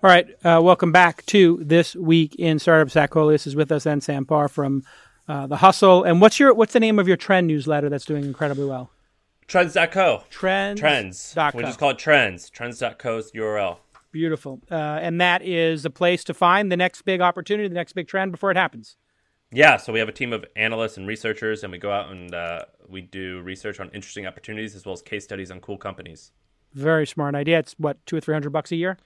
All 0.03 0.09
right, 0.09 0.27
uh, 0.47 0.59
welcome 0.63 0.93
back 0.93 1.27
to 1.27 1.59
this 1.63 1.95
week 1.95 2.35
in 2.37 2.59
startups. 2.59 2.95
Zach 2.95 3.15
is 3.15 3.55
with 3.55 3.71
us 3.71 3.85
and 3.85 4.03
Sam 4.03 4.25
Parr 4.25 4.49
from 4.49 4.83
uh, 5.29 5.47
the 5.47 5.59
Hustle. 5.59 6.05
And 6.05 6.23
what's 6.23 6.41
your 6.41 6.55
what's 6.55 6.73
the 6.73 6.81
name 6.81 6.99
of 6.99 7.07
your 7.07 7.19
trend 7.19 7.49
newsletter 7.49 7.91
that's 7.91 8.07
doing 8.07 8.25
incredibly 8.25 8.65
well? 8.65 8.91
Trends.co. 9.47 10.25
Trends. 10.31 10.81
Trends. 10.81 11.35
Dot 11.35 11.55
We 11.55 11.63
co. 11.65 11.69
just 11.69 11.79
call 11.79 11.91
it 11.91 11.99
Trends. 11.99 12.49
Trends.co 12.49 13.19
is 13.19 13.31
the 13.31 13.41
URL. 13.41 13.77
Beautiful. 14.11 14.63
Uh, 14.71 14.75
and 14.75 15.21
that 15.21 15.43
is 15.43 15.85
a 15.85 15.91
place 15.91 16.25
to 16.25 16.33
find 16.33 16.73
the 16.73 16.79
next 16.79 17.03
big 17.03 17.21
opportunity, 17.21 17.69
the 17.69 17.75
next 17.75 17.93
big 17.93 18.09
trend 18.09 18.33
before 18.33 18.51
it 18.51 18.57
happens. 18.57 18.97
Yeah, 19.53 19.77
so 19.77 19.93
we 19.93 19.99
have 19.99 20.09
a 20.09 20.13
team 20.13 20.33
of 20.33 20.47
analysts 20.57 20.97
and 20.97 21.07
researchers, 21.07 21.63
and 21.63 21.73
we 21.73 21.77
go 21.79 21.93
out 21.93 22.11
and 22.11 22.35
uh, 22.35 22.63
we 22.89 23.03
do 23.03 23.43
research 23.43 23.81
on 23.81 23.91
interesting 23.91 24.27
opportunities 24.27 24.75
as 24.75 24.87
well 24.87 24.95
as 24.95 25.03
case 25.03 25.25
studies 25.25 25.51
on 25.51 25.61
cool 25.61 25.77
companies. 25.77 26.33
Very 26.73 27.07
smart 27.07 27.35
idea. 27.35 27.59
It's 27.59 27.75
what 27.77 27.99
two 28.07 28.17
or 28.17 28.21
three 28.21 28.35
hundred 28.35 28.51
bucks 28.51 28.73
a 28.73 28.77
year. 28.77 28.97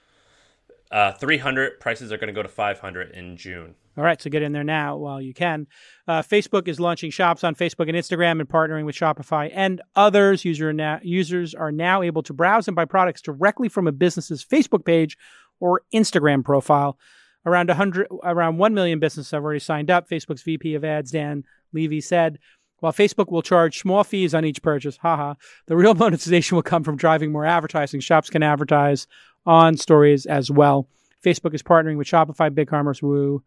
Uh, 0.95 1.11
300 1.11 1.81
prices 1.81 2.13
are 2.13 2.17
going 2.17 2.29
to 2.29 2.33
go 2.33 2.41
to 2.41 2.49
500 2.49 3.11
in 3.11 3.37
June. 3.37 3.75
All 3.99 4.05
right, 4.05 4.23
so 4.23 4.31
get 4.31 4.43
in 4.43 4.53
there 4.53 4.63
now 4.63 4.97
while 4.97 5.21
you 5.21 5.35
can. 5.35 5.67
Uh, 6.07 6.23
Facebook 6.23 6.69
is 6.69 6.79
launching 6.79 7.11
shops 7.11 7.43
on 7.43 7.57
Facebook 7.57 7.89
and 7.89 7.99
Instagram 7.99 8.39
and 8.39 8.49
partnering 8.49 8.85
with 8.85 8.95
Shopify 8.95 9.51
and 9.53 9.83
others. 9.97 10.45
User 10.45 11.01
users 11.03 11.53
are 11.53 11.73
now 11.73 12.03
able 12.03 12.23
to 12.23 12.33
browse 12.33 12.69
and 12.69 12.77
buy 12.77 12.85
products 12.85 13.21
directly 13.21 13.69
from 13.69 13.89
a 13.89 13.93
business's 13.93 14.45
Facebook 14.45 14.85
page 14.85 15.19
or 15.59 15.83
Instagram 15.93 16.45
profile. 16.45 16.97
Around 17.45 17.71
100, 17.71 18.07
around 18.23 18.59
1 18.59 18.73
million 18.73 19.01
businesses 19.01 19.33
have 19.33 19.43
already 19.43 19.59
signed 19.59 19.91
up. 19.91 20.09
Facebook's 20.09 20.43
VP 20.43 20.77
of 20.77 20.85
Ads, 20.85 21.11
Dan 21.11 21.43
Levy, 21.73 22.01
said, 22.01 22.39
while 22.79 22.93
Facebook 22.93 23.33
will 23.33 23.43
charge 23.43 23.81
small 23.81 24.05
fees 24.05 24.33
on 24.33 24.45
each 24.45 24.63
purchase, 24.63 24.99
haha, 24.99 25.35
the 25.67 25.77
real 25.77 25.95
monetization 25.97 26.55
will 26.55 26.63
come 26.63 26.85
from 26.85 26.97
driving 26.97 27.33
more 27.33 27.47
advertising. 27.47 27.99
Shops 27.99 28.31
can 28.31 28.45
advertise 28.45 29.09
on 29.47 29.77
stories 29.77 30.27
as 30.27 30.51
well. 30.51 30.89
Facebook 31.25 31.55
is 31.55 31.63
partnering 31.63 31.97
with 31.97 32.07
Shopify, 32.07 32.51
BigCommerce, 32.51 33.03
Woo, 33.03 33.43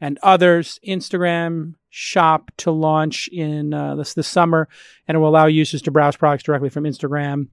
and 0.00 0.18
others. 0.22 0.78
Instagram 0.86 1.74
Shop 1.90 2.50
to 2.58 2.70
launch 2.70 3.28
in 3.28 3.74
uh, 3.74 3.94
this 3.96 4.14
this 4.14 4.28
summer, 4.28 4.68
and 5.06 5.14
it 5.14 5.18
will 5.18 5.28
allow 5.28 5.46
users 5.46 5.82
to 5.82 5.90
browse 5.90 6.16
products 6.16 6.44
directly 6.44 6.70
from 6.70 6.84
Instagram. 6.84 7.48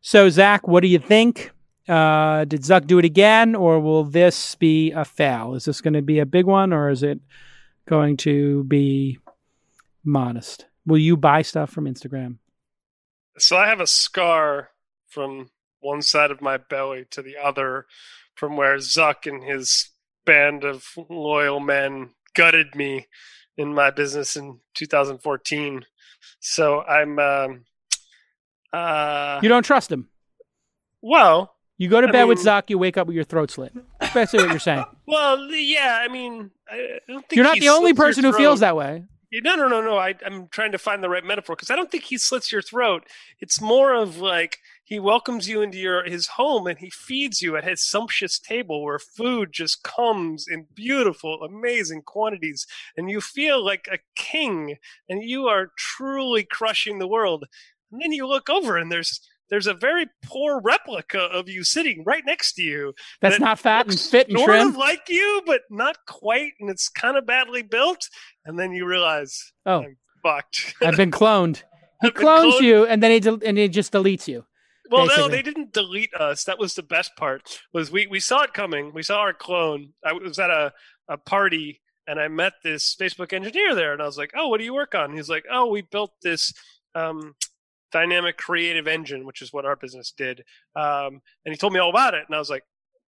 So, 0.00 0.30
Zach, 0.30 0.66
what 0.66 0.80
do 0.80 0.88
you 0.88 0.98
think? 0.98 1.52
Uh, 1.88 2.44
did 2.44 2.62
Zuck 2.62 2.86
do 2.86 2.98
it 2.98 3.04
again, 3.04 3.56
or 3.56 3.80
will 3.80 4.04
this 4.04 4.54
be 4.54 4.92
a 4.92 5.04
fail? 5.04 5.54
Is 5.54 5.64
this 5.64 5.80
going 5.80 5.94
to 5.94 6.02
be 6.02 6.20
a 6.20 6.26
big 6.26 6.46
one, 6.46 6.72
or 6.72 6.88
is 6.88 7.02
it 7.02 7.18
going 7.88 8.16
to 8.18 8.62
be 8.64 9.18
modest? 10.04 10.66
Will 10.86 10.98
you 10.98 11.16
buy 11.16 11.42
stuff 11.42 11.70
from 11.70 11.86
Instagram? 11.86 12.36
So 13.38 13.56
I 13.56 13.66
have 13.66 13.80
a 13.80 13.86
scar 13.86 14.70
from 15.08 15.50
one 15.80 16.02
side 16.02 16.30
of 16.30 16.40
my 16.40 16.56
belly 16.56 17.06
to 17.10 17.22
the 17.22 17.36
other 17.36 17.86
from 18.34 18.56
where 18.56 18.76
Zuck 18.76 19.26
and 19.26 19.42
his 19.44 19.90
band 20.24 20.64
of 20.64 20.84
loyal 21.08 21.60
men 21.60 22.10
gutted 22.34 22.74
me 22.74 23.06
in 23.56 23.74
my 23.74 23.90
business 23.90 24.36
in 24.36 24.60
2014. 24.74 25.84
So 26.38 26.82
I'm 26.82 27.18
um 27.18 27.64
uh 28.72 29.40
You 29.42 29.48
don't 29.48 29.64
trust 29.64 29.90
him. 29.90 30.08
well, 31.02 31.54
You 31.78 31.88
go 31.88 32.00
to 32.00 32.08
I 32.08 32.12
bed 32.12 32.24
with 32.24 32.38
mean- 32.38 32.46
Zuck, 32.46 32.70
you 32.70 32.78
wake 32.78 32.96
up 32.96 33.06
with 33.06 33.16
your 33.16 33.24
throat 33.24 33.50
slit. 33.50 33.72
That's 34.00 34.14
basically 34.14 34.44
what 34.46 34.50
you're 34.52 34.60
saying. 34.60 34.84
well, 35.06 35.50
yeah, 35.52 35.98
I 36.02 36.08
mean, 36.08 36.50
I 36.70 36.74
I 36.74 36.98
don't 37.12 37.20
think 37.28 37.36
You're 37.36 37.44
not 37.44 37.54
he 37.54 37.60
the 37.60 37.68
only 37.70 37.94
person 37.94 38.24
who 38.24 38.32
feels 38.32 38.60
that 38.60 38.76
way. 38.76 39.04
No, 39.32 39.54
no, 39.54 39.68
no, 39.68 39.80
no. 39.80 39.96
I, 39.96 40.14
I'm 40.26 40.48
trying 40.48 40.72
to 40.72 40.78
find 40.78 41.04
the 41.04 41.08
right 41.08 41.24
metaphor 41.24 41.54
because 41.54 41.70
I 41.70 41.76
don't 41.76 41.88
think 41.90 42.02
he 42.04 42.18
slits 42.18 42.50
your 42.50 42.62
throat. 42.62 43.04
It's 43.38 43.60
more 43.60 43.94
of 43.94 44.18
like 44.18 44.58
he 44.90 44.98
welcomes 44.98 45.48
you 45.48 45.62
into 45.62 45.78
your 45.78 46.04
his 46.04 46.26
home 46.26 46.66
and 46.66 46.78
he 46.80 46.90
feeds 46.90 47.40
you 47.40 47.56
at 47.56 47.62
his 47.64 47.80
sumptuous 47.82 48.38
table 48.40 48.82
where 48.82 48.98
food 48.98 49.52
just 49.52 49.84
comes 49.84 50.46
in 50.48 50.66
beautiful, 50.74 51.42
amazing 51.44 52.02
quantities, 52.02 52.66
and 52.96 53.08
you 53.08 53.20
feel 53.20 53.64
like 53.64 53.88
a 53.90 53.98
king 54.16 54.76
and 55.08 55.22
you 55.22 55.46
are 55.46 55.70
truly 55.78 56.42
crushing 56.44 56.98
the 56.98 57.06
world. 57.06 57.44
And 57.92 58.02
then 58.02 58.10
you 58.12 58.26
look 58.26 58.50
over 58.50 58.76
and 58.76 58.90
there's 58.90 59.20
there's 59.48 59.68
a 59.68 59.74
very 59.74 60.06
poor 60.24 60.60
replica 60.60 61.20
of 61.20 61.48
you 61.48 61.62
sitting 61.64 62.02
right 62.04 62.24
next 62.26 62.54
to 62.54 62.62
you 62.62 62.92
That's 63.20 63.36
that 63.38 63.44
not 63.44 63.58
fat 63.60 63.86
and 63.86 63.98
fit 63.98 64.28
and 64.28 64.38
sort 64.38 64.56
of 64.56 64.76
like 64.76 65.08
you, 65.08 65.42
but 65.46 65.62
not 65.70 65.96
quite, 66.06 66.52
and 66.60 66.68
it's 66.70 66.88
kind 66.88 67.16
of 67.16 67.26
badly 67.26 67.62
built. 67.62 68.08
And 68.44 68.58
then 68.58 68.72
you 68.72 68.86
realize, 68.86 69.52
Oh. 69.66 69.82
I'm 69.84 69.96
fucked. 70.22 70.74
I've 70.82 70.96
been 71.04 71.10
cloned. 71.12 71.62
He 72.02 72.08
I've 72.08 72.14
clones 72.14 72.54
cloned. 72.56 72.60
you, 72.62 72.86
and 72.86 73.02
then 73.02 73.10
he 73.12 73.20
del- 73.20 73.40
and 73.44 73.56
he 73.58 73.68
just 73.68 73.92
deletes 73.92 74.26
you. 74.28 74.44
Well, 74.90 75.06
no, 75.06 75.28
they 75.28 75.42
didn't 75.42 75.72
delete 75.72 76.14
us. 76.14 76.44
That 76.44 76.58
was 76.58 76.74
the 76.74 76.82
best 76.82 77.16
part. 77.16 77.60
Was 77.72 77.90
we 77.90 78.06
we 78.06 78.20
saw 78.20 78.42
it 78.42 78.54
coming. 78.54 78.92
We 78.92 79.02
saw 79.02 79.20
our 79.20 79.32
clone. 79.32 79.92
I 80.04 80.12
was 80.12 80.38
at 80.38 80.50
a 80.50 80.72
a 81.08 81.16
party. 81.16 81.80
And 82.06 82.18
I 82.18 82.26
met 82.26 82.54
this 82.64 82.96
Facebook 82.96 83.32
engineer 83.32 83.72
there, 83.76 83.92
and 83.92 84.02
I 84.02 84.06
was 84.06 84.18
like, 84.18 84.32
"Oh, 84.34 84.48
what 84.48 84.58
do 84.58 84.64
you 84.64 84.74
work 84.74 84.96
on?" 84.96 85.14
He's 85.14 85.28
like, 85.28 85.44
"Oh, 85.48 85.66
we 85.68 85.82
built 85.82 86.10
this 86.22 86.52
um, 86.96 87.36
dynamic 87.90 88.36
creative 88.36 88.86
engine, 88.86 89.24
which 89.24 89.42
is 89.42 89.52
what 89.52 89.64
our 89.64 89.76
business 89.76 90.12
did. 90.16 90.40
Um, 90.76 91.20
and 91.44 91.52
he 91.52 91.56
told 91.56 91.72
me 91.72 91.80
all 91.80 91.90
about 91.90 92.14
it, 92.14 92.24
and 92.26 92.34
I 92.34 92.38
was 92.38 92.50
like, 92.50 92.64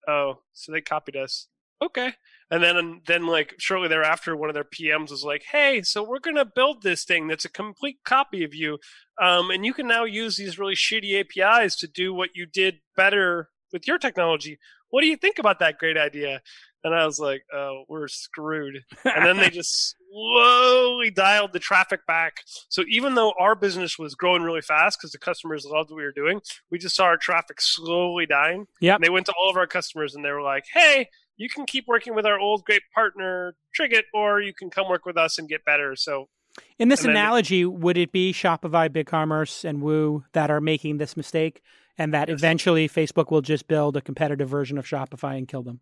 oh, 0.08 0.40
so 0.54 0.72
they 0.72 0.82
copied 0.82 1.16
us. 1.16 1.48
Okay. 1.82 2.14
And 2.52 2.64
then, 2.64 3.02
then 3.08 3.26
like 3.26 3.56
shortly 3.58 3.88
thereafter, 3.88 4.36
one 4.36 4.50
of 4.50 4.54
their 4.54 4.64
PMs 4.64 5.12
was 5.12 5.24
like, 5.24 5.44
"Hey, 5.52 5.82
so 5.82 6.04
we're 6.04 6.20
gonna 6.20 6.46
build 6.46 6.84
this 6.84 7.04
thing 7.04 7.28
that's 7.28 7.46
a 7.46 7.50
complete 7.50 8.00
copy 8.04 8.44
of 8.44 8.54
you, 8.54 8.80
um, 9.22 9.50
and 9.50 9.66
you 9.66 9.74
can 9.74 9.88
now 9.88 10.04
use 10.04 10.38
these 10.38 10.60
really 10.60 10.76
shitty 10.76 11.20
APIs 11.20 11.76
to 11.78 11.88
do 11.88 12.14
what 12.14 12.32
you 12.36 12.46
did 12.46 12.80
better 12.96 13.50
with 13.72 13.88
your 13.88 13.98
technology. 13.98 14.60
What 14.90 15.02
do 15.02 15.08
you 15.08 15.18
think 15.18 15.40
about 15.40 15.60
that 15.60 15.78
great 15.78 15.98
idea?" 15.98 16.42
And 16.84 16.94
I 16.94 17.06
was 17.06 17.20
like, 17.20 17.44
"Oh, 17.54 17.86
we're 17.88 18.08
screwed." 18.08 18.84
And 19.06 19.26
then 19.26 19.38
they 19.38 19.50
just 19.50 19.96
slowly 20.12 21.10
dialed 21.10 21.54
the 21.54 21.60
traffic 21.60 22.06
back. 22.06 22.42
So 22.70 22.84
even 22.90 23.16
though 23.16 23.34
our 23.40 23.56
business 23.56 23.98
was 23.98 24.16
growing 24.16 24.44
really 24.44 24.62
fast 24.62 25.00
because 25.00 25.12
the 25.12 25.18
customers 25.18 25.66
loved 25.66 25.90
what 25.90 25.98
we 25.98 26.04
were 26.04 26.12
doing, 26.12 26.42
we 26.70 26.78
just 26.78 26.96
saw 26.96 27.06
our 27.06 27.18
traffic 27.18 27.62
slowly 27.62 28.26
dying. 28.26 28.68
Yeah. 28.80 28.96
And 28.96 29.04
they 29.04 29.10
went 29.10 29.26
to 29.28 29.34
all 29.34 29.50
of 29.50 29.58
our 29.58 29.68
customers 29.68 30.14
and 30.14 30.24
they 30.24 30.32
were 30.32 30.42
like, 30.42 30.66
"Hey." 30.74 31.10
You 31.38 31.50
can 31.50 31.66
keep 31.66 31.88
working 31.88 32.16
with 32.16 32.26
our 32.26 32.40
old 32.40 32.64
great 32.64 32.84
partner 32.94 33.56
Triggit, 33.78 34.04
or 34.14 34.40
you 34.40 34.54
can 34.54 34.70
come 34.70 34.88
work 34.88 35.06
with 35.06 35.18
us 35.18 35.40
and 35.40 35.50
get 35.50 35.66
better. 35.66 35.96
So, 35.96 36.30
in 36.78 36.90
this 36.90 37.04
analogy, 37.04 37.66
would 37.66 37.98
it 37.98 38.12
be 38.12 38.32
Shopify, 38.32 38.88
BigCommerce, 38.88 39.66
and 39.66 39.82
Woo 39.82 40.24
that 40.34 40.52
are 40.52 40.62
making 40.62 40.98
this 40.98 41.18
mistake, 41.18 41.62
and 41.98 42.14
that 42.14 42.30
yes. 42.30 42.38
eventually 42.38 42.88
Facebook 42.88 43.32
will 43.32 43.42
just 43.42 43.68
build 43.68 43.98
a 43.98 44.02
competitive 44.02 44.48
version 44.48 44.78
of 44.78 44.86
Shopify 44.86 45.38
and 45.38 45.48
kill 45.48 45.64
them? 45.64 45.80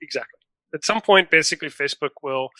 Exactly. 0.00 0.38
At 0.74 0.84
some 0.84 1.00
point, 1.00 1.30
basically, 1.30 1.68
Facebook 1.68 2.10
will 2.22 2.50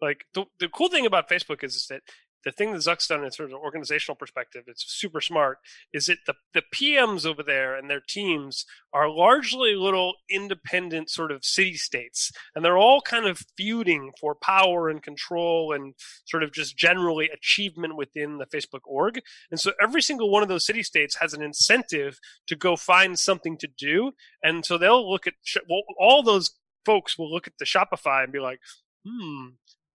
like 0.00 0.24
the, 0.34 0.44
the 0.58 0.68
cool 0.68 0.88
thing 0.88 1.06
about 1.06 1.30
Facebook 1.30 1.62
is, 1.62 1.76
is 1.76 1.86
that 1.86 2.02
the 2.44 2.52
thing 2.52 2.72
that 2.72 2.78
Zuck's 2.78 3.06
done 3.06 3.24
in 3.24 3.30
sort 3.30 3.50
of 3.50 3.54
an 3.54 3.62
organizational 3.62 4.16
perspective, 4.16 4.64
it's 4.66 4.84
super 4.86 5.20
smart, 5.20 5.58
is 5.92 6.06
that 6.06 6.18
the, 6.26 6.34
the 6.54 6.62
PMs 6.74 7.24
over 7.26 7.42
there 7.42 7.76
and 7.76 7.88
their 7.88 8.02
teams 8.06 8.64
are 8.92 9.08
largely 9.08 9.74
little 9.74 10.14
independent 10.30 11.10
sort 11.10 11.32
of 11.32 11.44
city 11.44 11.74
states. 11.74 12.30
And 12.54 12.64
they're 12.64 12.78
all 12.78 13.00
kind 13.00 13.26
of 13.26 13.42
feuding 13.56 14.12
for 14.20 14.34
power 14.34 14.88
and 14.88 15.02
control 15.02 15.72
and 15.72 15.94
sort 16.24 16.42
of 16.42 16.52
just 16.52 16.76
generally 16.76 17.30
achievement 17.32 17.96
within 17.96 18.38
the 18.38 18.46
Facebook 18.46 18.80
org. 18.84 19.20
And 19.50 19.60
so 19.60 19.72
every 19.80 20.02
single 20.02 20.30
one 20.30 20.42
of 20.42 20.48
those 20.48 20.66
city 20.66 20.82
states 20.82 21.16
has 21.20 21.34
an 21.34 21.42
incentive 21.42 22.18
to 22.48 22.56
go 22.56 22.76
find 22.76 23.18
something 23.18 23.56
to 23.58 23.68
do. 23.78 24.12
And 24.42 24.64
so 24.64 24.78
they'll 24.78 25.08
look 25.08 25.26
at, 25.26 25.34
well, 25.68 25.82
all 25.98 26.22
those 26.22 26.58
folks 26.84 27.16
will 27.18 27.30
look 27.30 27.46
at 27.46 27.54
the 27.58 27.64
Shopify 27.64 28.24
and 28.24 28.32
be 28.32 28.40
like, 28.40 28.58
hmm, 29.06 29.48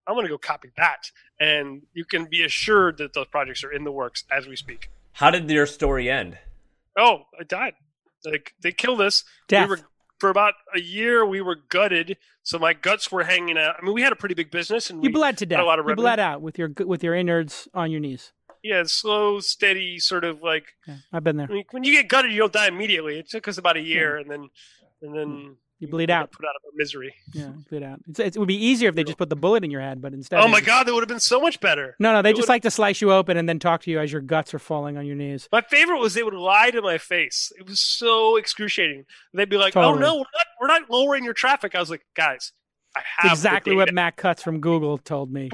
I'm 0.08 0.16
going 0.16 0.26
to 0.26 0.30
go 0.30 0.38
copy 0.38 0.70
that. 0.78 1.12
And 1.40 1.84
you 1.94 2.06
can 2.06 2.26
be 2.26 2.44
assured 2.44 2.98
that 2.98 3.14
those 3.14 3.28
projects 3.28 3.64
are 3.64 3.72
in 3.72 3.84
the 3.84 3.92
works 3.92 4.24
as 4.32 4.48
we 4.48 4.56
speak. 4.56 4.90
How 5.14 5.30
did 5.30 5.50
your 5.50 5.66
story 5.66 6.10
end? 6.10 6.38
Oh, 6.98 7.24
I 7.40 7.44
died. 7.44 7.74
Like 8.26 8.54
they 8.62 8.72
killed 8.72 9.02
us. 9.02 9.24
Death. 9.48 9.68
We 9.68 9.76
were 9.76 9.82
for 10.20 10.30
about 10.30 10.54
a 10.76 10.80
year. 10.80 11.26
We 11.26 11.42
were 11.42 11.56
gutted, 11.70 12.18
so 12.44 12.58
my 12.58 12.74
guts 12.74 13.12
were 13.12 13.24
hanging 13.24 13.58
out. 13.58 13.76
I 13.80 13.86
mean, 13.86 13.94
we 13.94 14.02
had 14.02 14.12
a 14.12 14.16
pretty 14.16 14.36
big 14.36 14.52
business, 14.52 14.90
and 14.90 15.04
you 15.04 15.12
bled 15.12 15.38
to 15.38 15.46
death. 15.46 15.60
A 15.60 15.64
lot 15.64 15.80
of 15.80 15.88
you 15.88 15.96
bled 15.96 16.20
out 16.20 16.42
with 16.42 16.58
your 16.58 16.72
with 16.86 17.04
your 17.04 17.16
innards 17.16 17.68
on 17.74 17.92
your 17.92 18.00
knees. 18.00 18.34
Yeah, 18.64 18.84
slow, 18.86 19.40
steady, 19.40 20.00
sort 20.00 20.24
of 20.24 20.42
like. 20.42 20.66
Yeah, 20.88 20.98
I've 21.14 21.24
been 21.24 21.38
there. 21.38 21.48
I 21.50 21.54
mean, 21.54 21.66
when 21.72 21.84
you 21.84 21.92
get 21.94 22.10
gutted, 22.10 22.32
you 22.32 22.40
don't 22.40 22.54
die 22.54 22.68
immediately. 22.68 23.20
It 23.20 23.30
took 23.30 23.48
us 23.48 23.58
about 23.58 23.78
a 23.78 23.82
year, 23.82 24.16
yeah. 24.16 24.22
and 24.22 24.32
then 24.32 24.50
and 25.02 25.16
then 25.16 25.28
hmm. 25.28 25.54
You 25.80 25.88
bleed 25.88 26.10
out. 26.10 26.32
Put 26.32 26.46
out 26.46 26.56
of 26.56 26.62
misery. 26.76 27.14
Yeah, 27.34 27.52
bleed 27.70 27.84
out. 27.84 28.00
It's, 28.08 28.20
it 28.20 28.38
would 28.38 28.48
be 28.48 28.66
easier 28.66 28.90
if 28.90 28.96
they 28.96 29.04
just 29.04 29.18
put 29.18 29.30
the 29.30 29.36
bullet 29.36 29.64
in 29.64 29.70
your 29.70 29.82
head, 29.82 30.02
but 30.02 30.14
instead. 30.14 30.40
Oh 30.40 30.48
my 30.48 30.62
god, 30.62 30.88
that 30.88 30.94
would 30.94 31.02
have 31.02 31.08
been 31.08 31.20
so 31.20 31.40
much 31.40 31.60
better. 31.60 31.96
No, 32.00 32.14
no, 32.14 32.22
they 32.22 32.32
it 32.32 32.36
just 32.36 32.50
like 32.50 32.64
to 32.64 32.72
slice 32.72 33.00
you 33.00 33.12
open 33.12 33.38
and 33.38 33.48
then 33.48 33.60
talk 33.60 33.84
to 33.84 33.92
you 33.92 34.00
as 34.00 34.12
your 34.12 34.22
guts 34.22 34.54
are 34.54 34.60
falling 34.60 34.98
on 34.98 35.06
your 35.06 35.16
knees. 35.16 35.48
My 35.52 35.62
favorite 35.62 36.00
was 36.00 36.16
they 36.16 36.24
would 36.24 36.34
lie 36.34 36.72
to 36.72 36.82
my 36.82 36.98
face. 36.98 37.52
It 37.60 37.68
was 37.68 37.80
so 37.80 38.38
excruciating. 38.38 39.06
They'd 39.34 39.50
be 39.50 39.58
like, 39.58 39.76
"Oh 39.76 39.94
no, 39.94 40.16
we're 40.16 40.20
not, 40.20 40.46
we're 40.62 40.68
not 40.68 40.90
lowering 40.90 41.24
your 41.24 41.34
traffic." 41.34 41.76
I 41.76 41.80
was 41.80 41.92
like, 41.92 42.06
"Guys, 42.16 42.54
I 42.96 43.02
have 43.18 43.32
exactly 43.34 43.76
what 43.76 43.94
Matt 43.94 44.18
Cutts 44.18 44.42
from 44.42 44.62
Google 44.62 44.98
told 44.98 45.32
me." 45.32 45.50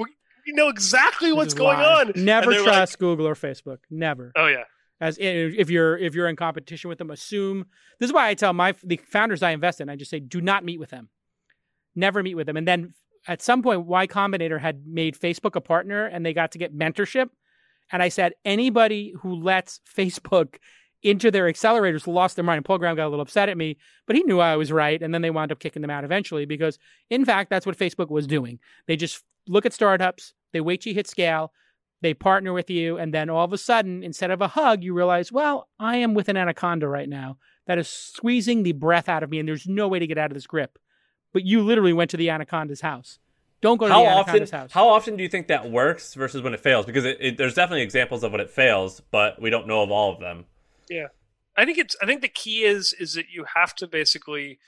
You 0.46 0.54
know 0.54 0.68
exactly 0.68 1.30
this 1.30 1.36
what's 1.36 1.54
going 1.54 1.78
on. 1.78 2.12
Never 2.16 2.52
trust 2.52 2.94
like, 2.94 2.98
Google 2.98 3.26
or 3.26 3.34
Facebook. 3.34 3.78
Never. 3.90 4.32
Oh 4.36 4.46
yeah 4.46 4.64
as 5.00 5.18
if 5.20 5.70
you're 5.70 5.96
if 5.98 6.14
you're 6.14 6.28
in 6.28 6.36
competition 6.36 6.88
with 6.88 6.98
them 6.98 7.10
assume 7.10 7.66
this 7.98 8.08
is 8.08 8.14
why 8.14 8.28
i 8.28 8.34
tell 8.34 8.52
my 8.52 8.74
the 8.82 8.96
founders 8.96 9.42
i 9.42 9.50
invest 9.50 9.80
in 9.80 9.88
i 9.88 9.96
just 9.96 10.10
say 10.10 10.20
do 10.20 10.40
not 10.40 10.64
meet 10.64 10.78
with 10.78 10.90
them. 10.90 11.08
Never 11.96 12.22
meet 12.22 12.34
with 12.34 12.46
them. 12.46 12.56
And 12.56 12.66
then 12.66 12.94
at 13.26 13.40
some 13.40 13.62
point 13.62 13.86
y 13.86 14.06
combinator 14.06 14.60
had 14.60 14.86
made 14.86 15.18
facebook 15.18 15.56
a 15.56 15.60
partner 15.60 16.06
and 16.06 16.24
they 16.24 16.32
got 16.32 16.52
to 16.52 16.58
get 16.58 16.76
mentorship. 16.76 17.30
And 17.92 18.02
i 18.02 18.08
said 18.08 18.32
anybody 18.44 19.14
who 19.20 19.34
lets 19.34 19.80
facebook 19.96 20.56
into 21.02 21.30
their 21.30 21.52
accelerators 21.52 22.06
lost 22.06 22.36
their 22.36 22.44
mind. 22.44 22.58
And 22.58 22.64
paul 22.64 22.78
graham 22.78 22.96
got 22.96 23.06
a 23.06 23.10
little 23.10 23.22
upset 23.22 23.48
at 23.48 23.56
me 23.56 23.76
but 24.06 24.16
he 24.16 24.22
knew 24.22 24.40
i 24.40 24.56
was 24.56 24.72
right. 24.72 25.02
And 25.02 25.12
then 25.12 25.22
they 25.22 25.30
wound 25.30 25.52
up 25.52 25.58
kicking 25.58 25.82
them 25.82 25.90
out 25.90 26.04
eventually 26.04 26.46
because 26.46 26.78
in 27.10 27.24
fact 27.24 27.50
that's 27.50 27.66
what 27.66 27.78
facebook 27.78 28.10
was 28.10 28.26
doing. 28.26 28.58
They 28.86 28.96
just 28.96 29.22
look 29.46 29.66
at 29.66 29.72
startups 29.72 30.34
they 30.52 30.60
wait 30.60 30.80
till 30.80 30.92
you 30.92 30.94
hit 30.94 31.06
scale 31.06 31.52
they 32.00 32.14
partner 32.14 32.52
with 32.52 32.68
you, 32.70 32.98
and 32.98 33.14
then 33.14 33.30
all 33.30 33.44
of 33.44 33.52
a 33.52 33.58
sudden, 33.58 34.02
instead 34.02 34.30
of 34.30 34.40
a 34.40 34.48
hug, 34.48 34.82
you 34.82 34.92
realize, 34.92 35.32
well, 35.32 35.68
I 35.78 35.96
am 35.96 36.14
with 36.14 36.28
an 36.28 36.36
anaconda 36.36 36.88
right 36.88 37.08
now 37.08 37.38
that 37.66 37.78
is 37.78 37.88
squeezing 37.88 38.62
the 38.62 38.72
breath 38.72 39.08
out 39.08 39.22
of 39.22 39.30
me, 39.30 39.38
and 39.38 39.48
there's 39.48 39.66
no 39.66 39.88
way 39.88 39.98
to 39.98 40.06
get 40.06 40.18
out 40.18 40.30
of 40.30 40.34
this 40.34 40.46
grip. 40.46 40.78
But 41.32 41.44
you 41.44 41.62
literally 41.62 41.92
went 41.92 42.10
to 42.10 42.16
the 42.16 42.30
anaconda's 42.30 42.82
house. 42.82 43.18
Don't 43.60 43.78
go 43.78 43.88
to 43.88 43.94
how 43.94 44.02
the 44.02 44.08
anaconda's 44.08 44.50
often, 44.50 44.60
house. 44.60 44.72
How 44.72 44.88
often 44.88 45.16
do 45.16 45.22
you 45.22 45.28
think 45.28 45.48
that 45.48 45.70
works 45.70 46.14
versus 46.14 46.42
when 46.42 46.52
it 46.52 46.60
fails? 46.60 46.84
Because 46.84 47.06
it, 47.06 47.16
it, 47.20 47.38
there's 47.38 47.54
definitely 47.54 47.82
examples 47.82 48.22
of 48.22 48.32
when 48.32 48.40
it 48.40 48.50
fails, 48.50 49.00
but 49.10 49.40
we 49.40 49.48
don't 49.48 49.66
know 49.66 49.82
of 49.82 49.90
all 49.90 50.12
of 50.12 50.20
them. 50.20 50.44
Yeah, 50.90 51.06
I 51.56 51.64
think 51.64 51.78
it's. 51.78 51.96
I 52.02 52.06
think 52.06 52.20
the 52.20 52.28
key 52.28 52.64
is 52.64 52.94
is 53.00 53.14
that 53.14 53.30
you 53.32 53.46
have 53.54 53.74
to 53.76 53.86
basically 53.86 54.58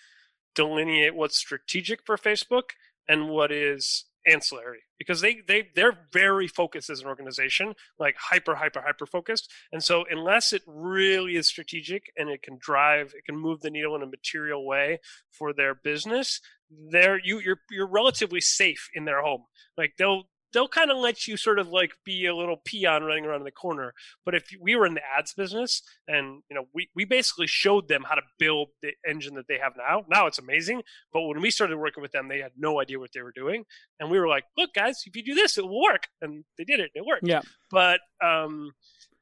delineate 0.55 1.15
what's 1.15 1.37
strategic 1.37 2.07
for 2.07 2.17
Facebook 2.17 2.71
and 3.07 3.29
what 3.29 3.53
is 3.53 4.07
ancillary 4.27 4.81
because 4.99 5.21
they 5.21 5.43
they 5.47 5.69
they're 5.75 5.99
very 6.13 6.49
focused 6.49 6.91
as 6.91 7.01
an 7.01 7.07
organization 7.07 7.75
like 7.99 8.17
hyper 8.19 8.57
hyper 8.57 8.81
hyper 8.81 9.07
focused. 9.07 9.51
And 9.73 9.83
so 9.83 10.05
unless 10.11 10.53
it 10.53 10.63
really 10.67 11.37
is 11.37 11.47
strategic 11.47 12.13
and 12.17 12.29
it 12.29 12.43
can 12.43 12.59
drive 12.61 13.15
it 13.17 13.25
can 13.25 13.37
move 13.37 13.61
the 13.61 13.71
needle 13.71 13.95
in 13.95 14.03
a 14.03 14.07
material 14.07 14.67
way 14.67 15.01
for 15.31 15.53
their 15.53 15.75
business 15.75 16.41
they're 16.71 17.21
you 17.23 17.39
you're 17.41 17.61
you're 17.71 17.87
relatively 17.87 18.41
safe 18.41 18.89
in 18.95 19.05
their 19.05 19.23
home. 19.23 19.45
Like 19.77 19.95
they'll 19.99 20.25
they'll 20.53 20.69
kind 20.69 20.91
of 20.91 20.97
let 20.97 21.27
you 21.27 21.37
sort 21.37 21.59
of 21.59 21.69
like 21.69 21.93
be 22.05 22.27
a 22.27 22.35
little 22.35 22.57
peon 22.65 23.03
running 23.03 23.25
around 23.25 23.41
in 23.41 23.45
the 23.45 23.51
corner. 23.51 23.93
But 24.25 24.35
if 24.35 24.49
we 24.61 24.77
were 24.77 24.87
in 24.87 24.95
the 24.95 25.03
ads 25.19 25.35
business 25.35 25.83
and, 26.09 26.43
you 26.49 26.57
know, 26.57 26.67
we, 26.73 26.89
we 26.95 27.05
basically 27.05 27.47
showed 27.47 27.89
them 27.89 28.05
how 28.09 28.15
to 28.15 28.23
build 28.39 28.69
the 28.83 28.93
engine 29.09 29.35
that 29.35 29.49
they 29.49 29.59
have 29.59 29.73
now. 29.77 30.05
Now 30.09 30.27
it's 30.27 30.39
amazing. 30.39 30.83
But 31.13 31.23
when 31.23 31.41
we 31.41 31.51
started 31.51 31.77
working 31.77 32.03
with 32.03 32.13
them, 32.13 32.29
they 32.29 32.39
had 32.41 32.53
no 32.57 32.81
idea 32.81 32.99
what 32.99 33.11
they 33.13 33.23
were 33.23 33.33
doing. 33.33 33.65
And 34.01 34.11
we 34.11 34.19
were 34.19 34.29
like, 34.29 34.45
look, 34.57 34.73
guys, 34.75 35.03
if 35.05 35.17
you 35.17 35.23
do 35.23 35.35
this, 35.35 35.59
it 35.59 35.65
will 35.65 35.83
work. 35.83 36.09
And 36.23 36.45
they 36.57 36.65
did 36.65 36.81
it. 36.81 36.91
It 36.95 37.05
worked. 37.05 37.27
Yeah. 37.27 37.43
But, 37.71 38.01
um, 38.25 38.73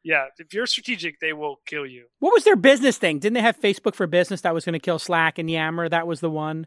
yeah, 0.05 0.27
if 0.39 0.53
you're 0.53 0.67
strategic, 0.67 1.19
they 1.21 1.33
will 1.33 1.57
kill 1.67 1.87
you. 1.87 2.07
What 2.19 2.35
was 2.35 2.45
their 2.45 2.57
business 2.57 2.99
thing? 2.99 3.19
Didn't 3.19 3.35
they 3.35 3.41
have 3.41 3.59
Facebook 3.59 3.95
for 3.95 4.07
Business 4.07 4.43
that 4.43 4.53
was 4.53 4.65
going 4.65 4.75
to 4.75 4.79
kill 4.79 4.99
Slack 4.99 5.39
and 5.39 5.51
Yammer? 5.51 5.89
That 5.89 6.07
was 6.07 6.21
the 6.21 6.31
one. 6.31 6.67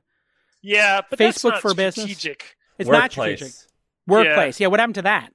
Yeah, 0.64 1.02
but 1.08 1.20
Facebook 1.20 1.60
for 1.60 1.70
strategic. 1.70 2.40
business. 2.40 2.56
It's 2.80 2.90
Workplace. 2.90 2.90
not 2.90 3.12
strategic. 3.12 3.54
Workplace. 4.08 4.60
Yeah. 4.60 4.66
yeah. 4.66 4.70
What 4.70 4.80
happened 4.80 4.96
to 4.96 5.02
that? 5.04 5.32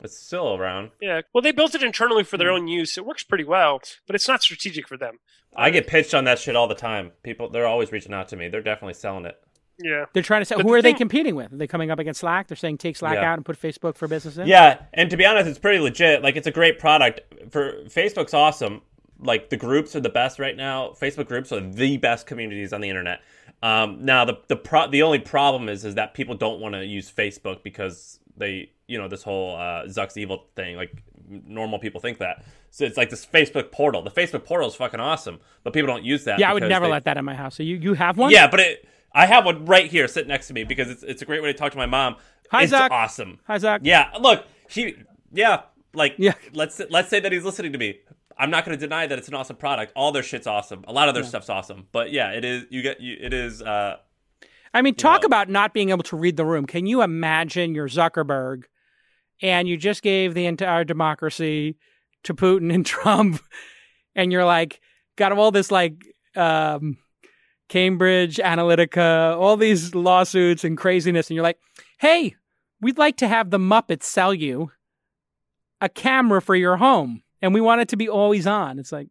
It's 0.00 0.18
still 0.18 0.54
around. 0.54 0.90
Yeah. 1.00 1.22
Well, 1.32 1.40
they 1.40 1.52
built 1.52 1.74
it 1.74 1.82
internally 1.82 2.24
for 2.24 2.36
their 2.36 2.50
hmm. 2.50 2.56
own 2.56 2.68
use. 2.68 2.98
It 2.98 3.06
works 3.06 3.24
pretty 3.24 3.44
well, 3.44 3.80
but 4.06 4.14
it's 4.14 4.28
not 4.28 4.42
strategic 4.42 4.86
for 4.86 4.96
them. 4.96 5.18
I 5.56 5.70
get 5.70 5.86
pitched 5.86 6.14
on 6.14 6.24
that 6.24 6.38
shit 6.38 6.56
all 6.56 6.68
the 6.68 6.74
time. 6.74 7.12
People, 7.22 7.48
they're 7.48 7.66
always 7.66 7.92
reaching 7.92 8.12
out 8.12 8.28
to 8.28 8.36
me. 8.36 8.48
They're 8.48 8.60
definitely 8.60 8.94
selling 8.94 9.24
it. 9.24 9.36
Yeah. 9.78 10.06
They're 10.12 10.22
trying 10.22 10.40
to 10.40 10.44
sell. 10.44 10.58
But 10.58 10.64
who 10.64 10.72
the 10.72 10.78
are 10.78 10.82
thing, 10.82 10.94
they 10.94 10.98
competing 10.98 11.34
with? 11.34 11.52
Are 11.52 11.56
they 11.56 11.66
coming 11.66 11.90
up 11.90 11.98
against 11.98 12.20
Slack? 12.20 12.48
They're 12.48 12.56
saying 12.56 12.78
take 12.78 12.96
Slack 12.96 13.14
yeah. 13.14 13.32
out 13.32 13.38
and 13.38 13.44
put 13.44 13.60
Facebook 13.60 13.96
for 13.96 14.06
business 14.08 14.36
in? 14.36 14.46
Yeah. 14.46 14.80
And 14.92 15.10
to 15.10 15.16
be 15.16 15.24
honest, 15.24 15.48
it's 15.48 15.58
pretty 15.58 15.78
legit. 15.78 16.22
Like, 16.22 16.36
it's 16.36 16.46
a 16.46 16.52
great 16.52 16.78
product. 16.78 17.20
For 17.50 17.84
Facebook's 17.84 18.34
awesome. 18.34 18.82
Like, 19.18 19.50
the 19.50 19.56
groups 19.56 19.96
are 19.96 20.00
the 20.00 20.10
best 20.10 20.38
right 20.38 20.56
now. 20.56 20.94
Facebook 21.00 21.28
groups 21.28 21.50
are 21.50 21.60
the 21.60 21.96
best 21.96 22.26
communities 22.26 22.72
on 22.72 22.80
the 22.80 22.88
internet. 22.88 23.20
Um, 23.62 24.04
now, 24.04 24.24
the 24.24 24.38
the 24.48 24.56
pro- 24.56 24.88
the 24.88 25.02
only 25.02 25.18
problem 25.18 25.68
is 25.68 25.84
is 25.84 25.94
that 25.94 26.14
people 26.14 26.34
don't 26.34 26.60
want 26.60 26.74
to 26.74 26.84
use 26.84 27.10
Facebook 27.10 27.62
because 27.62 28.20
they 28.36 28.70
you 28.86 28.98
know 28.98 29.08
this 29.08 29.22
whole 29.22 29.56
uh, 29.56 29.84
Zuck's 29.86 30.16
evil 30.16 30.46
thing. 30.54 30.76
Like 30.76 31.02
normal 31.28 31.78
people 31.78 32.00
think 32.00 32.18
that. 32.18 32.44
So 32.70 32.84
it's 32.84 32.96
like 32.96 33.10
this 33.10 33.24
Facebook 33.24 33.70
portal. 33.70 34.02
The 34.02 34.10
Facebook 34.10 34.44
portal 34.44 34.68
is 34.68 34.74
fucking 34.74 35.00
awesome, 35.00 35.40
but 35.62 35.72
people 35.72 35.86
don't 35.86 36.04
use 36.04 36.24
that. 36.24 36.38
Yeah, 36.38 36.50
I 36.50 36.54
would 36.54 36.64
never 36.64 36.86
they... 36.86 36.92
let 36.92 37.04
that 37.04 37.16
in 37.16 37.24
my 37.24 37.34
house. 37.34 37.56
So 37.56 37.62
you 37.62 37.76
you 37.76 37.94
have 37.94 38.18
one? 38.18 38.30
Yeah, 38.30 38.48
but 38.48 38.60
it, 38.60 38.88
I 39.12 39.26
have 39.26 39.44
one 39.44 39.64
right 39.64 39.90
here 39.90 40.08
sitting 40.08 40.28
next 40.28 40.48
to 40.48 40.54
me 40.54 40.64
because 40.64 40.90
it's 40.90 41.02
it's 41.02 41.22
a 41.22 41.24
great 41.24 41.42
way 41.42 41.52
to 41.52 41.58
talk 41.58 41.72
to 41.72 41.78
my 41.78 41.86
mom. 41.86 42.16
Hi 42.50 42.64
it's 42.64 42.72
Zuck. 42.72 42.90
Awesome. 42.90 43.38
Hi 43.46 43.58
Zuck. 43.58 43.80
Yeah, 43.82 44.10
look, 44.20 44.44
he 44.68 44.96
yeah, 45.32 45.62
like 45.94 46.14
yeah. 46.18 46.34
Let's 46.52 46.80
let's 46.90 47.08
say 47.08 47.20
that 47.20 47.32
he's 47.32 47.44
listening 47.44 47.72
to 47.72 47.78
me. 47.78 48.00
I'm 48.38 48.50
not 48.50 48.64
going 48.64 48.78
to 48.78 48.80
deny 48.80 49.06
that 49.06 49.18
it's 49.18 49.28
an 49.28 49.34
awesome 49.34 49.56
product. 49.56 49.92
All 49.94 50.12
their 50.12 50.22
shit's 50.22 50.46
awesome. 50.46 50.84
A 50.88 50.92
lot 50.92 51.08
of 51.08 51.14
their 51.14 51.22
yeah. 51.22 51.28
stuff's 51.28 51.48
awesome. 51.48 51.86
But 51.92 52.12
yeah, 52.12 52.30
it 52.30 52.44
is. 52.44 52.64
You 52.70 52.82
get. 52.82 53.00
You, 53.00 53.16
it 53.20 53.32
is. 53.32 53.62
Uh, 53.62 53.96
I 54.72 54.82
mean, 54.82 54.94
talk 54.94 55.22
know. 55.22 55.26
about 55.26 55.48
not 55.48 55.72
being 55.72 55.90
able 55.90 56.02
to 56.04 56.16
read 56.16 56.36
the 56.36 56.44
room. 56.44 56.66
Can 56.66 56.86
you 56.86 57.02
imagine 57.02 57.74
your 57.74 57.88
Zuckerberg, 57.88 58.64
and 59.40 59.68
you 59.68 59.76
just 59.76 60.02
gave 60.02 60.34
the 60.34 60.46
entire 60.46 60.84
democracy 60.84 61.76
to 62.24 62.34
Putin 62.34 62.74
and 62.74 62.84
Trump, 62.86 63.40
and 64.14 64.32
you're 64.32 64.44
like, 64.44 64.80
got 65.16 65.32
all 65.32 65.50
this 65.50 65.70
like 65.70 65.94
um, 66.36 66.98
Cambridge 67.68 68.36
Analytica, 68.36 69.36
all 69.36 69.56
these 69.56 69.94
lawsuits 69.94 70.64
and 70.64 70.76
craziness, 70.76 71.30
and 71.30 71.36
you're 71.36 71.44
like, 71.44 71.58
hey, 71.98 72.34
we'd 72.80 72.98
like 72.98 73.16
to 73.18 73.28
have 73.28 73.50
the 73.50 73.58
Muppets 73.58 74.04
sell 74.04 74.34
you 74.34 74.70
a 75.80 75.88
camera 75.88 76.40
for 76.40 76.54
your 76.54 76.76
home, 76.76 77.22
and 77.44 77.52
we 77.54 77.60
want 77.60 77.80
it 77.82 77.88
to 77.90 77.96
be 77.96 78.08
always 78.08 78.46
on. 78.46 78.78
It's 78.78 78.90
like, 78.90 79.08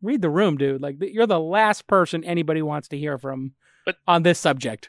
read 0.00 0.22
the 0.22 0.30
room, 0.30 0.56
dude. 0.56 0.80
Like, 0.80 0.96
you're 1.00 1.26
the 1.26 1.40
last 1.40 1.86
person 1.88 2.22
anybody 2.22 2.62
wants 2.62 2.86
to 2.88 2.96
hear 2.98 3.18
from 3.18 3.52
But- 3.84 3.96
on 4.06 4.22
this 4.22 4.38
subject. 4.38 4.88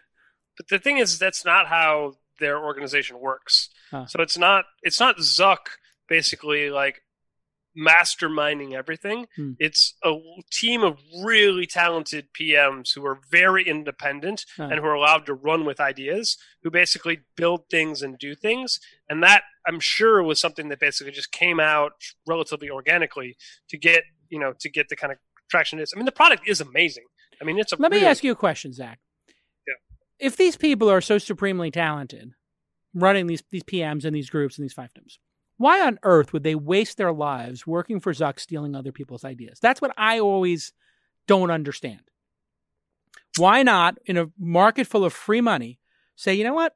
But 0.57 0.67
the 0.69 0.79
thing 0.79 0.97
is, 0.97 1.17
that's 1.19 1.43
not 1.43 1.67
how 1.67 2.17
their 2.39 2.63
organization 2.63 3.19
works. 3.19 3.69
Huh. 3.91 4.05
So 4.05 4.21
it's 4.21 4.37
not 4.37 4.65
it's 4.83 4.99
not 4.99 5.17
Zuck 5.17 5.77
basically 6.07 6.69
like 6.69 7.01
masterminding 7.77 8.73
everything. 8.73 9.27
Hmm. 9.35 9.51
It's 9.59 9.95
a 10.03 10.15
team 10.51 10.83
of 10.83 10.97
really 11.23 11.65
talented 11.65 12.27
PMs 12.39 12.95
who 12.95 13.05
are 13.05 13.19
very 13.29 13.63
independent 13.67 14.45
and 14.57 14.79
who 14.79 14.85
are 14.85 14.93
allowed 14.93 15.25
to 15.27 15.33
run 15.33 15.65
with 15.65 15.79
ideas, 15.79 16.37
who 16.63 16.71
basically 16.71 17.19
build 17.35 17.69
things 17.69 18.01
and 18.01 18.17
do 18.17 18.35
things. 18.35 18.79
And 19.09 19.21
that 19.23 19.43
I'm 19.67 19.79
sure 19.79 20.23
was 20.23 20.39
something 20.39 20.69
that 20.69 20.79
basically 20.79 21.11
just 21.11 21.31
came 21.31 21.59
out 21.59 21.93
relatively 22.25 22.69
organically 22.69 23.37
to 23.69 23.77
get 23.77 24.03
you 24.29 24.39
know 24.39 24.53
to 24.59 24.69
get 24.69 24.89
the 24.89 24.95
kind 24.95 25.13
of 25.13 25.19
traction 25.49 25.79
it 25.79 25.83
is. 25.83 25.93
I 25.95 25.97
mean, 25.97 26.05
the 26.05 26.11
product 26.11 26.47
is 26.47 26.61
amazing. 26.61 27.05
I 27.41 27.45
mean, 27.45 27.59
it's 27.59 27.71
a 27.71 27.75
Let 27.77 27.91
me 27.91 28.05
ask 28.05 28.23
you 28.23 28.31
a 28.31 28.35
question, 28.35 28.73
Zach. 28.73 28.99
Yeah. 29.67 29.73
If 30.19 30.35
these 30.35 30.57
people 30.57 30.89
are 30.89 31.01
so 31.01 31.17
supremely 31.17 31.71
talented, 31.71 32.31
running 32.93 33.27
these 33.27 33.43
these 33.51 33.63
PMs 33.63 34.05
and 34.05 34.15
these 34.15 34.29
groups 34.29 34.57
and 34.57 34.63
these 34.63 34.73
fiefdoms, 34.73 35.17
why 35.57 35.85
on 35.85 35.99
earth 36.03 36.33
would 36.33 36.43
they 36.43 36.55
waste 36.55 36.97
their 36.97 37.11
lives 37.11 37.65
working 37.65 37.99
for 37.99 38.13
Zuck, 38.13 38.39
stealing 38.39 38.75
other 38.75 38.91
people's 38.91 39.25
ideas? 39.25 39.59
That's 39.59 39.81
what 39.81 39.93
I 39.97 40.19
always 40.19 40.71
don't 41.27 41.51
understand. 41.51 42.01
Why 43.37 43.63
not, 43.63 43.97
in 44.05 44.17
a 44.17 44.29
market 44.39 44.87
full 44.87 45.03
of 45.03 45.13
free 45.13 45.41
money, 45.41 45.79
say, 46.15 46.33
you 46.33 46.43
know 46.43 46.53
what? 46.53 46.75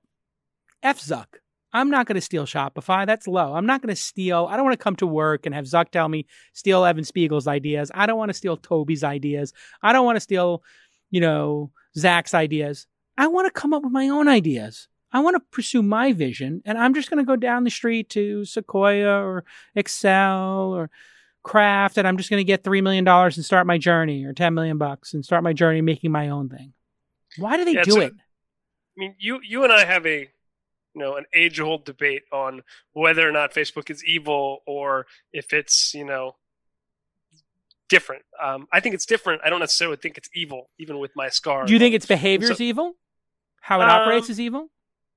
F 0.83 0.99
Zuck. 0.99 1.25
I'm 1.73 1.89
not 1.89 2.05
going 2.05 2.15
to 2.15 2.21
steal 2.21 2.45
Shopify. 2.45 3.05
That's 3.05 3.27
low. 3.27 3.53
I'm 3.53 3.65
not 3.65 3.81
going 3.81 3.95
to 3.95 4.01
steal. 4.01 4.47
I 4.49 4.57
don't 4.57 4.65
want 4.65 4.77
to 4.77 4.83
come 4.83 4.97
to 4.97 5.07
work 5.07 5.45
and 5.45 5.55
have 5.55 5.65
Zuck 5.65 5.89
tell 5.89 6.09
me 6.09 6.25
steal 6.53 6.83
Evan 6.83 7.05
Spiegel's 7.05 7.47
ideas. 7.47 7.91
I 7.93 8.05
don't 8.05 8.17
want 8.17 8.29
to 8.29 8.33
steal 8.33 8.57
Toby's 8.57 9.03
ideas. 9.03 9.53
I 9.81 9.93
don't 9.93 10.05
want 10.05 10.17
to 10.17 10.21
steal, 10.21 10.63
you 11.11 11.21
know, 11.21 11.71
Zach's 11.97 12.33
ideas. 12.33 12.87
I 13.17 13.27
want 13.27 13.47
to 13.47 13.59
come 13.59 13.73
up 13.73 13.83
with 13.83 13.93
my 13.93 14.09
own 14.09 14.27
ideas. 14.27 14.89
I 15.13 15.19
want 15.19 15.35
to 15.35 15.41
pursue 15.51 15.81
my 15.83 16.13
vision, 16.13 16.61
and 16.65 16.77
I'm 16.77 16.93
just 16.93 17.09
going 17.09 17.17
to 17.23 17.27
go 17.27 17.35
down 17.35 17.63
the 17.65 17.69
street 17.69 18.09
to 18.11 18.45
Sequoia 18.45 19.21
or 19.23 19.43
Accel 19.75 20.69
or 20.69 20.89
Craft, 21.43 21.97
and 21.97 22.07
I'm 22.07 22.17
just 22.17 22.29
going 22.29 22.39
to 22.39 22.43
get 22.45 22.63
three 22.63 22.81
million 22.81 23.03
dollars 23.03 23.35
and 23.37 23.45
start 23.45 23.65
my 23.67 23.77
journey, 23.77 24.23
or 24.25 24.33
ten 24.33 24.53
million 24.53 24.77
bucks 24.77 25.13
and 25.13 25.25
start 25.25 25.43
my 25.43 25.53
journey 25.53 25.81
making 25.81 26.11
my 26.11 26.29
own 26.29 26.49
thing. 26.49 26.73
Why 27.37 27.57
do 27.57 27.65
they 27.65 27.73
Yeah, 27.73 27.83
do 27.83 27.99
a- 28.01 28.05
it? 28.05 28.13
I 28.13 28.99
mean, 28.99 29.15
you 29.19 29.39
you 29.43 29.63
and 29.63 29.73
I 29.73 29.85
have 29.85 30.05
a 30.05 30.19
you 30.93 31.01
know 31.01 31.15
an 31.15 31.25
age 31.33 31.59
old 31.59 31.83
debate 31.85 32.23
on 32.31 32.61
whether 32.93 33.27
or 33.27 33.31
not 33.31 33.53
Facebook 33.53 33.89
is 33.89 34.03
evil 34.05 34.61
or 34.67 35.07
if 35.33 35.51
it's 35.53 35.93
you 35.93 36.05
know 36.05 36.35
different. 37.89 38.23
Um, 38.41 38.67
I 38.71 38.79
think 38.79 38.95
it's 38.95 39.05
different. 39.05 39.41
I 39.43 39.49
don't 39.49 39.59
necessarily 39.59 39.97
think 39.97 40.17
it's 40.17 40.29
evil, 40.33 40.69
even 40.79 40.99
with 40.99 41.11
my 41.15 41.29
scar. 41.29 41.65
Do 41.65 41.73
you 41.73 41.79
think 41.79 41.95
its 41.95 42.05
behavior 42.05 42.51
is 42.51 42.57
So- 42.57 42.63
evil? 42.63 42.95
How 43.61 43.79
it 43.81 43.85
Um, 43.85 43.89
operates 43.91 44.29
is 44.29 44.39
evil? 44.39 44.69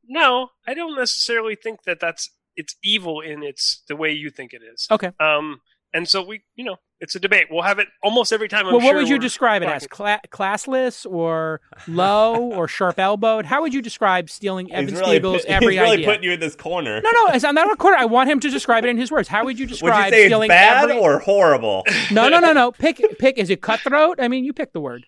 No, 0.08 0.50
I 0.66 0.74
don't 0.74 0.96
necessarily 0.96 1.54
think 1.56 1.84
that 1.84 2.00
that's 2.00 2.30
it's 2.56 2.76
evil 2.84 3.20
in 3.20 3.42
its 3.42 3.82
the 3.88 3.96
way 3.96 4.12
you 4.12 4.30
think 4.30 4.52
it 4.52 4.62
is. 4.62 4.86
Okay. 4.90 5.10
Um, 5.20 5.60
and 5.92 6.08
so 6.08 6.22
we, 6.24 6.42
you 6.56 6.64
know, 6.64 6.76
it's 7.00 7.14
a 7.14 7.20
debate. 7.20 7.46
We'll 7.50 7.62
have 7.62 7.78
it 7.78 7.86
almost 8.02 8.32
every 8.32 8.48
time. 8.48 8.66
I'm 8.66 8.72
well, 8.72 8.76
what 8.80 8.84
sure 8.90 8.96
would 8.96 9.08
you 9.08 9.14
we're 9.16 9.20
describe 9.20 9.62
it 9.62 9.68
as? 9.68 9.86
Cla- 9.86 10.20
classless 10.28 11.04
or 11.08 11.60
low 11.86 12.36
or 12.52 12.66
sharp 12.66 12.98
elbowed? 12.98 13.44
How 13.44 13.62
would 13.62 13.72
you 13.74 13.80
describe 13.82 14.28
stealing 14.30 14.72
Evan 14.72 14.88
he's 14.88 14.98
really, 14.98 15.16
Spiegel's 15.16 15.42
put- 15.42 15.50
every 15.50 15.74
he's 15.74 15.80
really 15.80 15.92
idea? 15.94 16.06
putting 16.06 16.22
you 16.24 16.32
in 16.32 16.40
this 16.40 16.56
corner. 16.56 17.00
No, 17.00 17.10
no, 17.10 17.26
it's, 17.34 17.44
I'm 17.44 17.54
not 17.54 17.70
a 17.70 17.76
quarter. 17.76 17.96
I 17.96 18.06
want 18.06 18.28
him 18.30 18.40
to 18.40 18.50
describe 18.50 18.84
it 18.84 18.88
in 18.88 18.96
his 18.98 19.10
words. 19.12 19.28
How 19.28 19.44
would 19.44 19.58
you 19.58 19.66
describe 19.66 19.90
Would 19.92 19.96
you 19.98 20.02
describe 20.04 20.12
say 20.12 20.22
it's 20.24 20.28
stealing 20.30 20.48
bad 20.48 20.84
every? 20.90 20.98
or 20.98 21.18
horrible? 21.20 21.84
No, 22.10 22.28
no, 22.28 22.40
no, 22.40 22.52
no. 22.52 22.72
Pick, 22.72 23.00
pick. 23.18 23.38
Is 23.38 23.50
it 23.50 23.60
cutthroat? 23.60 24.18
I 24.20 24.26
mean, 24.28 24.44
you 24.44 24.52
pick 24.52 24.72
the 24.72 24.80
word 24.80 25.06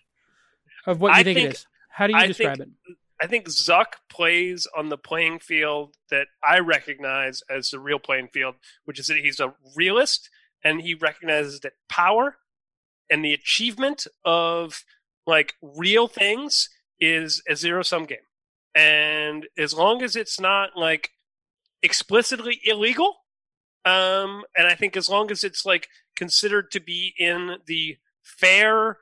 of 0.85 1.01
what 1.01 1.09
you 1.09 1.13
I 1.15 1.23
think, 1.23 1.37
think- 1.37 1.49
it 1.49 1.55
is. 1.55 1.65
How 1.89 2.07
do 2.07 2.13
you 2.13 2.19
I 2.19 2.27
describe 2.27 2.57
think- 2.57 2.69
it? 2.87 2.97
I 3.19 3.27
think 3.27 3.47
Zuck 3.47 3.97
plays 4.09 4.67
on 4.77 4.89
the 4.89 4.97
playing 4.97 5.39
field 5.39 5.95
that 6.11 6.27
I 6.43 6.59
recognize 6.59 7.41
as 7.49 7.69
the 7.69 7.79
real 7.79 7.99
playing 7.99 8.29
field, 8.29 8.55
which 8.85 8.99
is 8.99 9.07
that 9.07 9.17
he's 9.17 9.39
a 9.39 9.53
realist 9.75 10.29
and 10.63 10.81
he 10.81 10.93
recognizes 10.93 11.59
that 11.61 11.73
power 11.89 12.37
and 13.09 13.23
the 13.23 13.33
achievement 13.33 14.05
of 14.23 14.83
like 15.25 15.53
real 15.61 16.07
things 16.07 16.69
is 16.99 17.41
a 17.49 17.55
zero 17.55 17.81
sum 17.81 18.05
game. 18.05 18.17
And 18.75 19.47
as 19.57 19.73
long 19.73 20.03
as 20.03 20.15
it's 20.15 20.39
not 20.39 20.71
like 20.75 21.11
explicitly 21.81 22.59
illegal, 22.63 23.15
um, 23.85 24.43
and 24.55 24.67
I 24.67 24.75
think 24.75 24.95
as 24.95 25.09
long 25.09 25.31
as 25.31 25.43
it's 25.43 25.65
like 25.65 25.87
considered 26.15 26.71
to 26.71 26.79
be 26.79 27.13
in 27.17 27.57
the 27.65 27.97
fair 28.21 28.97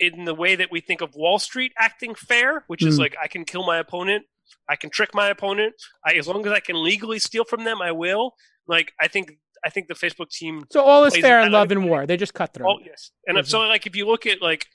in 0.00 0.24
the 0.24 0.34
way 0.34 0.54
that 0.56 0.70
we 0.70 0.80
think 0.80 1.00
of 1.00 1.14
Wall 1.14 1.38
Street 1.38 1.72
acting 1.78 2.14
fair, 2.14 2.64
which 2.66 2.84
is 2.84 2.96
Mm. 2.96 3.00
like 3.00 3.16
I 3.22 3.26
can 3.28 3.44
kill 3.44 3.66
my 3.66 3.78
opponent, 3.78 4.26
I 4.68 4.76
can 4.76 4.90
trick 4.90 5.14
my 5.14 5.28
opponent, 5.28 5.74
I, 6.04 6.14
as 6.14 6.26
long 6.26 6.46
as 6.46 6.52
I 6.52 6.60
can 6.60 6.82
legally 6.82 7.18
steal 7.18 7.44
from 7.44 7.64
them, 7.64 7.82
I 7.82 7.92
will. 7.92 8.34
Like 8.66 8.92
I 9.00 9.08
think 9.08 9.32
I 9.64 9.70
think 9.70 9.88
the 9.88 9.94
Facebook 9.94 10.30
team. 10.30 10.64
So 10.70 10.82
all 10.82 11.04
is 11.04 11.16
fair 11.16 11.40
in 11.40 11.50
love 11.50 11.72
and 11.72 11.88
war. 11.88 12.06
They 12.06 12.16
just 12.16 12.32
cutthroat. 12.34 12.68
Oh 12.70 12.78
yes, 12.84 13.10
and 13.26 13.44
so 13.46 13.60
like 13.60 13.86
if 13.86 13.96
you 13.96 14.06
look 14.06 14.24
at 14.26 14.40
like 14.40 14.66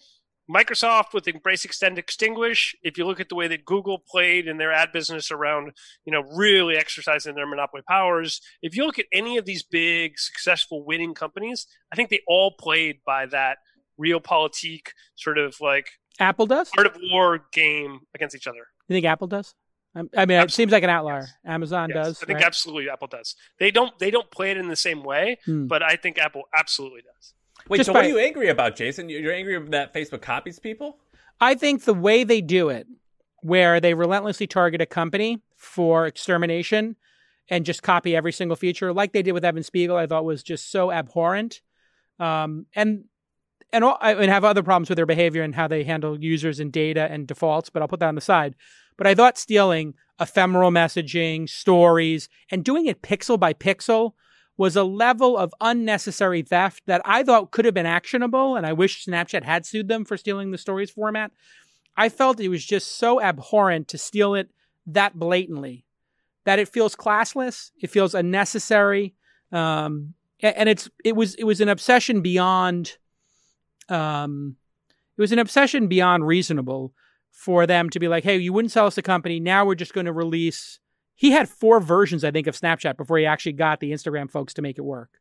Microsoft 0.49 1.13
with 1.13 1.26
Embrace, 1.28 1.63
Extend, 1.63 1.97
Extinguish, 1.97 2.76
if 2.84 2.97
you 2.97 3.05
look 3.05 3.21
at 3.21 3.30
the 3.30 3.36
way 3.36 3.47
that 3.47 3.63
Google 3.63 3.97
played 3.97 4.45
in 4.45 4.57
their 4.57 4.74
ad 4.74 4.91
business 4.91 5.32
around, 5.32 5.71
you 6.05 6.11
know, 6.11 6.21
really 6.36 6.76
exercising 6.76 7.34
their 7.36 7.47
monopoly 7.47 7.82
powers, 7.88 8.41
if 8.61 8.76
you 8.76 8.86
look 8.86 8.99
at 8.99 9.05
any 9.13 9.38
of 9.38 9.45
these 9.45 9.63
big, 9.63 10.19
successful, 10.19 10.84
winning 10.84 11.13
companies, 11.13 11.65
I 11.93 11.95
think 11.95 12.09
they 12.09 12.21
all 12.28 12.51
played 12.59 12.97
by 13.05 13.26
that 13.28 13.59
realpolitik 13.99 14.87
sort 15.15 15.37
of 15.37 15.55
like 15.61 15.87
Apple 16.19 16.45
does. 16.45 16.69
art 16.77 16.87
of 16.87 16.97
war 17.11 17.45
game 17.51 18.01
against 18.15 18.35
each 18.35 18.47
other. 18.47 18.67
You 18.87 18.95
think 18.95 19.05
Apple 19.05 19.27
does? 19.27 19.53
I 19.95 20.25
mean, 20.25 20.39
it 20.39 20.49
seems 20.51 20.71
like 20.71 20.83
an 20.83 20.89
outlier. 20.89 21.27
Amazon 21.45 21.89
Yes, 21.93 22.05
does. 22.07 22.23
I 22.23 22.25
think 22.25 22.37
right? 22.37 22.45
absolutely 22.45 22.89
Apple 22.89 23.07
does. 23.07 23.35
They 23.59 23.69
don't 23.69 23.97
they 23.99 24.09
don't 24.09 24.29
play 24.31 24.49
it 24.51 24.57
in 24.57 24.67
the 24.67 24.75
same 24.75 25.03
way, 25.03 25.37
Hmm. 25.45 25.67
but 25.67 25.83
I 25.83 25.95
think 25.97 26.17
Apple 26.17 26.43
absolutely 26.57 27.01
does. 27.01 27.33
Wait, 27.69 27.77
Just 27.77 27.87
so 27.87 27.93
what 27.93 28.05
are 28.05 28.07
you 28.09 28.17
angry 28.19 28.49
about, 28.49 28.75
Jason? 28.75 29.07
You- 29.07 29.19
You're 29.19 29.33
angry 29.33 29.59
that 29.69 29.93
Facebook 29.93 30.21
copies 30.21 30.57
people? 30.59 30.97
I 31.39 31.53
think 31.55 31.83
the 31.83 31.93
way 31.93 32.23
they 32.23 32.41
do 32.41 32.69
it, 32.69 32.87
where 33.41 33.79
they 33.79 33.93
relentlessly 33.93 34.47
target 34.47 34.81
a 34.81 34.85
company 34.87 35.41
for 35.55 36.07
extermination 36.07 36.95
and 37.49 37.63
just 37.65 37.83
copy 37.83 38.15
every 38.15 38.31
single 38.31 38.55
feature, 38.55 38.91
like 38.93 39.11
they 39.13 39.21
did 39.21 39.33
with 39.33 39.45
Evan 39.45 39.63
Spiegel, 39.63 39.95
I 39.95 40.07
thought 40.07 40.25
was 40.25 40.41
just 40.43 40.71
so 40.71 40.91
abhorrent. 40.91 41.61
Um, 42.19 42.65
and 42.75 43.05
and 43.74 43.84
all, 43.84 43.97
have 44.01 44.45
other 44.45 44.63
problems 44.63 44.88
with 44.88 44.95
their 44.95 45.05
behavior 45.05 45.41
and 45.41 45.55
how 45.55 45.67
they 45.67 45.84
handle 45.84 46.21
users 46.24 46.59
and 46.59 46.71
data 46.71 47.11
and 47.11 47.28
defaults, 47.28 47.69
but 47.69 47.82
I'll 47.82 47.88
put 47.88 47.99
that 47.99 48.07
on 48.07 48.15
the 48.15 48.21
side. 48.21 48.55
But 48.97 49.07
I 49.07 49.15
thought 49.15 49.38
stealing 49.38 49.95
ephemeral 50.21 50.71
messaging, 50.71 51.49
stories, 51.49 52.30
and 52.51 52.63
doing 52.63 52.86
it 52.86 53.01
pixel 53.01 53.39
by 53.39 53.53
pixel 53.53 54.13
was 54.55 54.76
a 54.76 54.84
level 54.84 55.36
of 55.36 55.53
unnecessary 55.59 56.43
theft 56.43 56.84
that 56.86 57.01
I 57.03 57.24
thought 57.24 57.51
could 57.51 57.65
have 57.65 57.74
been 57.74 57.88
actionable. 57.88 58.55
And 58.55 58.65
I 58.65 58.74
wish 58.74 59.05
Snapchat 59.05 59.43
had 59.43 59.65
sued 59.65 59.88
them 59.88 60.05
for 60.05 60.15
stealing 60.15 60.51
the 60.51 60.59
stories 60.59 60.91
format. 60.91 61.32
I 61.97 62.09
felt 62.09 62.39
it 62.39 62.49
was 62.49 62.63
just 62.63 62.97
so 62.97 63.19
abhorrent 63.19 63.88
to 63.89 63.97
steal 63.97 64.36
it 64.36 64.49
that 64.86 65.17
blatantly 65.17 65.86
that 66.45 66.59
it 66.59 66.69
feels 66.69 66.95
classless. 66.95 67.71
It 67.82 67.89
feels 67.89 68.13
unnecessary. 68.13 69.15
Um, 69.51 70.13
and 70.41 70.67
it's 70.67 70.89
it 71.03 71.15
was 71.15 71.36
it 71.36 71.45
was 71.45 71.61
an 71.61 71.69
obsession 71.69 72.21
beyond 72.21 72.97
um, 73.93 74.55
it 75.17 75.21
was 75.21 75.31
an 75.31 75.39
obsession 75.39 75.87
beyond 75.87 76.25
reasonable 76.25 76.93
for 77.31 77.65
them 77.67 77.89
to 77.89 77.99
be 77.99 78.07
like, 78.07 78.23
hey, 78.23 78.37
you 78.37 78.53
wouldn't 78.53 78.71
sell 78.71 78.87
us 78.87 78.95
the 78.95 79.01
company. 79.01 79.39
Now 79.39 79.65
we're 79.65 79.75
just 79.75 79.93
going 79.93 80.05
to 80.05 80.13
release. 80.13 80.79
He 81.15 81.31
had 81.31 81.49
four 81.49 81.79
versions, 81.79 82.23
I 82.23 82.31
think, 82.31 82.47
of 82.47 82.59
Snapchat 82.59 82.97
before 82.97 83.17
he 83.17 83.25
actually 83.25 83.53
got 83.53 83.79
the 83.79 83.91
Instagram 83.91 84.29
folks 84.29 84.53
to 84.55 84.61
make 84.61 84.77
it 84.77 84.83
work. 84.83 85.19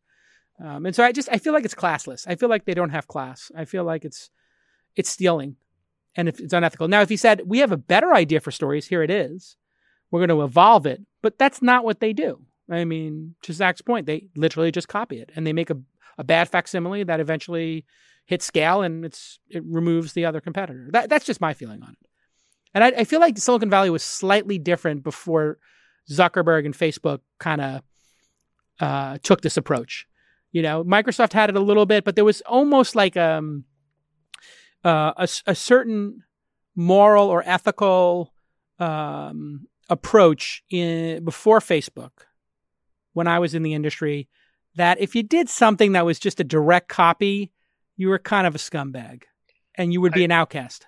Um, 0.63 0.87
and 0.87 0.95
so 0.95 1.05
I 1.05 1.13
just 1.13 1.29
I 1.31 1.39
feel 1.39 1.53
like 1.53 1.65
it's 1.65 1.75
classless. 1.75 2.27
I 2.29 2.37
feel 2.37 2.49
like 2.49 2.65
they 2.65 2.75
don't 2.75 2.91
have 2.91 3.09
class. 3.09 3.51
I 3.57 3.65
feel 3.65 3.85
like 3.85 4.05
it's 4.05 4.31
it's 4.95 5.11
stealing, 5.11 5.57
and 6.15 6.29
if 6.29 6.39
it's 6.39 6.53
unethical. 6.53 6.89
Now, 6.89 7.01
if 7.01 7.09
he 7.09 7.17
said 7.17 7.43
we 7.47 7.59
have 7.59 7.73
a 7.73 7.77
better 7.77 8.15
idea 8.15 8.41
for 8.41 8.51
stories, 8.51 8.87
here 8.87 9.03
it 9.03 9.11
is. 9.11 9.57
We're 10.11 10.21
going 10.21 10.39
to 10.39 10.45
evolve 10.45 10.85
it, 10.87 11.01
but 11.23 11.39
that's 11.39 11.63
not 11.63 11.85
what 11.85 12.01
they 12.01 12.13
do. 12.13 12.45
I 12.71 12.85
mean, 12.85 13.35
to 13.43 13.53
Zach's 13.53 13.81
point, 13.81 14.07
they 14.07 14.29
literally 14.37 14.71
just 14.71 14.89
copy 14.89 15.21
it 15.21 15.31
and 15.35 15.47
they 15.47 15.55
make 15.55 15.71
a, 15.71 15.79
a 16.19 16.25
bad 16.25 16.51
facsimile 16.51 17.05
that 17.05 17.19
eventually 17.19 17.87
hits 18.33 18.47
scale 18.47 18.81
and 18.81 19.05
it's 19.05 19.39
it 19.51 19.63
removes 19.67 20.15
the 20.15 20.25
other 20.25 20.41
competitor. 20.41 20.89
That, 20.91 21.11
that's 21.11 21.27
just 21.27 21.41
my 21.41 21.53
feeling 21.53 21.83
on 21.83 21.91
it. 21.91 22.09
And 22.73 22.83
I, 22.83 22.89
I 23.01 23.05
feel 23.05 23.21
like 23.21 23.37
Silicon 23.37 23.69
Valley 23.69 23.91
was 23.91 24.03
slightly 24.03 24.59
different 24.59 25.05
before 25.05 25.59
Zuckerberg 26.11 26.65
and 26.65 26.75
Facebook 26.75 27.21
kind 27.39 27.61
of 27.61 27.83
uh, 28.81 29.19
took 29.23 29.43
this 29.43 29.59
approach. 29.59 30.07
You 30.51 30.63
know, 30.63 30.83
Microsoft 30.83 31.35
had 31.35 31.51
it 31.51 31.57
a 31.57 31.61
little 31.61 31.85
bit, 31.85 32.05
but 32.05 32.17
there 32.17 32.25
was 32.25 32.41
almost 32.43 32.97
like 32.97 33.19
um, 33.19 33.65
uh, 34.83 35.13
a, 35.17 35.29
a 35.47 35.55
certain 35.55 36.25
moral 36.75 37.29
or 37.29 37.43
ethical 37.45 38.33
um, 38.79 39.67
approach 39.91 40.63
in 40.71 41.23
before 41.23 41.61
Facebook 41.61 42.13
when 43.13 43.27
I 43.27 43.39
was 43.39 43.55
in 43.55 43.63
the 43.63 43.75
industry 43.75 44.29
that 44.77 44.99
if 44.99 45.15
you 45.15 45.23
did 45.23 45.51
something 45.51 45.93
that 45.93 46.07
was 46.07 46.19
just 46.19 46.41
a 46.41 46.45
direct 46.45 46.89
copy, 46.89 47.53
you 47.97 48.09
were 48.09 48.19
kind 48.19 48.47
of 48.47 48.55
a 48.55 48.59
scumbag 48.59 49.23
and 49.77 49.93
you 49.93 50.01
would 50.01 50.13
be 50.13 50.23
I- 50.23 50.25
an 50.25 50.33
outcast. 50.33 50.87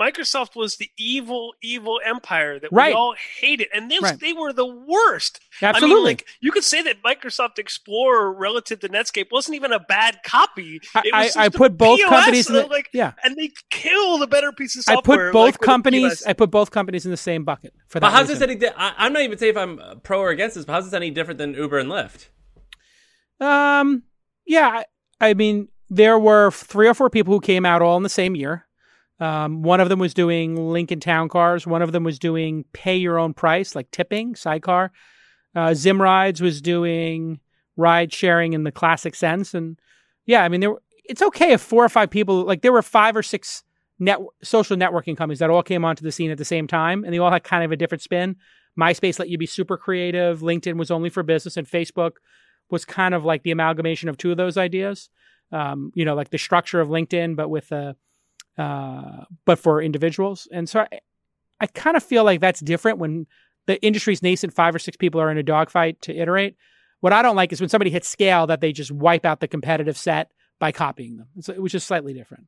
Microsoft 0.00 0.56
was 0.56 0.76
the 0.76 0.88
evil, 0.96 1.52
evil 1.62 2.00
empire 2.02 2.58
that 2.58 2.72
Right. 2.72 2.88
we 2.88 2.94
all 2.94 3.14
hated, 3.38 3.68
and 3.74 3.90
they, 3.90 3.98
Right. 4.00 4.18
they 4.18 4.32
were 4.32 4.50
the 4.50 4.64
worst. 4.64 5.40
Absolutely. 5.60 5.92
I 5.92 5.94
mean, 5.94 6.04
like 6.04 6.26
you 6.40 6.52
could 6.52 6.64
say 6.64 6.80
that 6.80 7.02
Microsoft 7.02 7.58
Explorer 7.58 8.32
relative 8.32 8.80
to 8.80 8.88
Netscape 8.88 9.26
wasn't 9.30 9.56
even 9.56 9.72
a 9.72 9.78
bad 9.78 10.20
copy. 10.24 10.80
I, 10.94 11.02
It 11.04 11.12
was 11.14 11.36
I, 11.36 11.46
just 11.48 11.56
put 11.58 11.76
both 11.76 11.98
POS, 11.98 12.08
companies 12.08 12.48
in 12.48 12.54
the, 12.54 12.64
I'm 12.64 12.70
like, 12.70 12.88
yeah. 12.94 13.12
and 13.22 13.36
they 13.36 13.50
kill 13.68 14.16
the 14.16 14.26
better 14.26 14.52
piece 14.52 14.74
of 14.74 14.84
I 14.88 15.02
put 15.02 15.34
both 15.34 15.34
like, 15.34 15.60
companies. 15.60 16.24
I 16.26 16.32
put 16.32 16.50
both 16.50 16.70
companies 16.70 17.04
in 17.04 17.10
the 17.10 17.18
same 17.18 17.44
bucket 17.44 17.74
for 17.86 18.00
that. 18.00 18.06
But 18.06 18.12
how's 18.12 18.28
this 18.28 18.40
any? 18.40 18.54
Di- 18.54 18.72
I, 18.74 18.94
I'm 18.96 19.12
not 19.12 19.20
even 19.20 19.36
saying 19.36 19.50
if 19.50 19.58
I'm 19.58 19.78
uh, 19.78 19.96
pro 19.96 20.20
or 20.20 20.30
against 20.30 20.54
this. 20.54 20.64
But 20.64 20.72
how's 20.72 20.86
this 20.86 20.94
any 20.94 21.10
different 21.10 21.36
than 21.36 21.52
Uber 21.52 21.78
and 21.78 21.90
Lyft? 21.90 22.28
Um, 23.38 24.04
yeah, 24.46 24.82
I, 25.20 25.28
I 25.28 25.34
mean, 25.34 25.68
there 25.90 26.18
were 26.18 26.50
three 26.52 26.88
or 26.88 26.94
four 26.94 27.10
people 27.10 27.34
who 27.34 27.40
came 27.40 27.66
out 27.66 27.82
all 27.82 27.96
in 27.96 28.02
the 28.02 28.08
same 28.08 28.36
year. 28.36 28.66
Um, 29.18 29.62
one 29.62 29.80
of 29.80 29.88
them 29.90 29.98
was 29.98 30.14
doing 30.14 30.56
Lincoln 30.56 31.00
Town 31.00 31.28
Cars. 31.28 31.66
One 31.66 31.82
of 31.82 31.92
them 31.92 32.04
was 32.04 32.18
doing 32.18 32.64
pay 32.72 32.96
your 32.96 33.18
own 33.18 33.34
price, 33.34 33.74
like 33.74 33.90
tipping, 33.90 34.34
sidecar. 34.34 34.92
Uh, 35.54 35.74
Zim 35.74 36.00
Rides 36.00 36.40
was 36.40 36.62
doing 36.62 37.40
ride 37.76 38.12
sharing 38.12 38.52
in 38.54 38.64
the 38.64 38.72
classic 38.72 39.14
sense, 39.14 39.52
and 39.52 39.78
yeah, 40.26 40.42
I 40.44 40.48
mean, 40.48 40.60
there. 40.60 40.70
were- 40.70 40.82
It's 41.04 41.22
okay 41.22 41.52
if 41.52 41.60
four 41.60 41.84
or 41.84 41.88
five 41.88 42.08
people, 42.08 42.44
like 42.44 42.62
there 42.62 42.72
were 42.72 42.82
five 42.82 43.16
or 43.16 43.22
six 43.22 43.64
net 43.98 44.18
social 44.42 44.76
networking 44.76 45.16
companies 45.16 45.40
that 45.40 45.50
all 45.50 45.62
came 45.62 45.84
onto 45.84 46.04
the 46.04 46.12
scene 46.12 46.30
at 46.30 46.38
the 46.38 46.44
same 46.44 46.66
time, 46.68 47.04
and 47.04 47.12
they 47.12 47.18
all 47.18 47.32
had 47.32 47.42
kind 47.42 47.64
of 47.64 47.72
a 47.72 47.76
different 47.76 48.00
spin. 48.00 48.36
MySpace 48.78 49.18
let 49.18 49.28
you 49.28 49.36
be 49.36 49.46
super 49.46 49.76
creative. 49.76 50.40
LinkedIn 50.40 50.76
was 50.76 50.90
only 50.90 51.10
for 51.10 51.22
business, 51.24 51.56
and 51.56 51.66
Facebook 51.66 52.12
was 52.70 52.84
kind 52.84 53.12
of 53.14 53.24
like 53.24 53.42
the 53.42 53.50
amalgamation 53.50 54.08
of 54.08 54.16
two 54.16 54.30
of 54.30 54.36
those 54.36 54.56
ideas. 54.56 55.10
Um, 55.52 55.92
you 55.94 56.04
know, 56.04 56.14
like 56.14 56.30
the 56.30 56.38
structure 56.38 56.80
of 56.80 56.88
LinkedIn, 56.88 57.34
but 57.34 57.48
with 57.48 57.72
a, 57.72 57.96
uh, 58.56 59.24
but 59.44 59.58
for 59.58 59.82
individuals. 59.82 60.46
And 60.52 60.68
so 60.68 60.80
I, 60.80 61.00
I 61.60 61.66
kind 61.66 61.96
of 61.96 62.02
feel 62.02 62.24
like 62.24 62.40
that's 62.40 62.60
different 62.60 62.98
when 62.98 63.26
the 63.66 63.82
industry's 63.82 64.22
nascent, 64.22 64.54
five 64.54 64.74
or 64.74 64.78
six 64.78 64.96
people 64.96 65.20
are 65.20 65.30
in 65.30 65.38
a 65.38 65.42
dogfight 65.42 66.00
to 66.02 66.16
iterate. 66.16 66.56
What 67.00 67.12
I 67.12 67.22
don't 67.22 67.36
like 67.36 67.52
is 67.52 67.60
when 67.60 67.68
somebody 67.68 67.90
hits 67.90 68.08
scale 68.08 68.46
that 68.46 68.60
they 68.60 68.72
just 68.72 68.92
wipe 68.92 69.24
out 69.24 69.40
the 69.40 69.48
competitive 69.48 69.96
set 69.96 70.30
by 70.58 70.72
copying 70.72 71.16
them, 71.16 71.28
it's, 71.36 71.48
which 71.48 71.74
is 71.74 71.82
slightly 71.82 72.12
different. 72.12 72.46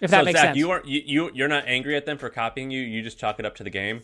If 0.00 0.10
that 0.10 0.20
so 0.20 0.24
makes 0.24 0.38
Zach, 0.38 0.48
sense. 0.48 0.58
you 0.58 0.70
aren't 0.70 0.86
you, 0.86 1.02
you 1.04 1.30
you're 1.34 1.48
not 1.48 1.64
angry 1.66 1.96
at 1.96 2.06
them 2.06 2.16
for 2.16 2.30
copying 2.30 2.70
you. 2.70 2.80
You 2.80 3.02
just 3.02 3.18
chalk 3.18 3.38
it 3.38 3.44
up 3.44 3.54
to 3.56 3.64
the 3.64 3.70
game. 3.70 4.02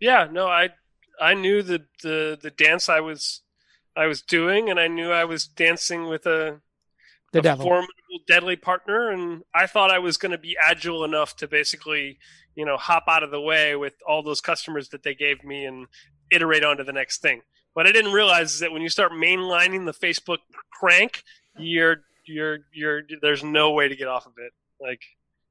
Yeah, 0.00 0.28
no, 0.30 0.48
I 0.48 0.70
I 1.20 1.34
knew 1.34 1.62
the 1.62 1.84
the 2.02 2.38
the 2.40 2.50
dance 2.50 2.88
I 2.88 3.00
was 3.00 3.42
I 3.96 4.06
was 4.06 4.22
doing, 4.22 4.68
and 4.68 4.78
I 4.78 4.88
knew 4.88 5.10
I 5.10 5.24
was 5.24 5.46
dancing 5.46 6.08
with 6.08 6.26
a, 6.26 6.60
the 7.32 7.38
a 7.38 7.42
devil. 7.42 7.64
formidable, 7.64 7.92
deadly 8.26 8.56
partner, 8.56 9.10
and 9.10 9.42
I 9.54 9.66
thought 9.66 9.90
I 9.90 9.98
was 9.98 10.16
going 10.16 10.32
to 10.32 10.38
be 10.38 10.56
agile 10.60 11.04
enough 11.04 11.36
to 11.36 11.48
basically, 11.48 12.18
you 12.54 12.64
know, 12.64 12.76
hop 12.76 13.04
out 13.08 13.22
of 13.22 13.30
the 13.30 13.40
way 13.40 13.74
with 13.76 13.94
all 14.06 14.22
those 14.22 14.40
customers 14.40 14.90
that 14.90 15.02
they 15.02 15.14
gave 15.14 15.42
me 15.44 15.64
and 15.64 15.86
iterate 16.30 16.64
on 16.64 16.76
to 16.76 16.84
the 16.84 16.92
next 16.92 17.22
thing. 17.22 17.42
What 17.72 17.86
I 17.86 17.92
didn't 17.92 18.12
realize 18.12 18.54
is 18.54 18.60
that 18.60 18.72
when 18.72 18.82
you 18.82 18.88
start 18.88 19.12
mainlining 19.12 19.84
the 19.84 19.92
Facebook 19.92 20.38
crank, 20.72 21.22
you're 21.58 21.98
you're 22.26 22.58
you're 22.72 23.02
there's 23.22 23.44
no 23.44 23.72
way 23.72 23.88
to 23.88 23.96
get 23.96 24.08
off 24.08 24.26
of 24.26 24.32
it. 24.38 24.52
Like 24.80 25.00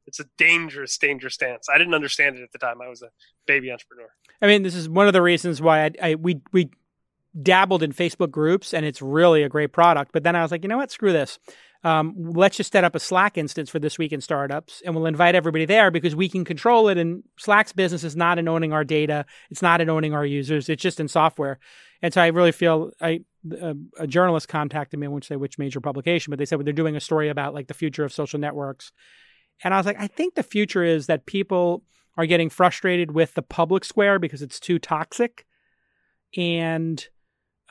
it's 0.08 0.20
a 0.20 0.26
dangerous, 0.38 0.98
dangerous 0.98 1.38
dance. 1.38 1.68
I 1.74 1.78
didn't 1.78 1.94
understand 1.94 2.36
it 2.38 2.44
at 2.44 2.52
the 2.52 2.60
time. 2.60 2.82
I 2.82 2.90
was 2.90 3.02
a 3.02 3.10
baby 3.48 3.72
entrepreneur. 3.72 4.10
I 4.42 4.48
mean, 4.48 4.64
this 4.64 4.76
is 4.76 4.90
one 4.90 5.08
of 5.08 5.14
the 5.14 5.22
reasons 5.22 5.62
why 5.62 5.86
I, 5.86 5.92
I 6.02 6.16
we 6.16 6.42
we 6.52 6.72
dabbled 7.42 7.84
in 7.84 7.92
Facebook 7.92 8.32
groups, 8.32 8.74
and 8.74 8.86
it's 8.86 9.02
really 9.02 9.44
a 9.44 9.50
great 9.50 9.74
product. 9.74 10.12
But 10.12 10.24
then 10.24 10.36
I 10.36 10.42
was 10.42 10.52
like, 10.52 10.64
you 10.64 10.70
know 10.70 10.78
what? 10.78 10.92
Screw 10.92 11.12
this. 11.12 11.40
Um, 11.84 12.16
let's 12.18 12.58
just 12.58 12.72
set 12.72 12.84
up 12.84 12.96
a 12.96 13.00
Slack 13.00 13.38
instance 13.38 13.70
for 13.70 13.78
this 13.78 14.00
week 14.00 14.12
in 14.12 14.20
startups, 14.20 14.82
and 14.84 14.96
we'll 14.96 15.06
invite 15.06 15.36
everybody 15.36 15.66
there 15.66 15.92
because 15.92 16.16
we 16.16 16.28
can 16.28 16.44
control 16.44 16.88
it. 16.88 16.98
And 16.98 17.24
Slack's 17.38 17.74
business 17.74 18.04
is 18.04 18.16
not 18.16 18.40
in 18.40 18.48
owning 18.48 18.74
our 18.74 18.84
data; 18.84 19.26
it's 19.52 19.62
not 19.62 19.82
in 19.82 19.90
owning 19.90 20.14
our 20.14 20.26
users; 20.26 20.68
it's 20.68 20.82
just 20.82 21.00
in 21.00 21.08
software. 21.08 21.60
And 22.02 22.14
so 22.14 22.22
I 22.22 22.28
really 22.28 22.52
feel 22.52 22.92
I 23.00 23.22
a, 23.62 23.76
a 24.00 24.08
journalist 24.08 24.48
contacted 24.48 25.00
me. 25.00 25.06
I 25.06 25.10
won't 25.10 25.26
say 25.26 25.36
which 25.36 25.60
major 25.60 25.80
publication, 25.80 26.32
but 26.32 26.40
they 26.40 26.46
said 26.46 26.58
well, 26.58 26.64
they're 26.64 26.74
doing 26.74 26.96
a 26.96 27.02
story 27.02 27.30
about 27.30 27.54
like 27.54 27.68
the 27.68 27.76
future 27.76 28.04
of 28.04 28.12
social 28.12 28.40
networks. 28.40 28.92
And 29.64 29.74
I 29.74 29.78
was 29.78 29.86
like, 29.86 30.00
I 30.00 30.08
think 30.08 30.34
the 30.34 30.44
future 30.44 30.84
is 30.84 31.06
that 31.06 31.28
people 31.28 31.84
are 32.18 32.26
getting 32.26 32.50
frustrated 32.50 33.12
with 33.12 33.36
the 33.36 33.42
public 33.42 33.86
square 33.86 34.18
because 34.18 34.42
it's 34.42 34.60
too 34.60 34.80
toxic, 34.80 35.46
and 36.36 37.08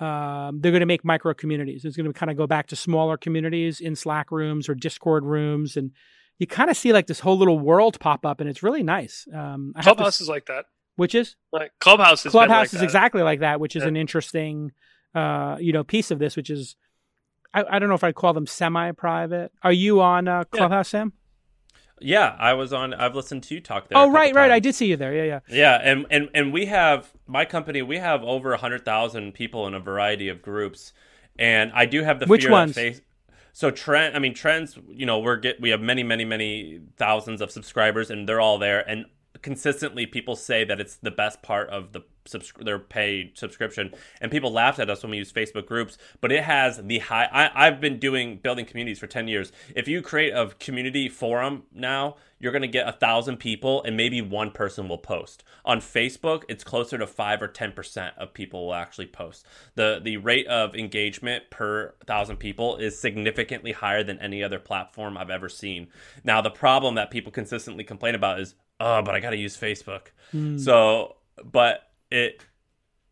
um, 0.00 0.60
they're 0.60 0.72
going 0.72 0.80
to 0.80 0.86
make 0.86 1.04
micro 1.04 1.34
communities. 1.34 1.84
It's 1.84 1.96
going 1.96 2.12
to 2.12 2.18
kind 2.18 2.30
of 2.30 2.36
go 2.36 2.46
back 2.46 2.66
to 2.68 2.76
smaller 2.76 3.16
communities 3.16 3.80
in 3.80 3.94
Slack 3.96 4.30
rooms 4.30 4.68
or 4.68 4.74
Discord 4.74 5.24
rooms, 5.24 5.76
and 5.76 5.92
you 6.38 6.46
kind 6.46 6.68
of 6.70 6.76
see 6.76 6.92
like 6.92 7.06
this 7.06 7.20
whole 7.20 7.38
little 7.38 7.58
world 7.58 8.00
pop 8.00 8.26
up, 8.26 8.40
and 8.40 8.48
it's 8.50 8.62
really 8.62 8.82
nice. 8.82 9.26
Um, 9.32 9.72
to 9.76 9.82
Clubhouse 9.82 10.20
is 10.20 10.28
like 10.28 10.46
that. 10.46 10.64
which 10.96 11.14
is 11.14 11.36
Like 11.52 11.70
Clubhouse 11.80 12.22
Clubhouse 12.24 12.50
like 12.58 12.64
is 12.74 12.80
that. 12.80 12.84
exactly 12.84 13.22
like 13.22 13.40
that, 13.40 13.60
which 13.60 13.76
is 13.76 13.82
Yeah. 13.82 13.88
an 13.88 13.96
interesting, 13.96 14.72
uh, 15.14 15.56
you 15.60 15.72
know, 15.72 15.84
piece 15.84 16.10
of 16.10 16.18
this, 16.18 16.36
which 16.36 16.50
is. 16.50 16.76
I, 17.56 17.62
I 17.76 17.78
don't 17.78 17.88
know 17.88 17.94
if 17.94 18.02
I'd 18.02 18.16
call 18.16 18.32
them 18.32 18.48
semi-private. 18.48 19.52
Are 19.62 19.72
you 19.72 20.00
on 20.00 20.26
uh, 20.26 20.38
Yeah. 20.52 20.58
Clubhouse, 20.58 20.88
Sam? 20.88 21.12
Yeah, 22.00 22.36
I 22.38 22.54
was 22.54 22.72
on. 22.72 22.92
I've 22.92 23.14
listened 23.14 23.44
to 23.44 23.54
you 23.54 23.60
talk 23.60 23.88
there. 23.88 23.98
Oh, 23.98 24.10
right, 24.10 24.34
right. 24.34 24.50
I 24.50 24.58
did 24.58 24.74
see 24.74 24.86
you 24.86 24.96
there. 24.96 25.14
Yeah, 25.14 25.24
yeah. 25.24 25.40
Yeah, 25.48 25.80
and 25.82 26.06
and 26.10 26.28
and 26.34 26.52
we 26.52 26.66
have 26.66 27.12
my 27.26 27.44
company. 27.44 27.82
We 27.82 27.98
have 27.98 28.22
over 28.22 28.52
a 28.52 28.58
hundred 28.58 28.84
thousand 28.84 29.32
people 29.32 29.66
in 29.66 29.74
a 29.74 29.80
variety 29.80 30.28
of 30.28 30.42
groups, 30.42 30.92
and 31.38 31.72
I 31.72 31.86
do 31.86 32.02
have 32.02 32.20
the 32.20 32.26
Which 32.26 32.42
fear 32.42 32.50
ones? 32.50 32.74
Face, 32.74 33.00
so 33.52 33.70
trend. 33.70 34.16
I 34.16 34.18
mean, 34.18 34.34
trends. 34.34 34.76
You 34.88 35.06
know, 35.06 35.20
we're 35.20 35.36
get 35.36 35.60
we 35.60 35.70
have 35.70 35.80
many, 35.80 36.02
many, 36.02 36.24
many 36.24 36.80
thousands 36.96 37.40
of 37.40 37.50
subscribers, 37.50 38.10
and 38.10 38.28
they're 38.28 38.40
all 38.40 38.58
there. 38.58 38.80
And 38.80 39.06
consistently, 39.44 40.06
people 40.06 40.34
say 40.34 40.64
that 40.64 40.80
it's 40.80 40.96
the 40.96 41.10
best 41.10 41.42
part 41.42 41.68
of 41.68 41.92
the 41.92 42.00
subs- 42.24 42.54
their 42.58 42.78
paid 42.78 43.36
subscription, 43.36 43.92
and 44.20 44.32
people 44.32 44.50
laughed 44.50 44.78
at 44.78 44.88
us 44.88 45.02
when 45.02 45.10
we 45.10 45.18
use 45.18 45.30
Facebook 45.30 45.66
groups. 45.66 45.98
But 46.20 46.32
it 46.32 46.44
has 46.44 46.78
the 46.78 46.98
high. 46.98 47.28
I, 47.30 47.66
I've 47.66 47.80
been 47.80 47.98
doing 47.98 48.38
building 48.38 48.64
communities 48.64 48.98
for 48.98 49.06
ten 49.06 49.28
years. 49.28 49.52
If 49.76 49.86
you 49.86 50.02
create 50.02 50.32
a 50.32 50.48
community 50.58 51.08
forum 51.10 51.64
now, 51.72 52.16
you're 52.40 52.52
going 52.52 52.62
to 52.62 52.68
get 52.68 52.88
a 52.88 52.92
thousand 52.92 53.36
people, 53.36 53.82
and 53.84 53.96
maybe 53.96 54.20
one 54.22 54.50
person 54.50 54.88
will 54.88 54.98
post. 54.98 55.44
On 55.64 55.78
Facebook, 55.78 56.44
it's 56.48 56.64
closer 56.64 56.96
to 56.96 57.06
five 57.06 57.42
or 57.42 57.48
ten 57.48 57.72
percent 57.72 58.14
of 58.16 58.32
people 58.32 58.66
will 58.66 58.74
actually 58.74 59.06
post. 59.06 59.46
the 59.74 60.00
The 60.02 60.16
rate 60.16 60.46
of 60.46 60.74
engagement 60.74 61.50
per 61.50 61.94
thousand 62.06 62.38
people 62.38 62.76
is 62.76 62.98
significantly 62.98 63.72
higher 63.72 64.02
than 64.02 64.18
any 64.20 64.42
other 64.42 64.58
platform 64.58 65.18
I've 65.18 65.30
ever 65.30 65.50
seen. 65.50 65.88
Now, 66.24 66.40
the 66.40 66.50
problem 66.50 66.94
that 66.94 67.10
people 67.10 67.30
consistently 67.30 67.84
complain 67.84 68.14
about 68.14 68.40
is, 68.40 68.54
oh, 68.80 69.02
but 69.02 69.14
I 69.14 69.20
got 69.20 69.30
to 69.30 69.36
use 69.36 69.56
Facebook. 69.56 70.08
So, 70.58 71.16
but 71.44 71.82
it 72.10 72.40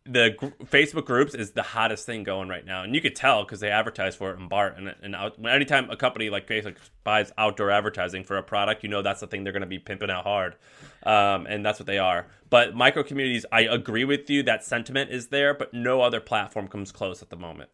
the 0.05 0.35
gr- 0.37 0.47
Facebook 0.65 1.05
groups 1.05 1.35
is 1.35 1.53
the 1.53 1.63
hottest 1.63 2.07
thing 2.07 2.25
going 2.25 2.49
right 2.49 2.65
now, 2.65 2.83
and 2.83 2.95
you 2.95 3.01
could 3.01 3.15
tell 3.15 3.45
because 3.45 3.61
they 3.61 3.71
advertise 3.71 4.17
for 4.17 4.33
it 4.33 4.39
in 4.39 4.49
BART. 4.49 4.77
And, 4.77 4.95
and 5.03 5.15
out, 5.15 5.37
anytime 5.45 5.91
a 5.91 5.97
company 5.97 6.31
like 6.31 6.47
Facebook 6.49 6.77
buys 7.05 7.31
outdoor 7.39 7.71
advertising 7.71 8.25
for 8.25 8.37
a 8.37 8.43
product, 8.43 8.83
you 8.83 8.89
know 8.89 9.03
that's 9.03 9.21
the 9.21 9.27
thing 9.27 9.45
they're 9.45 9.53
going 9.53 9.63
to 9.63 9.67
be 9.67 9.79
pimping 9.79 10.11
out 10.11 10.25
hard, 10.25 10.57
um, 11.05 11.47
and 11.47 11.65
that's 11.65 11.79
what 11.79 11.87
they 11.87 11.99
are. 11.99 12.27
But 12.51 12.75
micro 12.75 13.03
communities, 13.03 13.47
I 13.53 13.63
agree 13.63 14.05
with 14.05 14.29
you 14.29 14.43
that 14.45 14.65
sentiment 14.65 15.11
is 15.11 15.29
there, 15.29 15.55
but 15.55 15.73
no 15.73 16.01
other 16.01 16.21
platform 16.21 16.69
comes 16.69 16.91
close 16.93 17.23
at 17.23 17.31
the 17.31 17.37
moment. 17.37 17.71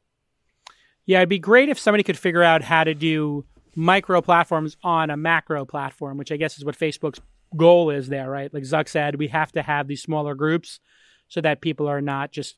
Yeah, 1.07 1.21
it'd 1.21 1.31
be 1.31 1.39
great 1.39 1.71
if 1.71 1.79
somebody 1.79 2.03
could 2.03 2.19
figure 2.19 2.43
out 2.43 2.63
how 2.63 2.85
to 2.85 2.95
do 2.95 3.47
micro 3.75 4.21
platforms 4.21 4.77
on 4.83 5.09
a 5.09 5.17
macro 5.17 5.65
platform, 5.65 6.19
which 6.19 6.31
I 6.31 6.37
guess 6.37 6.59
is 6.59 6.65
what 6.65 6.79
Facebook's 6.79 7.21
goal 7.57 7.91
is 7.91 8.09
there, 8.09 8.29
right? 8.31 8.53
Like 8.53 8.63
Zuck 8.65 8.89
said, 8.89 9.17
we 9.17 9.29
have 9.29 9.53
to 9.53 9.63
have 9.63 9.89
these 9.89 10.03
smaller 10.03 10.35
groups 10.35 10.81
so 11.29 11.41
that 11.41 11.61
people 11.61 11.87
are 11.89 12.01
not 12.01 12.31
just, 12.33 12.57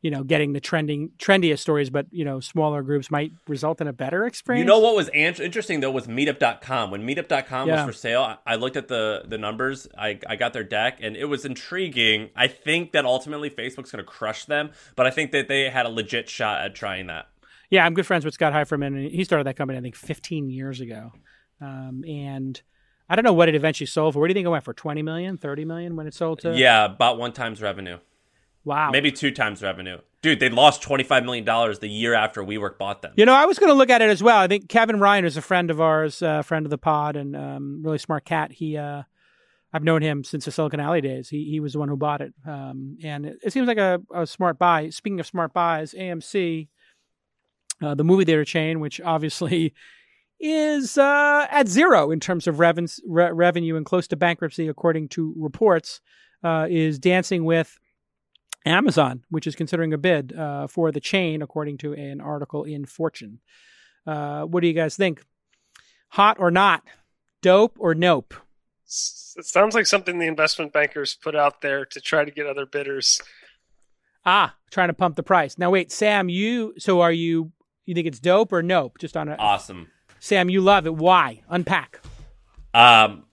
you 0.00 0.10
know, 0.10 0.24
getting 0.24 0.52
the 0.52 0.60
trending 0.60 1.10
trendiest 1.18 1.60
stories, 1.60 1.88
but 1.90 2.06
you 2.10 2.24
know, 2.24 2.40
smaller 2.40 2.82
groups 2.82 3.10
might 3.10 3.30
result 3.46 3.80
in 3.80 3.86
a 3.86 3.92
better 3.92 4.24
experience. 4.26 4.60
You 4.62 4.66
know 4.66 4.80
what 4.80 4.96
was 4.96 5.08
an- 5.10 5.34
interesting 5.40 5.80
though 5.80 5.90
was 5.92 6.06
Meetup.com. 6.08 6.90
When 6.90 7.06
Meetup.com 7.06 7.68
Yeah. 7.68 7.84
was 7.84 7.94
for 7.94 7.98
sale, 7.98 8.22
I, 8.22 8.36
I 8.44 8.56
looked 8.56 8.76
at 8.76 8.88
the 8.88 9.22
the 9.26 9.38
numbers. 9.38 9.86
I, 9.96 10.18
I 10.28 10.36
got 10.36 10.52
their 10.54 10.64
deck, 10.64 10.98
and 11.00 11.16
it 11.16 11.26
was 11.26 11.44
intriguing. 11.44 12.30
I 12.34 12.48
think 12.48 12.92
that 12.92 13.04
ultimately 13.04 13.48
Facebook's 13.48 13.92
going 13.92 14.04
to 14.04 14.10
crush 14.10 14.44
them, 14.46 14.70
but 14.96 15.06
I 15.06 15.10
think 15.10 15.30
that 15.32 15.46
they 15.48 15.70
had 15.70 15.86
a 15.86 15.90
legit 15.90 16.28
shot 16.28 16.62
at 16.62 16.74
trying 16.74 17.06
that. 17.06 17.26
Yeah, 17.70 17.86
I'm 17.86 17.94
good 17.94 18.04
friends 18.06 18.24
with 18.24 18.34
Scott 18.34 18.52
Heiferman, 18.52 18.88
and 18.88 19.10
he 19.10 19.24
started 19.24 19.46
that 19.46 19.56
company 19.56 19.78
I 19.78 19.82
think 19.82 19.94
15 19.96 20.50
years 20.50 20.80
ago. 20.80 21.12
Um, 21.60 22.04
and 22.06 22.60
I 23.12 23.14
don't 23.14 23.26
know 23.26 23.34
what 23.34 23.50
it 23.50 23.54
eventually 23.54 23.86
sold 23.86 24.14
for. 24.14 24.20
What 24.20 24.28
do 24.28 24.30
you 24.30 24.34
think 24.34 24.46
it 24.46 24.48
went 24.48 24.64
for? 24.64 24.72
20 24.72 25.02
million, 25.02 25.36
30 25.36 25.66
million 25.66 25.96
when 25.96 26.06
it 26.06 26.14
sold 26.14 26.38
to? 26.40 26.56
Yeah, 26.56 26.86
about 26.86 27.18
one 27.18 27.34
times 27.34 27.60
revenue, 27.60 27.98
Wow. 28.64 28.90
maybe 28.90 29.12
two 29.12 29.30
times 29.30 29.62
revenue. 29.62 29.98
Dude, 30.22 30.40
they 30.40 30.48
lost 30.48 30.80
twenty 30.80 31.04
five 31.04 31.22
million 31.22 31.44
dollars 31.44 31.80
the 31.80 31.88
year 31.88 32.14
after 32.14 32.42
WeWork 32.42 32.78
bought 32.78 33.02
them. 33.02 33.12
You 33.16 33.26
know, 33.26 33.34
I 33.34 33.44
was 33.44 33.58
going 33.58 33.68
to 33.68 33.74
look 33.74 33.90
at 33.90 34.00
it 34.00 34.08
as 34.08 34.22
well. 34.22 34.38
I 34.38 34.46
think 34.46 34.68
Kevin 34.68 34.98
Ryan 34.98 35.26
is 35.26 35.36
a 35.36 35.42
friend 35.42 35.70
of 35.70 35.78
ours, 35.78 36.22
uh, 36.22 36.40
friend 36.40 36.64
of 36.64 36.70
the 36.70 36.78
pod, 36.78 37.16
and 37.16 37.36
um, 37.36 37.82
really 37.82 37.98
smart 37.98 38.24
cat. 38.24 38.52
He, 38.52 38.78
uh, 38.78 39.02
I've 39.74 39.84
known 39.84 40.00
him 40.00 40.24
since 40.24 40.46
the 40.46 40.52
Silicon 40.52 40.80
Alley 40.80 41.02
days. 41.02 41.28
He 41.28 41.50
he 41.50 41.60
was 41.60 41.74
the 41.74 41.80
one 41.80 41.88
who 41.88 41.96
bought 41.96 42.22
it, 42.22 42.32
um, 42.46 42.96
and 43.02 43.26
it, 43.26 43.40
it, 43.42 43.52
seems 43.52 43.66
like 43.66 43.78
a, 43.78 44.00
a, 44.14 44.26
smart 44.26 44.58
buy. 44.58 44.88
Speaking 44.90 45.20
of 45.20 45.26
smart 45.26 45.52
buys, 45.52 45.92
AMC, 45.92 46.68
uh, 47.82 47.94
the 47.94 48.04
movie 48.04 48.24
theater 48.24 48.44
chain, 48.44 48.80
which 48.80 49.00
obviously 49.00 49.74
is 50.42 50.98
uh, 50.98 51.46
at 51.50 51.68
zero 51.68 52.10
in 52.10 52.20
terms 52.20 52.46
of 52.46 52.56
reven- 52.56 53.00
re- 53.06 53.30
revenue 53.30 53.76
and 53.76 53.86
close 53.86 54.08
to 54.08 54.16
bankruptcy, 54.16 54.68
according 54.68 55.08
to 55.10 55.32
reports, 55.38 56.00
uh, 56.42 56.66
is 56.68 56.98
dancing 56.98 57.44
with 57.44 57.78
Amazon, 58.66 59.24
which 59.30 59.46
is 59.46 59.54
considering 59.54 59.92
a 59.92 59.98
bid 59.98 60.36
uh, 60.36 60.66
for 60.66 60.90
the 60.92 61.00
chain, 61.00 61.42
according 61.42 61.78
to 61.78 61.92
an 61.94 62.20
article 62.20 62.64
in 62.64 62.84
Fortune. 62.84 63.38
Uh, 64.06 64.42
what 64.42 64.60
do 64.60 64.66
you 64.66 64.74
guys 64.74 64.96
think? 64.96 65.24
Hot 66.08 66.36
or 66.38 66.50
not? 66.50 66.82
Dope 67.40 67.76
or 67.78 67.94
nope? 67.94 68.34
It 68.84 69.46
sounds 69.46 69.74
like 69.74 69.86
something 69.86 70.18
the 70.18 70.26
investment 70.26 70.72
bankers 70.72 71.14
put 71.14 71.34
out 71.34 71.62
there 71.62 71.84
to 71.86 72.00
try 72.00 72.24
to 72.24 72.30
get 72.30 72.46
other 72.46 72.66
bidders. 72.66 73.20
Ah, 74.26 74.54
trying 74.70 74.88
to 74.88 74.94
pump 74.94 75.16
the 75.16 75.22
price. 75.22 75.56
Now, 75.56 75.70
wait, 75.70 75.90
Sam, 75.90 76.28
you 76.28 76.74
so 76.78 77.00
are 77.00 77.12
you? 77.12 77.52
You 77.86 77.94
think 77.94 78.06
it's 78.06 78.20
dope 78.20 78.52
or 78.52 78.62
nope? 78.62 78.98
Just 78.98 79.16
on 79.16 79.28
a 79.28 79.36
awesome. 79.36 79.88
Sam, 80.22 80.48
you 80.48 80.60
love 80.60 80.86
it. 80.86 80.94
Why? 80.94 81.42
Unpack. 81.48 82.00
Um, 82.72 83.24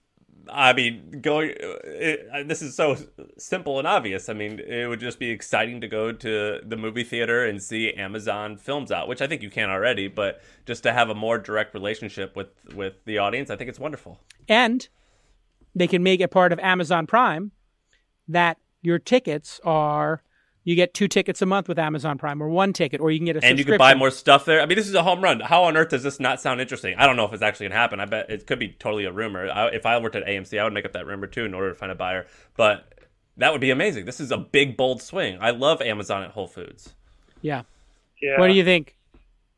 I 0.52 0.72
mean, 0.72 1.20
going. 1.20 1.54
It, 1.84 2.48
this 2.48 2.62
is 2.62 2.74
so 2.74 2.96
simple 3.38 3.78
and 3.78 3.86
obvious. 3.86 4.28
I 4.28 4.32
mean, 4.32 4.58
it 4.58 4.88
would 4.88 4.98
just 4.98 5.20
be 5.20 5.30
exciting 5.30 5.80
to 5.82 5.86
go 5.86 6.10
to 6.10 6.60
the 6.66 6.76
movie 6.76 7.04
theater 7.04 7.44
and 7.44 7.62
see 7.62 7.92
Amazon 7.92 8.56
films 8.56 8.90
out, 8.90 9.06
which 9.06 9.22
I 9.22 9.28
think 9.28 9.40
you 9.40 9.50
can 9.50 9.70
already. 9.70 10.08
But 10.08 10.42
just 10.66 10.82
to 10.82 10.92
have 10.92 11.10
a 11.10 11.14
more 11.14 11.38
direct 11.38 11.74
relationship 11.74 12.34
with 12.34 12.48
with 12.74 12.94
the 13.04 13.18
audience, 13.18 13.50
I 13.50 13.56
think 13.56 13.70
it's 13.70 13.78
wonderful. 13.78 14.18
And 14.48 14.88
they 15.76 15.86
can 15.86 16.02
make 16.02 16.20
it 16.20 16.32
part 16.32 16.52
of 16.52 16.58
Amazon 16.58 17.06
Prime 17.06 17.52
that 18.26 18.58
your 18.82 18.98
tickets 18.98 19.60
are 19.62 20.24
you 20.64 20.74
get 20.74 20.92
two 20.92 21.08
tickets 21.08 21.40
a 21.40 21.46
month 21.46 21.68
with 21.68 21.78
Amazon 21.78 22.18
Prime, 22.18 22.42
or 22.42 22.48
one 22.48 22.72
ticket, 22.72 23.00
or 23.00 23.10
you 23.10 23.18
can 23.18 23.26
get 23.26 23.36
a 23.36 23.44
and 23.44 23.58
you 23.58 23.64
can 23.64 23.78
buy 23.78 23.94
more 23.94 24.10
stuff 24.10 24.44
there. 24.44 24.60
I 24.60 24.66
mean, 24.66 24.76
this 24.76 24.88
is 24.88 24.94
a 24.94 25.02
home 25.02 25.22
run. 25.22 25.40
How 25.40 25.64
on 25.64 25.76
earth 25.76 25.88
does 25.90 26.02
this 26.02 26.20
not 26.20 26.40
sound 26.40 26.60
interesting? 26.60 26.94
I 26.98 27.06
don't 27.06 27.16
know 27.16 27.24
if 27.24 27.32
it's 27.32 27.42
actually 27.42 27.68
gonna 27.68 27.80
happen. 27.80 28.00
I 28.00 28.04
bet 28.04 28.30
it 28.30 28.46
could 28.46 28.58
be 28.58 28.68
totally 28.68 29.04
a 29.04 29.12
rumor. 29.12 29.48
I, 29.48 29.68
if 29.68 29.86
I 29.86 29.98
worked 29.98 30.16
at 30.16 30.26
AMC, 30.26 30.58
I 30.60 30.64
would 30.64 30.72
make 30.72 30.84
up 30.84 30.92
that 30.92 31.06
rumor 31.06 31.26
too 31.26 31.44
in 31.44 31.54
order 31.54 31.70
to 31.70 31.74
find 31.74 31.90
a 31.90 31.94
buyer. 31.94 32.26
But 32.56 32.92
that 33.36 33.52
would 33.52 33.60
be 33.60 33.70
amazing. 33.70 34.04
This 34.04 34.20
is 34.20 34.30
a 34.30 34.36
big, 34.36 34.76
bold 34.76 35.02
swing. 35.02 35.38
I 35.40 35.50
love 35.50 35.80
Amazon 35.80 36.22
at 36.22 36.32
Whole 36.32 36.46
Foods. 36.46 36.94
Yeah. 37.40 37.62
Yeah. 38.20 38.38
What 38.38 38.48
do 38.48 38.52
you 38.52 38.64
think, 38.64 38.96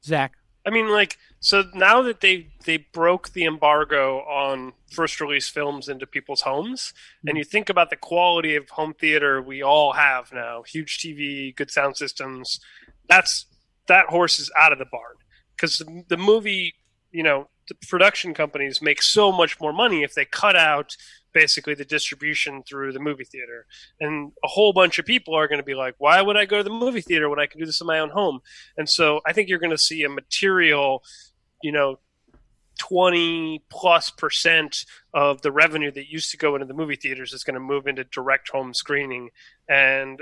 Zach? 0.04 0.34
I 0.64 0.70
mean, 0.70 0.88
like, 0.88 1.18
so 1.42 1.64
now 1.74 2.02
that 2.02 2.20
they 2.20 2.46
they 2.64 2.76
broke 2.76 3.30
the 3.30 3.44
embargo 3.44 4.20
on 4.20 4.72
first 4.92 5.20
release 5.20 5.48
films 5.48 5.88
into 5.88 6.06
people's 6.06 6.42
homes, 6.42 6.92
mm-hmm. 6.92 7.28
and 7.28 7.38
you 7.38 7.44
think 7.44 7.68
about 7.68 7.90
the 7.90 7.96
quality 7.96 8.54
of 8.54 8.70
home 8.70 8.94
theater 8.94 9.42
we 9.42 9.60
all 9.60 9.92
have 9.92 10.32
now, 10.32 10.62
huge 10.62 10.98
TV, 10.98 11.54
good 11.54 11.70
sound 11.70 11.96
systems, 11.96 12.60
that's 13.08 13.46
that 13.88 14.06
horse 14.06 14.38
is 14.38 14.52
out 14.56 14.72
of 14.72 14.78
the 14.78 14.86
barn 14.86 15.16
because 15.56 15.78
the, 15.78 16.04
the 16.08 16.16
movie, 16.16 16.74
you 17.10 17.24
know, 17.24 17.48
the 17.68 17.74
production 17.88 18.34
companies 18.34 18.80
make 18.80 19.02
so 19.02 19.32
much 19.32 19.60
more 19.60 19.72
money 19.72 20.04
if 20.04 20.14
they 20.14 20.24
cut 20.24 20.54
out 20.54 20.96
basically 21.32 21.74
the 21.74 21.84
distribution 21.84 22.62
through 22.62 22.92
the 22.92 23.00
movie 23.00 23.24
theater. 23.24 23.66
And 24.00 24.32
a 24.44 24.48
whole 24.48 24.72
bunch 24.72 24.98
of 24.98 25.06
people 25.06 25.34
are 25.34 25.48
going 25.48 25.60
to 25.60 25.64
be 25.64 25.74
like, 25.74 25.94
why 25.98 26.20
would 26.20 26.36
I 26.36 26.44
go 26.44 26.58
to 26.58 26.64
the 26.64 26.70
movie 26.70 27.00
theater 27.00 27.28
when 27.28 27.38
I 27.38 27.46
can 27.46 27.58
do 27.58 27.66
this 27.66 27.80
in 27.80 27.86
my 27.86 27.98
own 27.98 28.10
home? 28.10 28.40
And 28.76 28.88
so 28.88 29.20
I 29.26 29.32
think 29.32 29.48
you're 29.48 29.58
going 29.58 29.70
to 29.70 29.78
see 29.78 30.02
a 30.02 30.08
material, 30.08 31.02
you 31.62 31.72
know, 31.72 31.98
20 32.80 33.62
plus 33.70 34.10
percent 34.10 34.84
of 35.14 35.42
the 35.42 35.52
revenue 35.52 35.90
that 35.90 36.10
used 36.10 36.30
to 36.30 36.36
go 36.36 36.54
into 36.54 36.66
the 36.66 36.74
movie 36.74 36.96
theaters 36.96 37.32
is 37.32 37.44
going 37.44 37.54
to 37.54 37.60
move 37.60 37.86
into 37.86 38.04
direct 38.04 38.48
home 38.50 38.74
screening. 38.74 39.30
And 39.68 40.20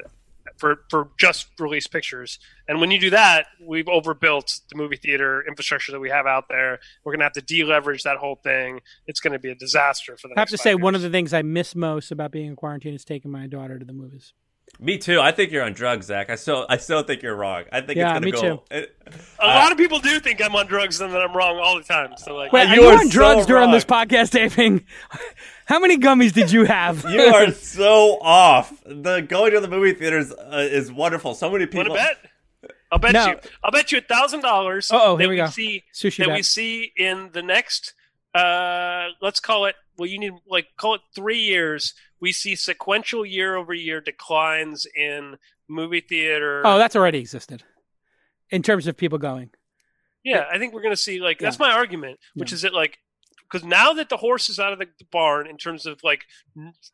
for 0.57 0.85
for 0.91 1.11
just 1.19 1.49
release 1.59 1.87
pictures. 1.87 2.39
And 2.69 2.81
when 2.81 2.91
you 2.91 2.99
do 2.99 3.11
that, 3.11 3.47
we've 3.61 3.89
overbuilt 3.89 4.61
the 4.71 4.77
movie 4.77 4.97
theater 4.97 5.45
infrastructure 5.47 5.93
that 5.93 6.01
we 6.01 6.11
have 6.11 6.27
out 6.27 6.49
there. 6.49 6.81
We're 7.05 7.13
going 7.13 7.21
to 7.21 7.25
have 7.25 7.33
to 7.35 7.43
deleverage 7.43 8.03
that 8.03 8.19
whole 8.19 8.37
thing. 8.37 8.81
It's 9.07 9.21
going 9.21 9.33
to 9.33 9.39
be 9.39 9.51
a 9.51 9.55
disaster 9.55 10.17
for 10.17 10.29
the. 10.29 10.35
I 10.37 10.41
have 10.41 10.49
to 10.51 10.59
say, 10.59 10.71
years. 10.71 10.81
one 10.81 10.95
of 10.95 11.03
the 11.03 11.11
things 11.11 11.33
I 11.33 11.43
miss 11.43 11.75
most 11.75 12.11
about 12.11 12.31
being 12.31 12.47
in 12.47 12.57
quarantine 12.57 12.95
is 12.95 13.05
taking 13.05 13.31
my 13.31 13.47
daughter 13.47 13.79
to 13.79 13.85
the 13.85 13.93
movies. 13.93 14.33
Me 14.79 14.97
too. 14.97 15.21
I 15.21 15.33
think 15.33 15.53
you're 15.53 15.65
on 15.65 15.75
drugs, 15.75 16.07
Zach. 16.07 16.31
I 16.31 16.37
still, 16.37 16.65
I 16.69 16.79
still 16.79 17.03
think 17.03 17.23
you're 17.23 17.35
wrong. 17.35 17.65
I 17.71 17.81
think 17.83 17.99
yeah, 17.99 18.17
it's 18.17 18.25
me 18.25 18.31
gonna 18.31 18.49
go. 18.49 18.57
Too. 18.57 18.77
It, 18.77 18.97
a 19.39 19.45
uh, 19.45 19.47
lot 19.47 19.73
of 19.73 19.79
people 19.79 19.99
do 19.99 20.19
think 20.21 20.43
I'm 20.43 20.55
on 20.55 20.67
drugs 20.67 21.01
and 21.01 21.13
that 21.13 21.21
I'm 21.21 21.37
wrong 21.37 21.59
all 21.59 21.77
the 21.77 21.85
time. 21.85 22.15
So 22.17 22.35
like, 22.35 22.53
Wait, 22.53 22.71
you 22.71 22.85
are, 22.85 22.99
on 22.99 23.09
drugs 23.09 23.43
so 23.43 23.49
during 23.49 23.65
wrong. 23.65 23.73
this 23.73 23.85
podcast 23.85 24.31
taping? 24.31 24.87
How 25.67 25.79
many 25.79 25.99
gummies 25.99 26.33
did 26.33 26.51
you 26.51 26.65
have? 26.65 27.05
you 27.09 27.21
are 27.21 27.53
so 27.53 28.19
off. 28.21 28.83
The 28.87 29.21
going 29.21 29.53
to 29.53 29.61
the 29.61 29.69
movie 29.69 29.93
theaters 29.93 30.33
uh, 30.33 30.67
is 30.71 30.91
wonderful. 30.91 31.35
So 31.35 31.51
many 31.51 31.67
people. 31.67 31.95
Want 31.95 32.01
to 32.01 32.17
bet? 32.63 32.73
I'll 32.91 32.99
bet 32.99 33.13
no. 33.13 33.27
you. 33.27 33.37
I'll 33.63 33.71
bet 33.71 33.93
you 33.93 33.99
a 33.99 34.01
thousand 34.01 34.41
dollars. 34.41 34.91
Oh, 34.93 35.17
here 35.17 35.29
we, 35.29 35.35
we 35.35 35.41
go. 35.43 35.47
See 35.47 35.85
Sushi 35.95 36.19
that 36.19 36.29
bet. 36.29 36.37
we 36.37 36.43
see 36.43 36.93
in 36.97 37.31
the 37.33 37.43
next. 37.43 37.95
Uh, 38.35 39.09
let's 39.21 39.41
call 39.41 39.67
it. 39.67 39.77
Well, 40.01 40.09
you 40.09 40.19
need 40.19 40.33
like 40.49 40.69
call 40.79 40.95
it 40.95 41.03
three 41.15 41.41
years. 41.41 41.93
We 42.23 42.33
see 42.33 42.57
sequential 42.57 43.27
year 43.27 43.55
over 43.55 43.75
year 43.75 44.01
declines 44.01 44.87
in 44.97 45.37
movie 45.69 46.01
theater. 46.01 46.63
Oh, 46.65 46.79
that's 46.79 46.97
already 46.97 47.19
existed 47.19 47.65
in 48.49 48.63
terms 48.63 48.87
of 48.87 48.97
people 48.97 49.19
going. 49.19 49.51
Yeah, 50.25 50.47
I 50.51 50.57
think 50.57 50.73
we're 50.73 50.81
going 50.81 50.95
to 50.95 50.97
see 50.97 51.21
like 51.21 51.39
that's 51.39 51.59
my 51.59 51.71
argument, 51.71 52.19
which 52.33 52.51
yeah. 52.51 52.55
is 52.55 52.63
that 52.63 52.73
like 52.73 52.97
because 53.43 53.63
now 53.63 53.93
that 53.93 54.09
the 54.09 54.17
horse 54.17 54.49
is 54.49 54.59
out 54.59 54.73
of 54.73 54.79
the, 54.79 54.87
barn 55.13 55.47
in 55.47 55.59
terms 55.59 55.85
of 55.85 56.03
like 56.03 56.25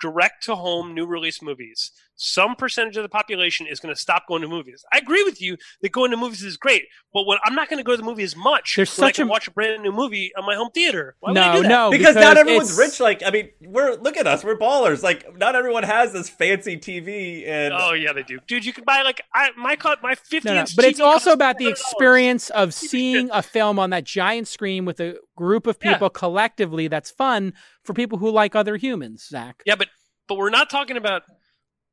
direct 0.00 0.42
to 0.46 0.56
home 0.56 0.92
new 0.92 1.06
release 1.06 1.40
movies, 1.40 1.92
some 2.16 2.56
percentage 2.56 2.96
of 2.96 3.02
the 3.02 3.08
population 3.08 3.66
is 3.66 3.78
going 3.78 3.94
to 3.94 4.00
stop 4.00 4.24
going 4.26 4.42
to 4.42 4.48
movies. 4.48 4.84
I 4.92 4.98
agree 4.98 5.22
with 5.22 5.40
you 5.40 5.56
that 5.82 5.92
going 5.92 6.10
to 6.10 6.16
movies 6.16 6.42
is 6.42 6.56
great, 6.56 6.84
but 7.12 7.26
when 7.26 7.38
I'm 7.44 7.54
not 7.54 7.68
going 7.68 7.78
to 7.78 7.84
go 7.84 7.92
to 7.92 7.96
the 7.96 8.02
movie 8.02 8.22
as 8.22 8.34
much, 8.34 8.74
there's 8.76 8.90
such 8.90 9.04
I 9.04 9.12
can 9.12 9.28
a... 9.28 9.30
watch 9.30 9.48
a 9.48 9.50
brand 9.50 9.82
new 9.82 9.92
movie 9.92 10.32
on 10.36 10.44
my 10.44 10.54
home 10.54 10.70
theater. 10.72 11.14
Why 11.20 11.32
no, 11.32 11.60
no, 11.60 11.90
because, 11.90 12.14
because, 12.14 12.16
not 12.16 12.36
everyone's 12.36 12.70
it's... 12.70 12.78
rich. 12.78 13.00
Like, 13.00 13.22
I 13.24 13.30
mean, 13.30 13.50
we're 13.60 13.94
look 13.96 14.16
at 14.16 14.26
us, 14.26 14.42
we're 14.42 14.58
ballers. 14.58 15.02
Like, 15.02 15.36
not 15.36 15.54
everyone 15.54 15.82
has 15.82 16.12
this 16.12 16.28
fancy 16.28 16.76
TV. 16.76 17.46
And 17.46 17.74
oh 17.74 17.92
yeah, 17.92 18.12
they 18.12 18.22
do, 18.22 18.40
dude. 18.46 18.64
You 18.64 18.72
can 18.72 18.84
buy 18.84 19.02
like 19.02 19.22
I, 19.34 19.50
my 19.56 19.76
cut 19.76 20.02
my 20.02 20.14
50 20.14 20.48
no, 20.48 20.54
no. 20.54 20.64
But 20.74 20.84
TV 20.84 20.88
it's 20.88 21.00
also 21.00 21.32
about 21.32 21.58
the 21.58 21.68
experience 21.68 22.50
of 22.50 22.72
seeing 22.74 23.30
a 23.32 23.42
film 23.42 23.78
on 23.78 23.90
that 23.90 24.04
giant 24.04 24.48
screen 24.48 24.84
with 24.84 25.00
a 25.00 25.16
group 25.36 25.66
of 25.66 25.78
people 25.78 26.06
yeah. 26.06 26.18
collectively. 26.18 26.88
That's 26.88 27.10
fun 27.10 27.52
for 27.84 27.92
people 27.92 28.18
who 28.18 28.30
like 28.30 28.54
other 28.54 28.76
humans. 28.76 29.26
Zach. 29.28 29.62
Yeah, 29.66 29.76
but 29.76 29.88
but 30.28 30.36
we're 30.36 30.50
not 30.50 30.70
talking 30.70 30.96
about 30.96 31.22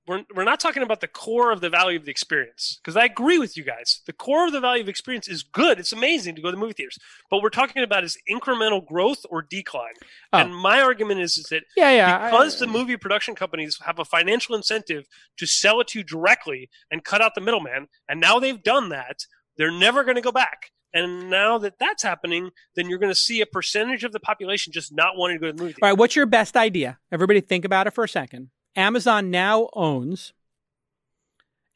we're, 0.07 0.23
we're 0.35 0.43
not 0.43 0.59
talking 0.59 0.83
about 0.83 1.01
the 1.01 1.07
core 1.07 1.51
of 1.51 1.61
the 1.61 1.69
value 1.69 1.97
of 1.97 2.05
the 2.05 2.11
experience 2.11 2.79
because 2.81 2.97
I 2.97 3.05
agree 3.05 3.37
with 3.37 3.55
you 3.55 3.63
guys. 3.63 4.01
The 4.05 4.13
core 4.13 4.45
of 4.45 4.51
the 4.51 4.59
value 4.59 4.83
of 4.83 4.89
experience 4.89 5.27
is 5.27 5.43
good. 5.43 5.79
It's 5.79 5.93
amazing 5.93 6.35
to 6.35 6.41
go 6.41 6.49
to 6.49 6.55
the 6.55 6.59
movie 6.59 6.73
theaters. 6.73 6.97
But 7.29 7.41
we're 7.41 7.49
talking 7.49 7.83
about 7.83 8.03
is 8.03 8.17
incremental 8.29 8.85
growth 8.85 9.25
or 9.29 9.41
decline. 9.41 9.93
Oh. 10.33 10.39
And 10.39 10.55
my 10.55 10.81
argument 10.81 11.21
is, 11.21 11.37
is 11.37 11.45
that 11.51 11.63
yeah, 11.77 11.91
yeah, 11.91 12.29
because 12.29 12.61
I, 12.61 12.65
the 12.65 12.71
movie 12.71 12.97
production 12.97 13.35
companies 13.35 13.79
have 13.85 13.99
a 13.99 14.05
financial 14.05 14.55
incentive 14.55 15.05
to 15.37 15.45
sell 15.45 15.79
it 15.79 15.87
to 15.89 15.99
you 15.99 16.03
directly 16.03 16.69
and 16.91 17.03
cut 17.03 17.21
out 17.21 17.35
the 17.35 17.41
middleman, 17.41 17.87
and 18.09 18.19
now 18.19 18.39
they've 18.39 18.61
done 18.61 18.89
that, 18.89 19.19
they're 19.57 19.71
never 19.71 20.03
going 20.03 20.15
to 20.15 20.21
go 20.21 20.31
back. 20.31 20.71
And 20.93 21.29
now 21.29 21.57
that 21.57 21.79
that's 21.79 22.03
happening, 22.03 22.51
then 22.75 22.87
you're 22.87 22.99
going 22.99 23.11
to 23.11 23.19
see 23.19 23.41
a 23.41 23.47
percentage 23.47 24.03
of 24.03 24.11
the 24.11 24.19
population 24.19 24.71
just 24.71 24.93
not 24.93 25.17
wanting 25.17 25.37
to 25.37 25.41
go 25.41 25.47
to 25.47 25.53
the 25.53 25.61
movie 25.61 25.73
theater. 25.73 25.85
All 25.85 25.89
right, 25.89 25.97
what's 25.97 26.15
your 26.15 26.27
best 26.27 26.55
idea? 26.55 26.99
Everybody 27.11 27.41
think 27.41 27.65
about 27.65 27.87
it 27.87 27.91
for 27.91 28.03
a 28.03 28.09
second. 28.09 28.49
Amazon 28.75 29.29
now 29.31 29.69
owns 29.73 30.33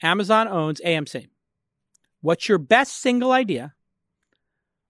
Amazon 0.02 0.48
owns 0.48 0.80
AMC. 0.82 1.28
What's 2.22 2.48
your 2.48 2.58
best 2.58 2.94
single 2.94 3.32
idea 3.32 3.74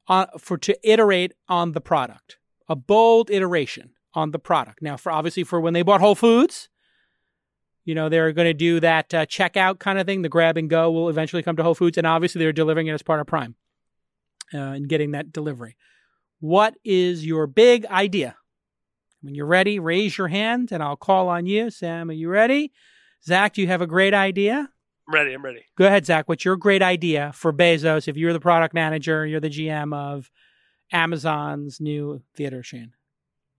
on, 0.08 0.28
for 0.38 0.58
to 0.58 0.78
iterate 0.90 1.34
on 1.48 1.74
the 1.74 1.82
product? 1.82 2.38
A 2.68 2.76
bold 2.76 3.30
iteration 3.30 3.92
on 4.14 4.32
the 4.32 4.40
product. 4.40 4.82
Now, 4.82 4.98
for 4.98 5.12
obviously 5.12 5.44
for 5.44 5.62
when 5.62 5.74
they 5.74 5.82
bought 5.82 6.02
Whole 6.02 6.16
Foods, 6.16 6.70
you 7.86 7.96
know 7.96 8.10
they're 8.10 8.34
going 8.34 8.48
to 8.48 8.54
do 8.54 8.80
that 8.82 9.14
uh, 9.14 9.26
checkout 9.26 9.80
kind 9.80 9.98
of 9.98 10.06
thing. 10.06 10.22
The 10.22 10.30
grab 10.30 10.58
and 10.58 10.70
go 10.70 10.92
will 10.92 11.10
eventually 11.10 11.44
come 11.44 11.56
to 11.56 11.64
Whole 11.64 11.76
Foods, 11.76 11.98
and 11.98 12.06
obviously 12.06 12.40
they're 12.40 12.52
delivering 12.52 12.88
it 12.88 12.94
as 12.94 13.04
part 13.04 13.22
of 13.22 13.28
Prime 13.28 13.56
uh, 14.54 14.58
and 14.58 14.90
getting 14.90 15.12
that 15.12 15.32
delivery. 15.32 15.78
What 16.40 16.76
is 16.84 17.26
your 17.26 17.48
big 17.48 17.86
idea? 17.86 18.36
When 19.22 19.36
you're 19.36 19.46
ready, 19.46 19.80
raise 19.80 20.18
your 20.18 20.28
hand 20.28 20.72
and 20.72 20.82
I'll 20.82 20.96
call 20.96 21.30
on 21.30 21.46
you. 21.46 21.70
Sam, 21.70 22.10
are 22.10 22.14
you 22.14 22.30
ready? 22.30 22.72
Zach, 23.26 23.54
do 23.54 23.62
you 23.62 23.68
have 23.68 23.82
a 23.82 23.88
great 23.88 24.14
idea? 24.14 24.70
I'm 25.08 25.14
ready. 25.14 25.34
I'm 25.34 25.44
ready. 25.44 25.66
Go 25.78 25.86
ahead, 25.86 26.06
Zach. 26.06 26.28
What's 26.28 26.46
your 26.46 26.58
great 26.58 26.82
idea 26.82 27.32
for 27.34 27.54
Bezos 27.54 28.08
if 28.08 28.18
you're 28.18 28.34
the 28.34 28.40
product 28.40 28.74
manager, 28.74 29.26
you're 29.26 29.40
the 29.40 29.50
GM 29.50 29.94
of 29.96 30.30
Amazon's 30.92 31.80
new 31.80 32.22
theater 32.36 32.62
chain? 32.62 32.92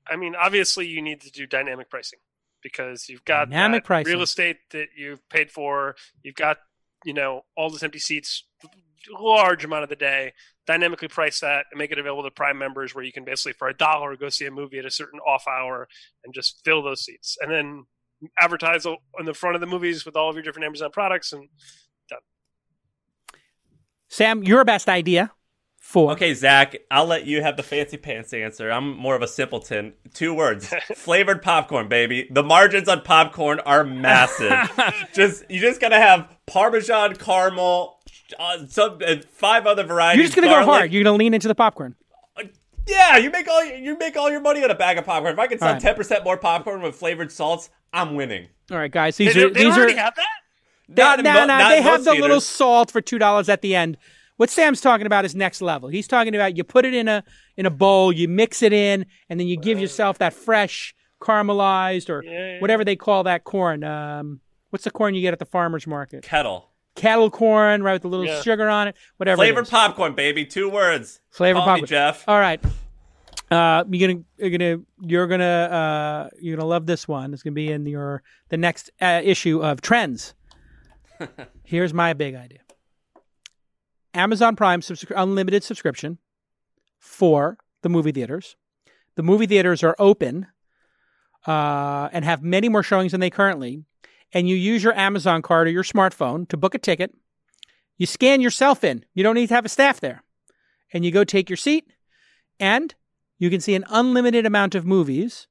I 0.07 0.17
mean, 0.17 0.35
obviously, 0.35 0.87
you 0.87 1.03
need 1.03 1.21
to 1.23 1.31
do 1.31 1.47
dynamic 1.47 1.91
pricing 1.91 2.21
because 2.63 3.09
you've 3.09 3.25
got 3.25 3.51
dynamic 3.51 3.85
pricing. 3.85 4.13
real 4.13 4.23
estate 4.23 4.59
that 4.71 4.89
you've 4.97 5.27
paid 5.29 5.51
for. 5.51 5.97
You've 6.23 6.35
got 6.35 6.59
you 7.05 7.15
know 7.15 7.45
all 7.57 7.71
those 7.71 7.83
empty 7.83 7.99
seats, 7.99 8.45
large 9.11 9.65
amount 9.65 9.83
of 9.83 9.89
the 9.89 9.97
day, 9.97 10.33
dynamically 10.67 11.09
price 11.09 11.41
that 11.41 11.67
and 11.71 11.79
make 11.79 11.91
it 11.91 11.99
available 11.99 12.23
to 12.25 12.31
Prime 12.31 12.59
members, 12.59 12.95
where 12.95 13.05
you 13.05 13.13
can 13.13 13.25
basically 13.25 13.53
for 13.53 13.69
a 13.69 13.77
dollar 13.77 14.17
go 14.17 14.29
see 14.29 14.47
a 14.47 14.51
movie 14.51 14.79
at 14.79 14.85
a 14.85 14.91
certain 14.91 15.21
off 15.21 15.45
hour 15.49 15.89
and 16.25 16.35
just 16.35 16.61
fill 16.65 16.83
those 16.83 17.05
seats, 17.05 17.37
and 17.41 17.51
then 17.51 17.85
advertise 18.41 18.85
on 18.87 18.97
the 19.25 19.35
front 19.35 19.55
of 19.55 19.61
the 19.61 19.67
movies 19.67 20.05
with 20.05 20.17
all 20.17 20.29
of 20.29 20.37
your 20.37 20.43
different 20.43 20.67
Amazon 20.67 20.91
products 20.91 21.33
and 21.33 21.49
done. 22.09 22.19
Sam, 24.09 24.43
your 24.43 24.65
best 24.65 24.89
idea 24.89 25.33
for 25.89 26.13
Okay, 26.13 26.35
Zach, 26.35 26.77
I'll 26.91 27.07
let 27.07 27.25
you 27.25 27.41
have 27.41 27.57
the 27.57 27.63
fancy 27.63 27.97
pants 27.97 28.35
answer. 28.35 28.71
I'm 28.71 28.95
more 28.95 29.15
of 29.15 29.23
a 29.23 29.27
simpleton. 29.27 29.95
Two 30.13 30.35
words: 30.35 30.69
flavored 30.95 31.41
popcorn, 31.41 31.89
baby. 31.89 32.29
The 32.31 32.43
margins 32.43 32.89
on 32.89 33.01
popcorn 33.01 33.61
are 33.61 33.85
massive. 33.85 34.53
just 35.15 35.45
you 35.49 35.61
just 35.61 35.81
gotta 35.81 35.97
have 35.97 36.29
Parmesan, 36.47 37.17
caramel, 37.17 37.98
uh, 38.39 38.67
some 38.67 38.99
uh, 39.05 39.17
five 39.31 39.67
other 39.67 39.85
varieties. 39.85 40.19
You're 40.19 40.27
just 40.27 40.37
gonna 40.37 40.49
garlic. 40.49 40.67
go 40.67 40.73
hard. 40.73 40.93
You're 40.93 41.05
gonna 41.05 41.17
lean 41.17 41.35
into 41.35 41.49
the 41.49 41.55
popcorn. 41.55 41.95
Yeah, 42.89 43.19
you 43.19 43.31
make 43.31 43.47
all 43.49 43.65
you 43.65 43.99
make 43.99 44.17
all 44.17 44.31
your 44.31 44.41
money 44.41 44.65
on 44.65 44.71
a 44.71 44.75
bag 44.75 44.97
of 44.97 45.05
popcorn. 45.05 45.35
If 45.35 45.39
I 45.39 45.47
can 45.47 45.59
sell 45.59 45.79
ten 45.79 45.95
percent 45.95 46.25
more 46.25 46.37
popcorn 46.37 46.81
with 46.81 46.95
flavored 46.95 47.31
salts, 47.31 47.71
I'm 47.93 48.15
winning. 48.15 48.49
All 48.71 48.79
right, 48.79 48.91
guys. 48.91 49.17
These 49.17 49.35
they, 49.35 49.45
are 49.45 49.51
they 49.51 49.65
these 49.65 49.77
already 49.77 49.93
are 49.95 49.99
have 49.99 50.15
that. 50.17 50.27
they, 50.89 51.03
Not 51.03 51.19
in 51.19 51.25
no, 51.25 51.35
mo- 51.35 51.41
no, 51.41 51.47
not 51.47 51.69
they 51.69 51.83
have 51.83 52.05
the 52.05 52.15
little 52.15 52.41
salt 52.41 52.91
for 52.91 53.01
two 53.01 53.19
dollars 53.19 53.49
at 53.49 53.61
the 53.61 53.75
end. 53.77 53.99
What 54.39 54.51
Sam's 54.51 54.81
talking 54.81 55.07
about 55.07 55.25
is 55.25 55.35
next 55.35 55.61
level. 55.61 55.89
He's 55.89 56.07
talking 56.07 56.35
about 56.35 56.57
you 56.57 56.65
put 56.65 56.85
it 56.85 56.95
in 56.95 57.09
a 57.09 57.25
in 57.57 57.67
a 57.67 57.71
bowl, 57.71 58.13
you 58.13 58.27
mix 58.27 58.63
it 58.63 58.73
in, 58.73 59.05
and 59.29 59.39
then 59.39 59.49
you 59.49 59.59
give 59.59 59.79
yourself 59.79 60.19
that 60.19 60.33
fresh 60.33 60.95
caramelized 61.21 62.09
or 62.09 62.25
yeah. 62.25 62.61
whatever 62.61 62.85
they 62.85 62.97
call 62.97 63.25
that 63.25 63.45
corn. 63.45 63.85
Um, 63.85 64.41
what's 64.71 64.85
the 64.85 64.91
corn 64.91 65.15
you 65.15 65.21
get 65.21 65.33
at 65.33 65.41
the 65.41 65.47
farmers 65.47 65.87
market? 65.87 66.23
Kettle. 66.23 66.71
Kettle 66.95 67.31
corn, 67.31 67.83
right 67.83 67.93
with 67.95 68.05
a 68.05 68.09
little 68.09 68.27
Yeah. 68.27 68.43
sugar 68.43 68.69
on 68.69 68.89
it. 68.89 68.97
Whatever. 69.19 69.37
Flavored 69.37 69.69
popcorn, 69.69 70.15
baby. 70.15 70.45
Two 70.45 70.69
words. 70.69 71.21
Flavored 71.31 71.63
Call 71.63 71.67
me, 71.75 71.81
popcorn. 71.83 71.87
Jeff. 71.89 72.25
All 72.27 72.41
right. 72.41 72.61
Uh, 73.51 73.85
you're 73.91 74.09
gonna, 74.09 74.23
you're 74.37 74.51
gonna, 74.51 74.83
you're 75.01 75.27
gonna, 75.27 75.45
uh, 75.45 76.29
you're 76.41 76.57
gonna 76.57 76.69
love 76.69 76.85
this 76.87 77.07
one. 77.09 77.33
It's 77.33 77.43
gonna 77.43 77.55
be 77.55 77.71
in 77.73 77.87
your 77.87 78.23
the 78.51 78.57
next 78.59 78.91
uh, 79.01 79.21
issue 79.25 79.63
of 79.65 79.81
Trends. 79.81 80.35
Here's 81.65 81.95
my 81.95 82.13
big 82.13 82.35
idea: 82.35 82.59
Amazon 84.15 84.55
Prime 84.57 84.81
subscri- 84.81 85.13
unlimited 85.17 85.63
subscription 85.65 86.19
for 86.99 87.57
the 87.83 87.89
movie 87.89 88.13
theaters. 88.13 88.57
The 89.15 89.23
movie 89.23 89.47
theaters 89.47 89.83
are 89.83 89.97
open 89.99 90.47
uh, 91.47 92.09
and 92.13 92.25
have 92.25 92.43
many 92.43 92.69
more 92.69 92.83
showings 92.83 93.13
than 93.13 93.21
they 93.21 93.31
currently. 93.31 93.85
And 94.33 94.49
you 94.49 94.57
use 94.57 94.83
your 94.85 94.95
Amazon 94.95 95.43
card 95.43 95.69
or 95.69 95.71
your 95.71 95.83
smartphone 95.83 96.49
to 96.49 96.57
book 96.57 96.75
a 96.75 96.79
ticket. 96.79 97.15
You 97.97 98.07
scan 98.07 98.41
yourself 98.41 98.85
in. 98.85 99.05
You 99.15 99.23
don't 99.23 99.35
need 99.35 99.49
to 99.49 99.55
have 99.55 99.65
a 99.65 99.71
staff 99.71 100.01
there, 100.01 100.23
and 100.93 101.05
you 101.05 101.11
go 101.11 101.25
take 101.25 101.51
your 101.51 101.57
seat 101.57 101.85
and 102.61 102.95
you 103.39 103.51
can 103.51 103.61
see 103.61 103.75
an 103.75 103.85
unlimited 103.89 104.47
amount 104.47 104.75
of 104.75 104.85
movies 104.85 105.47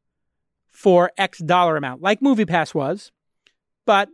for 0.70 1.12
X 1.18 1.40
dollar 1.40 1.78
amount, 1.78 2.02
like 2.02 2.20
MoviePass 2.20 2.74
was. 2.74 3.12
But 3.86 4.10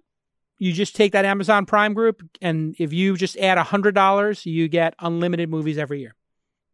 you 0.59 0.71
just 0.71 0.95
take 0.95 1.11
that 1.11 1.25
Amazon 1.25 1.65
Prime 1.65 1.93
group, 1.93 2.21
and 2.41 2.75
if 2.79 2.93
you 2.93 3.17
just 3.17 3.35
add 3.37 3.57
$100, 3.57 4.45
you 4.45 4.67
get 4.67 4.93
unlimited 4.99 5.49
movies 5.49 5.77
every 5.77 5.99
year. 5.99 6.15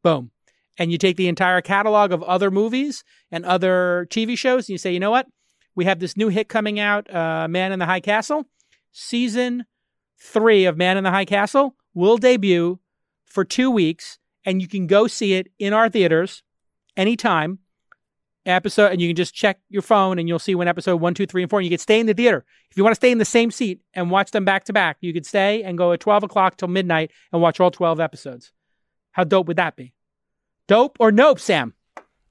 Boom. 0.04 0.32
And 0.78 0.92
you 0.92 0.98
take 0.98 1.18
the 1.18 1.28
entire 1.28 1.62
catalog 1.62 2.12
of 2.12 2.22
other 2.24 2.52
movies 2.52 3.04
and 3.32 3.46
other 3.46 4.08
TV 4.10 4.38
shows, 4.38 4.68
and 4.68 4.74
you 4.74 4.78
say, 4.78 4.94
you 4.94 5.00
know 5.00 5.12
what? 5.12 5.28
We 5.76 5.86
have 5.86 6.00
this 6.00 6.18
new 6.18 6.30
hit 6.30 6.50
coming 6.50 6.80
out, 6.80 7.14
uh, 7.14 7.48
Man 7.48 7.72
in 7.72 7.80
the 7.80 7.86
High 7.86 8.00
Castle. 8.02 8.46
Season 8.92 9.66
three 10.20 10.66
of 10.66 10.78
Man 10.78 10.98
in 10.98 11.04
the 11.04 11.12
High 11.12 11.26
Castle 11.26 11.76
will 11.94 12.18
debut 12.18 12.80
for 13.26 13.46
two 13.46 13.70
weeks, 13.72 14.18
and 14.46 14.62
you 14.62 14.68
can 14.68 14.88
go 14.88 15.08
see 15.08 15.34
it 15.34 15.48
in 15.60 15.74
our 15.74 15.90
theaters 15.90 16.44
anytime. 16.98 17.60
Episode 18.46 18.92
and 18.94 19.02
you 19.02 19.10
can 19.10 19.16
just 19.18 19.36
check 19.36 19.60
your 19.70 19.82
phone 19.82 20.18
and 20.18 20.28
you'll 20.28 20.40
see 20.40 20.56
when 20.56 20.68
episode 20.68 20.96
one 20.96 21.14
two 21.14 21.26
three 21.28 21.44
and 21.44 21.50
four 21.50 21.60
and 21.60 21.66
you 21.66 21.70
can 21.70 21.78
stay 21.78 22.00
in 22.00 22.08
the 22.08 22.14
theater. 22.14 22.46
If 22.72 22.78
you 22.78 22.84
want 22.84 22.94
to 22.94 22.96
stay 22.96 23.12
in 23.12 23.18
the 23.20 23.26
same 23.26 23.52
seat 23.52 23.82
and 23.94 24.10
watch 24.10 24.32
them 24.32 24.44
back 24.46 24.64
to 24.64 24.74
back 24.74 24.98
you 25.02 25.14
could 25.14 25.26
stay 25.26 25.62
and 25.62 25.78
go 25.78 25.92
at 25.92 26.00
12 26.00 26.24
o'clock 26.24 26.56
till 26.56 26.70
midnight 26.70 27.12
and 27.32 27.42
watch 27.42 27.60
all 27.60 27.70
12 27.70 28.00
episodes. 28.00 28.52
How 29.12 29.26
dope 29.26 29.48
would 29.50 29.58
that 29.58 29.76
be? 29.76 29.94
Dope 30.68 30.98
or 31.00 31.12
nope 31.12 31.40
sam? 31.40 31.76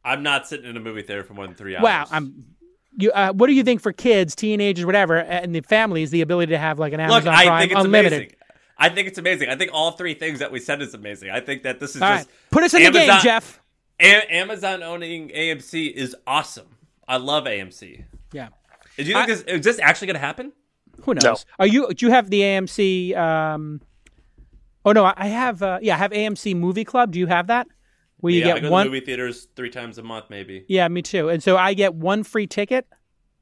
I'm 0.02 0.22
not 0.22 0.48
sitting 0.48 0.68
in 0.68 0.76
a 0.76 0.80
movie 0.80 1.02
theater 1.02 1.22
for 1.22 1.34
more 1.34 1.46
than 1.46 1.54
three 1.54 1.76
hours. 1.76 1.84
wow 1.84 2.06
i'm 2.10 2.56
you 2.98 3.10
uh, 3.12 3.32
what 3.32 3.46
do 3.46 3.54
you 3.54 3.62
think 3.64 3.80
for 3.80 3.92
kids 3.92 4.34
teenagers 4.34 4.84
whatever 4.84 5.16
and 5.16 5.54
the 5.54 5.60
families 5.62 6.10
the 6.10 6.20
ability 6.20 6.50
to 6.52 6.58
have 6.58 6.78
like 6.78 6.92
an 6.92 7.00
Look, 7.00 7.24
amazon 7.26 7.34
I 7.34 7.44
prime 7.46 7.60
think 7.60 7.72
it's 7.72 7.84
unlimited 7.84 8.18
amazing. 8.18 8.34
I 8.80 8.88
think 8.90 9.08
it's 9.08 9.18
amazing. 9.18 9.48
I 9.48 9.56
think 9.56 9.70
all 9.72 9.92
three 9.92 10.14
things 10.14 10.38
that 10.40 10.52
we 10.52 10.60
said 10.60 10.82
is 10.82 10.94
amazing. 10.94 11.30
I 11.30 11.40
think 11.40 11.62
that 11.62 11.80
this 11.80 11.96
is 11.96 12.02
all 12.02 12.10
just 12.10 12.28
right 12.28 12.34
put 12.50 12.62
us 12.64 12.74
in 12.74 12.82
the 12.84 12.90
game 12.90 13.20
jeff 13.22 13.60
A- 14.00 14.34
Amazon 14.34 14.82
owning 14.82 15.28
AMC 15.30 15.92
is 15.92 16.14
awesome. 16.26 16.66
I 17.08 17.16
love 17.16 17.44
AMC. 17.44 18.04
yeah 18.32 18.48
Do 18.96 19.02
you 19.04 19.14
think 19.14 19.16
I- 19.16 19.26
this 19.26 19.40
is 19.42 19.64
this 19.64 19.78
actually 19.80 20.08
going 20.08 20.14
to 20.20 20.20
happen? 20.20 20.52
Who 21.02 21.14
knows? 21.14 21.22
No. 21.22 21.36
Are 21.60 21.66
you? 21.66 21.92
Do 21.94 22.06
you 22.06 22.12
have 22.12 22.28
the 22.28 22.40
AMC? 22.40 23.16
Um, 23.16 23.80
oh 24.84 24.92
no, 24.92 25.12
I 25.16 25.26
have. 25.26 25.62
Uh, 25.62 25.78
yeah, 25.80 25.94
I 25.94 25.98
have 25.98 26.10
AMC 26.10 26.56
Movie 26.56 26.84
Club. 26.84 27.12
Do 27.12 27.18
you 27.20 27.26
have 27.28 27.46
that? 27.46 27.68
Where 28.20 28.32
you 28.32 28.40
yeah, 28.40 28.50
I 28.50 28.54
get 28.54 28.62
go 28.62 28.70
one. 28.70 28.86
to 28.86 28.90
movie 28.90 29.04
theaters 29.04 29.46
three 29.54 29.70
times 29.70 29.96
a 29.98 30.02
month, 30.02 30.26
maybe. 30.28 30.64
Yeah, 30.68 30.88
me 30.88 31.02
too. 31.02 31.28
And 31.28 31.42
so 31.42 31.56
I 31.56 31.74
get 31.74 31.94
one 31.94 32.24
free 32.24 32.46
ticket 32.46 32.86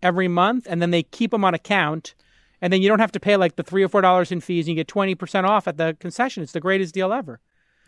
every 0.03 0.29
month, 0.29 0.67
and 0.69 0.83
then 0.83 0.91
they 0.91 1.03
keep 1.03 1.31
them 1.31 1.45
on 1.45 1.55
account, 1.55 2.15
and 2.61 2.73
then 2.73 2.83
you 2.83 2.89
don't 2.89 2.99
have 3.01 3.13
to 3.13 3.21
pay 3.21 3.37
like 3.37 3.57
the 3.57 3.63
three 3.63 3.83
or 3.83 3.89
four 3.89 4.03
dollars 4.03 4.31
in 4.31 4.41
fees, 4.41 4.67
and 4.67 4.77
you 4.77 4.81
get 4.81 4.89
twenty 4.89 5.15
percent 5.15 5.47
off 5.47 5.67
at 5.67 5.77
the 5.79 5.97
concession. 5.99 6.43
It's 6.43 6.53
the 6.53 6.61
greatest 6.61 6.93
deal 6.95 7.13
ever. 7.13 7.41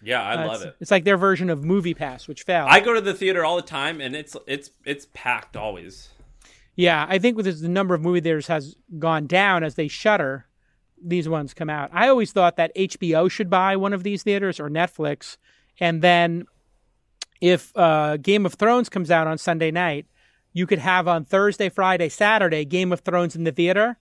Yeah, 0.03 0.23
I 0.23 0.35
Uh, 0.43 0.47
love 0.47 0.55
it's, 0.57 0.65
it. 0.65 0.77
It's 0.81 0.91
like 0.91 1.05
their 1.05 1.17
version 1.17 1.51
of 1.51 1.65
Movie 1.65 1.93
Pass, 1.95 2.29
which 2.29 2.45
failed. 2.45 2.69
I 2.71 2.81
go 2.81 2.95
to 2.95 3.01
the 3.01 3.15
theater 3.15 3.45
all 3.45 3.57
the 3.57 3.63
time, 3.63 4.01
and 4.01 4.15
it's 4.17 4.37
it's 4.47 4.71
it's 4.87 5.07
packed 5.13 5.57
always. 5.57 6.09
Yeah, 6.77 7.05
I 7.09 7.19
think 7.19 7.37
with 7.37 7.45
this, 7.47 7.61
the 7.61 7.69
number 7.69 7.95
of 7.95 8.01
movie 8.03 8.21
theaters 8.21 8.47
has 8.47 8.77
gone 8.99 9.27
down 9.27 9.65
as 9.65 9.75
they 9.75 9.89
shutter. 9.89 10.47
These 11.05 11.29
ones 11.29 11.53
come 11.55 11.69
out. 11.71 11.91
I 11.93 12.09
always 12.09 12.33
thought 12.33 12.57
that 12.57 12.75
HBO 12.77 13.31
should 13.31 13.51
buy 13.51 13.77
one 13.77 13.93
of 13.93 14.05
these 14.05 14.23
theaters 14.23 14.59
or 14.61 14.69
Netflix, 14.71 15.37
and 15.81 16.01
then 16.03 16.47
if 17.41 17.73
uh, 17.77 18.17
Game 18.17 18.45
of 18.47 18.55
Thrones 18.55 18.89
comes 18.89 19.11
out 19.11 19.27
on 19.27 19.39
Sunday 19.39 19.71
night, 19.71 20.07
you 20.53 20.67
could 20.67 20.79
have 20.81 21.07
on 21.07 21.25
Thursday, 21.25 21.69
Friday, 21.69 22.09
Saturday 22.09 22.65
Game 22.65 22.93
of 22.93 23.01
Thrones 23.01 23.37
in 23.37 23.45
the 23.45 23.53
theater. 23.53 23.99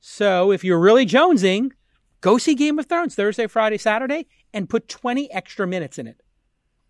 So 0.00 0.50
if 0.50 0.64
you're 0.64 0.78
really 0.80 1.06
jonesing, 1.06 1.70
go 2.20 2.36
see 2.38 2.54
Game 2.54 2.78
of 2.78 2.86
Thrones 2.86 3.14
Thursday, 3.14 3.46
Friday, 3.46 3.78
Saturday, 3.78 4.26
and 4.52 4.68
put 4.68 4.88
20 4.88 5.30
extra 5.32 5.66
minutes 5.66 5.98
in 5.98 6.06
it, 6.06 6.20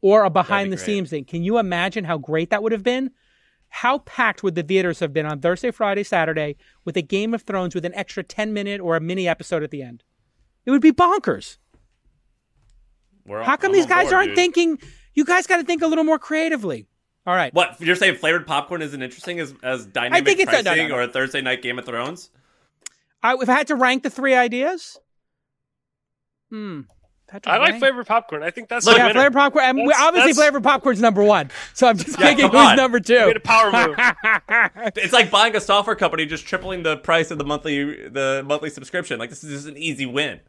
or 0.00 0.24
a 0.24 0.30
behind 0.30 0.72
the 0.72 0.76
great. 0.76 0.84
scenes 0.86 1.10
thing. 1.10 1.24
Can 1.24 1.42
you 1.42 1.58
imagine 1.58 2.04
how 2.04 2.18
great 2.18 2.50
that 2.50 2.62
would 2.62 2.72
have 2.72 2.82
been? 2.82 3.10
How 3.68 3.98
packed 3.98 4.42
would 4.42 4.54
the 4.54 4.62
theaters 4.62 5.00
have 5.00 5.12
been 5.12 5.26
on 5.26 5.40
Thursday, 5.40 5.70
Friday, 5.72 6.04
Saturday 6.04 6.56
with 6.84 6.96
a 6.96 7.02
Game 7.02 7.34
of 7.34 7.42
Thrones 7.42 7.74
with 7.74 7.84
an 7.84 7.94
extra 7.94 8.22
10 8.22 8.52
minute 8.52 8.80
or 8.80 8.96
a 8.96 9.00
mini 9.00 9.26
episode 9.28 9.62
at 9.64 9.70
the 9.70 9.82
end? 9.82 10.02
It 10.64 10.70
would 10.70 10.80
be 10.82 10.92
bonkers. 10.92 11.58
All- 13.28 13.42
How 13.42 13.56
come 13.56 13.70
I'm 13.70 13.72
these 13.74 13.86
guys 13.86 14.04
board, 14.04 14.14
aren't 14.14 14.28
dude. 14.30 14.36
thinking? 14.36 14.78
You 15.14 15.24
guys 15.24 15.46
got 15.46 15.56
to 15.58 15.64
think 15.64 15.82
a 15.82 15.86
little 15.86 16.04
more 16.04 16.18
creatively. 16.18 16.86
All 17.26 17.34
right. 17.34 17.54
What 17.54 17.80
you're 17.80 17.96
saying? 17.96 18.16
Flavored 18.16 18.46
popcorn 18.46 18.82
isn't 18.82 19.00
interesting 19.02 19.40
as 19.40 19.54
as 19.62 19.86
dynamic 19.86 20.24
think 20.26 20.40
it's 20.40 20.52
a- 20.52 20.56
no, 20.56 20.62
pricing 20.62 20.88
no, 20.88 20.94
no. 20.96 21.00
or 21.00 21.02
a 21.02 21.08
Thursday 21.08 21.40
night 21.40 21.62
Game 21.62 21.78
of 21.78 21.86
Thrones. 21.86 22.30
I, 23.22 23.34
if 23.40 23.48
I 23.48 23.54
had 23.54 23.68
to 23.68 23.76
rank 23.76 24.02
the 24.02 24.10
three 24.10 24.34
ideas, 24.34 24.98
hmm. 26.50 26.80
if 27.26 27.32
had 27.32 27.42
to 27.44 27.50
I 27.50 27.56
like 27.56 27.78
flavored 27.78 28.06
popcorn. 28.06 28.42
I 28.42 28.50
think 28.50 28.68
that's 28.68 28.84
Look, 28.84 28.98
Yeah, 28.98 29.06
winner. 29.06 29.14
flavored 29.20 29.32
popcorn. 29.32 29.64
and 29.64 29.78
we- 29.78 29.84
That's- 29.88 30.02
obviously, 30.02 30.32
that's- 30.32 30.36
flavored 30.36 30.62
popcorn's 30.62 31.00
number 31.00 31.22
one. 31.22 31.50
So 31.72 31.86
I'm 31.88 31.96
just 31.96 32.18
Yeah, 32.18 32.26
thinking 32.26 32.50
who's 32.50 32.60
on. 32.60 32.76
number 32.76 32.98
We 32.98 33.02
two. 33.02 33.26
made 33.26 33.36
a 33.36 33.40
power 33.40 33.72
move. 33.72 33.96
It's 34.96 35.12
like 35.14 35.30
buying 35.30 35.56
a 35.56 35.60
software 35.60 35.96
company 35.96 36.26
just 36.26 36.44
tripling 36.46 36.82
the 36.82 36.98
price 36.98 37.30
of 37.30 37.38
the 37.38 37.44
monthly 37.44 38.08
the 38.08 38.42
monthly 38.46 38.68
subscription. 38.70 39.18
Like 39.18 39.30
this 39.30 39.42
is 39.42 39.50
just 39.50 39.66
an 39.66 39.78
easy 39.78 40.04
win. 40.04 40.40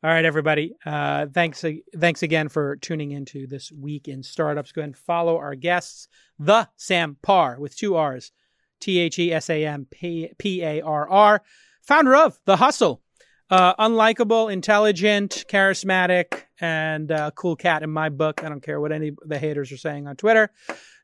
All 0.00 0.10
right, 0.10 0.24
everybody. 0.24 0.76
Uh, 0.86 1.26
thanks, 1.26 1.64
thanks 1.96 2.22
again 2.22 2.48
for 2.48 2.76
tuning 2.76 3.10
into 3.10 3.48
this 3.48 3.72
week 3.72 4.06
in 4.06 4.22
startups. 4.22 4.70
Go 4.70 4.80
ahead 4.80 4.90
and 4.90 4.96
follow 4.96 5.38
our 5.38 5.56
guests, 5.56 6.06
the 6.38 6.68
Sam 6.76 7.16
Parr 7.20 7.58
with 7.58 7.76
two 7.76 7.96
R's, 7.96 8.30
T 8.78 9.00
H 9.00 9.18
E 9.18 9.32
S 9.32 9.50
A 9.50 9.66
M 9.66 9.88
P 9.90 10.62
A 10.62 10.82
R 10.82 11.08
R, 11.08 11.42
founder 11.82 12.14
of 12.14 12.38
The 12.44 12.54
Hustle, 12.54 13.02
uh, 13.50 13.74
unlikable, 13.74 14.52
intelligent, 14.52 15.44
charismatic, 15.50 16.44
and 16.60 17.10
uh, 17.10 17.32
cool 17.34 17.56
cat 17.56 17.82
in 17.82 17.90
my 17.90 18.08
book. 18.08 18.44
I 18.44 18.48
don't 18.48 18.62
care 18.62 18.80
what 18.80 18.92
any 18.92 19.08
of 19.08 19.16
the 19.26 19.40
haters 19.40 19.72
are 19.72 19.78
saying 19.78 20.06
on 20.06 20.14
Twitter. 20.14 20.52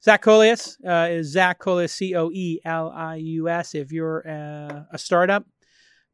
Zach 0.05 0.23
Coelius 0.23 0.77
uh, 0.87 1.11
is 1.11 1.33
Zach 1.33 1.59
Coelius, 1.59 1.91
C 1.91 2.15
O 2.15 2.31
E 2.31 2.61
L 2.65 2.93
I 2.95 3.17
U 3.17 3.49
S. 3.49 3.75
If 3.75 3.91
you're 3.91 4.23
uh, 4.25 4.85
a 4.93 4.99
startup, 4.99 5.45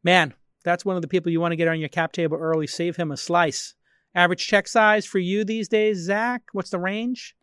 man, 0.02 0.32
that's 0.64 0.84
one 0.84 0.96
of 0.96 1.02
the 1.02 1.08
people 1.08 1.32
you 1.32 1.40
want 1.40 1.52
to 1.52 1.56
get 1.56 1.68
on 1.68 1.80
your 1.80 1.88
cap 1.88 2.12
table 2.12 2.36
early. 2.38 2.66
Save 2.66 2.96
him 2.96 3.10
a 3.10 3.16
slice. 3.16 3.74
Average 4.14 4.46
check 4.46 4.66
size 4.66 5.06
for 5.06 5.18
you 5.18 5.44
these 5.44 5.68
days, 5.68 5.98
Zach? 5.98 6.42
What's 6.52 6.70
the 6.70 6.78
range? 6.78 7.36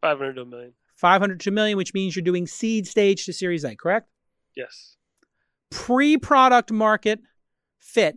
500 0.00 0.34
to 0.34 0.42
a 0.42 0.44
million. 0.44 0.72
500 0.96 1.40
to 1.40 1.50
a 1.50 1.52
million, 1.52 1.76
which 1.76 1.92
means 1.92 2.14
you're 2.14 2.22
doing 2.22 2.46
seed 2.46 2.86
stage 2.86 3.24
to 3.26 3.32
Series 3.32 3.64
A, 3.64 3.74
correct? 3.74 4.08
Yes. 4.56 4.96
Pre 5.70 6.16
product 6.18 6.70
market 6.70 7.20
fit 7.80 8.16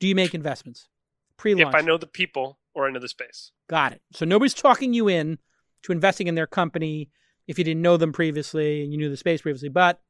do 0.00 0.08
you 0.08 0.14
make 0.16 0.34
investments 0.34 0.88
pre-launch? 1.36 1.74
If 1.74 1.80
I 1.80 1.84
know 1.84 1.96
the 1.96 2.08
people 2.08 2.58
or 2.74 2.86
I 2.86 2.90
know 2.90 2.98
the 2.98 3.08
space. 3.08 3.52
Got 3.68 3.92
it. 3.92 4.02
So 4.12 4.24
nobody's 4.24 4.54
talking 4.54 4.92
you 4.92 5.08
in 5.08 5.38
to 5.82 5.92
investing 5.92 6.26
in 6.26 6.34
their 6.34 6.46
company 6.46 7.10
if 7.46 7.58
you 7.58 7.64
didn't 7.64 7.82
know 7.82 7.96
them 7.96 8.12
previously 8.12 8.82
and 8.82 8.92
you 8.92 8.98
knew 8.98 9.10
the 9.10 9.16
space 9.16 9.42
previously. 9.42 9.68
But 9.68 10.00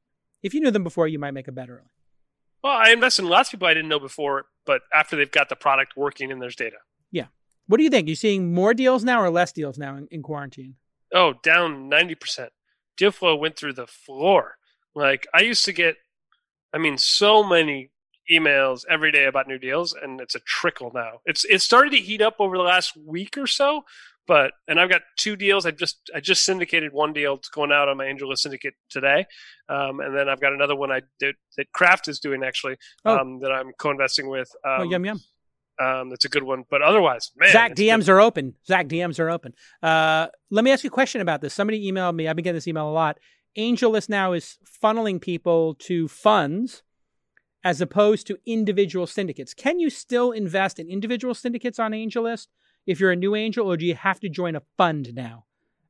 if 0.43 0.55
you 0.55 0.61
knew 0.61 0.70
them 0.70 0.85
before, 0.85 1.09
you 1.09 1.18
might 1.18 1.33
make 1.35 1.49
a 1.49 1.53
bet 1.53 1.68
early. 1.68 1.91
Well, 2.63 2.73
I 2.73 2.91
invest 2.91 3.19
in 3.19 3.27
lots 3.27 3.49
of 3.49 3.53
people 3.53 3.69
I 3.69 3.75
didn't 3.75 3.89
know 3.89 3.99
before, 3.99 4.47
but 4.65 4.83
after 4.95 5.17
they've 5.17 5.31
got 5.31 5.49
the 5.49 5.57
product 5.57 5.97
working 5.97 6.31
and 6.31 6.41
there's 6.41 6.57
data. 6.57 6.77
Yeah. 7.11 7.27
What 7.67 7.79
do 7.79 7.85
you 7.85 7.91
think? 7.91 8.07
Are 8.07 8.11
you 8.11 8.17
seeing 8.17 8.55
more 8.55 8.75
deals 8.75 9.05
now 9.05 9.21
or 9.21 9.31
less 9.31 9.53
deals 9.53 9.79
now 9.79 9.97
in, 9.97 10.07
in 10.11 10.23
quarantine? 10.23 10.77
Oh, 11.13 11.35
down 11.43 11.91
90%. 11.91 12.49
Deal 12.97 13.11
flow 13.11 13.35
went 13.35 13.57
through 13.57 13.73
the 13.75 13.87
floor. 13.87 14.57
Like 14.95 15.27
I 15.35 15.41
used 15.41 15.65
to 15.65 15.73
get, 15.73 15.97
I 16.73 16.79
mean, 16.79 16.99
so 16.99 17.43
many 17.43 17.91
emails 18.31 18.85
every 18.89 19.11
day 19.11 19.25
about 19.25 19.49
new 19.49 19.59
deals, 19.59 19.95
and 19.95 20.21
it's 20.21 20.35
a 20.35 20.41
trickle 20.41 20.93
now. 20.95 21.21
It's 21.25 21.45
it 21.45 21.61
started 21.61 21.91
to 21.91 21.99
heat 21.99 22.23
up 22.23 22.37
over 22.39 22.57
the 22.57 22.63
last 22.63 22.97
week 22.97 23.37
or 23.37 23.47
so, 23.47 23.85
but 24.27 24.53
and 24.68 24.79
I've 24.81 24.89
got 24.91 25.03
two 25.18 25.37
deals. 25.37 25.66
I 25.66 25.70
just 25.73 26.11
I 26.14 26.20
just 26.20 26.45
syndicated 26.45 26.93
one 26.93 27.12
deal. 27.12 27.35
It's 27.35 27.49
going 27.49 27.73
out 27.73 27.89
on 27.89 27.97
my 27.97 28.05
AngelList 28.07 28.39
syndicate 28.39 28.75
today, 28.91 29.27
um, 29.68 30.01
and 30.01 30.16
then 30.16 30.29
I've 30.29 30.41
got 30.41 30.53
another 30.53 30.77
one 30.77 30.91
I 30.93 31.03
did 31.18 31.35
that 31.57 31.73
Craft 31.73 32.09
is 32.09 32.20
doing 32.20 32.43
actually 32.45 32.77
Oh. 33.05 33.18
um, 33.18 33.41
that 33.41 33.51
I'm 33.53 33.73
co-investing 33.79 34.29
with. 34.29 34.49
Um, 34.64 34.81
oh, 34.81 34.83
yum 34.85 35.05
yum. 35.05 35.20
um, 35.81 36.11
that's 36.11 36.25
a 36.25 36.29
good 36.29 36.43
one, 36.45 36.64
but 36.70 36.83
otherwise, 36.83 37.31
man, 37.37 37.51
Zach 37.53 37.75
DMs 37.75 38.07
been- 38.07 38.14
are 38.14 38.20
open. 38.20 38.55
Zach 38.66 38.87
DMs 38.89 39.18
are 39.18 39.31
open. 39.31 39.55
Uh, 39.83 40.29
let 40.51 40.64
me 40.64 40.70
ask 40.70 40.85
you 40.85 40.89
a 40.89 40.93
question 40.93 41.20
about 41.20 41.41
this. 41.41 41.53
Somebody 41.55 41.91
emailed 41.91 42.14
me. 42.14 42.29
I've 42.29 42.37
been 42.37 42.45
getting 42.45 42.57
this 42.57 42.68
email 42.68 42.89
a 42.89 42.93
lot. 42.93 43.18
AngelList 43.59 44.09
now 44.09 44.33
is 44.33 44.57
funneling 44.83 45.20
people 45.20 45.75
to 45.81 46.09
funds 46.09 46.83
as 47.64 47.81
opposed 47.81 48.27
to 48.27 48.39
individual 48.47 49.07
syndicates. 49.07 49.53
Can 49.55 49.79
you 49.79 49.91
still 49.91 50.33
invest 50.33 50.79
in 50.79 50.89
individual 50.89 51.35
syndicates 51.35 51.79
on 51.79 51.93
AngelList 51.93 52.47
if 52.87 53.01
you're 53.01 53.12
a 53.12 53.16
new 53.16 53.35
angel, 53.35 53.70
or 53.70 53.76
do 53.76 53.87
you 53.87 53.95
have 53.95 54.20
to 54.20 54.28
join 54.28 54.57
a 54.57 54.62
fund 54.76 55.14
now 55.14 55.45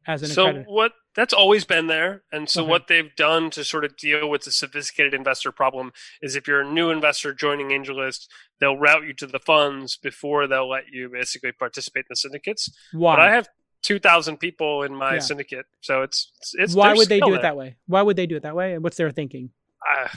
as 0.06 0.22
an 0.22 0.28
so 0.30 0.52
what 0.66 0.92
that's 1.14 1.32
always 1.32 1.64
been 1.64 1.86
there 1.86 2.22
and 2.32 2.50
so 2.50 2.62
Okay. 2.62 2.70
what 2.70 2.88
they've 2.88 3.14
done 3.16 3.50
to 3.50 3.62
sort 3.64 3.84
of 3.84 3.96
deal 3.96 4.28
with 4.28 4.42
the 4.42 4.50
sophisticated 4.50 5.14
investor 5.14 5.52
problem 5.52 5.92
is 6.20 6.34
if 6.34 6.48
you're 6.48 6.62
a 6.62 6.68
new 6.68 6.90
investor 6.90 7.32
joining 7.32 7.68
AngelList, 7.68 8.26
they'll 8.58 8.76
route 8.76 9.04
you 9.04 9.12
to 9.14 9.26
the 9.26 9.38
funds 9.38 9.96
before 9.96 10.46
they'll 10.48 10.68
let 10.68 10.84
you 10.90 11.08
basically 11.08 11.52
participate 11.52 12.00
in 12.00 12.06
the 12.10 12.16
syndicates. 12.16 12.68
Why? 12.92 13.14
But 13.16 13.20
I 13.20 13.32
have 13.32 13.48
2,000 13.82 14.38
people 14.38 14.82
in 14.82 14.94
my 14.94 15.14
Yeah. 15.14 15.18
syndicate, 15.20 15.66
so 15.80 16.02
it's 16.02 16.32
it's, 16.54 16.74
Why 16.74 16.94
would 16.94 17.08
they 17.08 17.20
do 17.20 17.28
it 17.28 17.30
there. 17.36 17.42
that 17.42 17.56
way? 17.56 17.76
Why 17.86 18.02
would 18.02 18.16
they 18.16 18.26
do 18.26 18.36
it 18.36 18.42
that 18.42 18.56
way? 18.56 18.74
And 18.74 18.82
what's 18.82 18.96
their 18.96 19.10
thinking? 19.10 19.50
I, 19.84 20.10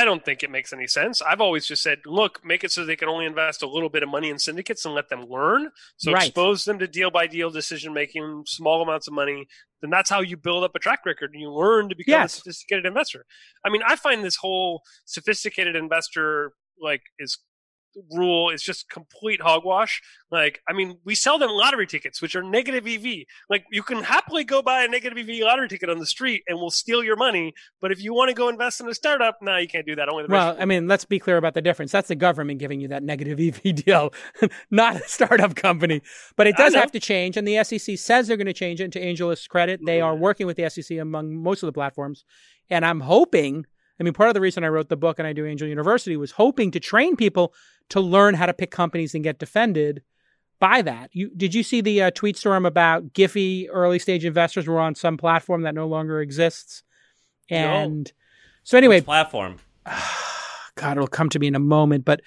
I 0.00 0.04
don't 0.04 0.24
think 0.24 0.42
it 0.42 0.50
makes 0.50 0.72
any 0.72 0.86
sense. 0.86 1.20
I've 1.22 1.40
always 1.40 1.66
just 1.66 1.82
said, 1.82 1.98
look, 2.06 2.44
make 2.44 2.64
it 2.64 2.72
so 2.72 2.84
they 2.84 2.96
can 2.96 3.08
only 3.08 3.26
invest 3.26 3.62
a 3.62 3.68
little 3.68 3.88
bit 3.88 4.02
of 4.02 4.08
money 4.08 4.30
in 4.30 4.38
syndicates 4.38 4.84
and 4.84 4.94
let 4.94 5.08
them 5.08 5.26
learn. 5.26 5.70
So 5.96 6.12
Right. 6.12 6.26
expose 6.26 6.64
them 6.64 6.78
to 6.78 6.88
deal 6.88 7.10
by 7.10 7.26
deal 7.26 7.50
decision 7.50 7.92
making, 7.92 8.44
small 8.46 8.82
amounts 8.82 9.08
of 9.08 9.14
money. 9.14 9.46
Then 9.82 9.90
that's 9.90 10.10
how 10.10 10.20
you 10.20 10.36
build 10.36 10.64
up 10.64 10.74
a 10.74 10.78
track 10.78 11.00
record 11.06 11.30
and 11.32 11.40
you 11.40 11.50
learn 11.52 11.88
to 11.88 11.94
become 11.96 12.12
Yes. 12.20 12.34
a 12.34 12.36
sophisticated 12.38 12.86
investor. 12.86 13.24
I 13.64 13.70
mean, 13.70 13.82
I 13.86 13.96
find 13.96 14.24
this 14.24 14.36
whole 14.36 14.82
sophisticated 15.04 15.76
investor 15.76 16.52
like 16.80 17.02
is 17.18 17.38
rule 18.12 18.50
is 18.50 18.62
just 18.62 18.88
complete 18.88 19.40
hogwash. 19.40 20.02
Like, 20.30 20.60
I 20.68 20.72
mean, 20.72 20.98
we 21.04 21.14
sell 21.14 21.38
them 21.38 21.50
lottery 21.50 21.86
tickets, 21.86 22.22
which 22.22 22.36
are 22.36 22.42
negative 22.42 22.86
EV. 22.86 23.24
Like, 23.48 23.64
you 23.70 23.82
can 23.82 24.02
happily 24.02 24.44
go 24.44 24.62
buy 24.62 24.84
a 24.84 24.88
negative 24.88 25.18
EV 25.18 25.40
lottery 25.42 25.68
ticket 25.68 25.90
on 25.90 25.98
the 25.98 26.06
street 26.06 26.42
and 26.46 26.58
we'll 26.58 26.70
steal 26.70 27.02
your 27.02 27.16
money. 27.16 27.54
But 27.80 27.92
if 27.92 28.02
you 28.02 28.14
want 28.14 28.28
to 28.28 28.34
go 28.34 28.48
invest 28.48 28.80
in 28.80 28.88
a 28.88 28.94
startup, 28.94 29.38
no, 29.42 29.56
you 29.56 29.68
can't 29.68 29.86
do 29.86 29.96
that. 29.96 30.08
Only 30.08 30.24
the 30.26 30.32
Well. 30.32 30.56
I 30.58 30.64
mean, 30.64 30.88
let's 30.88 31.04
be 31.04 31.18
clear 31.18 31.36
about 31.36 31.54
the 31.54 31.62
difference. 31.62 31.92
That's 31.92 32.08
the 32.08 32.14
government 32.14 32.60
giving 32.60 32.80
you 32.80 32.88
that 32.88 33.02
negative 33.02 33.40
EV 33.40 33.74
deal, 33.84 34.12
not 34.70 34.96
a 34.96 35.08
startup 35.08 35.54
company. 35.54 36.02
But 36.36 36.46
it 36.46 36.56
does 36.56 36.74
have 36.74 36.92
to 36.92 37.00
change, 37.00 37.36
and 37.36 37.46
the 37.46 37.62
SEC 37.64 37.98
says 37.98 38.28
they're 38.28 38.36
going 38.36 38.46
to 38.46 38.52
change 38.52 38.80
it 38.80 38.92
to 38.92 39.00
AngelList's 39.00 39.48
credit. 39.48 39.80
They 39.84 40.00
are 40.00 40.12
mm-hmm. 40.12 40.22
working 40.22 40.46
with 40.46 40.56
the 40.56 40.68
SEC 40.68 40.98
among 40.98 41.34
most 41.34 41.62
of 41.62 41.66
the 41.66 41.72
platforms, 41.72 42.24
and 42.68 42.84
I'm 42.84 43.00
hoping. 43.00 43.66
I 44.00 44.02
mean, 44.02 44.14
part 44.14 44.30
of 44.30 44.34
the 44.34 44.40
reason 44.40 44.64
I 44.64 44.68
wrote 44.68 44.88
the 44.88 44.96
book 44.96 45.18
and 45.18 45.28
I 45.28 45.34
do 45.34 45.44
Angel 45.44 45.68
University 45.68 46.16
was 46.16 46.32
hoping 46.32 46.70
to 46.70 46.80
train 46.80 47.16
people 47.16 47.52
to 47.90 48.00
learn 48.00 48.34
how 48.34 48.46
to 48.46 48.54
pick 48.54 48.70
companies 48.70 49.14
and 49.14 49.22
get 49.22 49.38
defended 49.38 50.02
by 50.58 50.82
that. 50.82 51.10
You 51.12 51.30
did 51.36 51.54
you 51.54 51.62
see 51.62 51.80
the 51.80 52.02
uh, 52.02 52.10
tweet 52.10 52.36
storm 52.36 52.64
about 52.64 53.12
Giphy 53.12 53.66
early 53.70 53.98
stage 53.98 54.24
investors 54.24 54.66
were 54.66 54.80
on 54.80 54.94
some 54.94 55.16
platform 55.16 55.62
that 55.62 55.74
no 55.74 55.86
longer 55.86 56.20
exists, 56.20 56.82
and 57.50 58.10
so 58.62 58.78
anyway, 58.78 58.96
Which 58.96 59.06
platform. 59.06 59.56
God, 60.76 60.96
it'll 60.96 61.08
come 61.08 61.28
to 61.30 61.38
me 61.38 61.48
in 61.48 61.54
a 61.54 61.60
moment, 61.60 62.04
but 62.04 62.20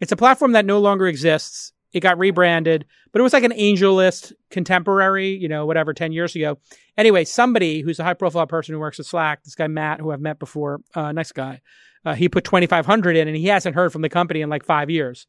it's 0.00 0.12
a 0.12 0.16
platform 0.16 0.52
that 0.52 0.66
no 0.66 0.78
longer 0.78 1.06
exists. 1.06 1.72
It 1.94 2.00
got 2.00 2.18
rebranded, 2.18 2.84
but 3.12 3.20
it 3.20 3.22
was 3.22 3.32
like 3.32 3.44
an 3.44 3.52
AngelList 3.52 4.32
contemporary, 4.50 5.30
you 5.30 5.48
know, 5.48 5.64
whatever, 5.64 5.94
10 5.94 6.10
years 6.10 6.34
ago. 6.34 6.58
Anyway, 6.98 7.24
somebody 7.24 7.80
who's 7.80 8.00
a 8.00 8.04
high 8.04 8.14
profile 8.14 8.48
person 8.48 8.74
who 8.74 8.80
works 8.80 8.98
at 8.98 9.06
Slack, 9.06 9.44
this 9.44 9.54
guy 9.54 9.68
Matt, 9.68 10.00
who 10.00 10.10
I've 10.10 10.20
met 10.20 10.40
before, 10.40 10.80
uh, 10.96 11.12
nice 11.12 11.30
guy, 11.30 11.60
uh, 12.04 12.14
he 12.14 12.28
put 12.28 12.42
2,500 12.44 13.16
in 13.16 13.28
and 13.28 13.36
he 13.36 13.46
hasn't 13.46 13.76
heard 13.76 13.92
from 13.92 14.02
the 14.02 14.08
company 14.08 14.40
in 14.40 14.50
like 14.50 14.64
five 14.64 14.90
years, 14.90 15.28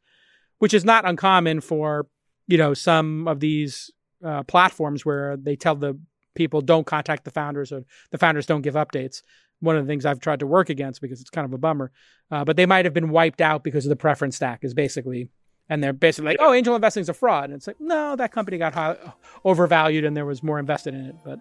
which 0.58 0.74
is 0.74 0.84
not 0.84 1.08
uncommon 1.08 1.60
for, 1.60 2.08
you 2.48 2.58
know, 2.58 2.74
some 2.74 3.28
of 3.28 3.38
these 3.38 3.92
uh, 4.24 4.42
platforms 4.42 5.06
where 5.06 5.36
they 5.36 5.54
tell 5.54 5.76
the 5.76 5.98
people 6.34 6.60
don't 6.60 6.86
contact 6.86 7.24
the 7.24 7.30
founders 7.30 7.70
or 7.70 7.84
the 8.10 8.18
founders 8.18 8.44
don't 8.44 8.62
give 8.62 8.74
updates. 8.74 9.22
One 9.60 9.76
of 9.76 9.86
the 9.86 9.88
things 9.90 10.04
I've 10.04 10.20
tried 10.20 10.40
to 10.40 10.46
work 10.46 10.68
against 10.68 11.00
because 11.00 11.20
it's 11.20 11.30
kind 11.30 11.44
of 11.44 11.52
a 11.52 11.58
bummer. 11.58 11.92
Uh, 12.30 12.44
but 12.44 12.56
they 12.56 12.66
might 12.66 12.84
have 12.84 12.92
been 12.92 13.10
wiped 13.10 13.40
out 13.40 13.62
because 13.62 13.86
of 13.86 13.90
the 13.90 13.96
preference 13.96 14.36
stack 14.36 14.64
is 14.64 14.74
basically, 14.74 15.30
and 15.68 15.82
they're 15.82 15.92
basically 15.92 16.30
like, 16.30 16.38
oh, 16.40 16.52
angel 16.52 16.74
investing 16.74 17.00
is 17.00 17.08
a 17.08 17.14
fraud. 17.14 17.44
And 17.44 17.54
it's 17.54 17.66
like, 17.66 17.80
no, 17.80 18.16
that 18.16 18.32
company 18.32 18.58
got 18.58 18.74
high, 18.74 18.96
overvalued 19.44 20.04
and 20.04 20.16
there 20.16 20.26
was 20.26 20.42
more 20.42 20.58
invested 20.58 20.94
in 20.94 21.06
it. 21.06 21.16
But 21.24 21.40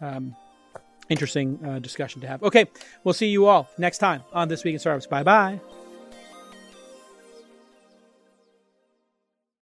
um, 0.00 0.34
interesting 1.08 1.58
uh, 1.64 1.78
discussion 1.78 2.20
to 2.22 2.26
have. 2.26 2.42
Okay, 2.42 2.66
we'll 3.04 3.14
see 3.14 3.28
you 3.28 3.46
all 3.46 3.68
next 3.78 3.98
time 3.98 4.22
on 4.32 4.48
This 4.48 4.64
Week 4.64 4.74
in 4.74 4.78
Startups. 4.78 5.06
Bye 5.06 5.22
bye. 5.22 5.60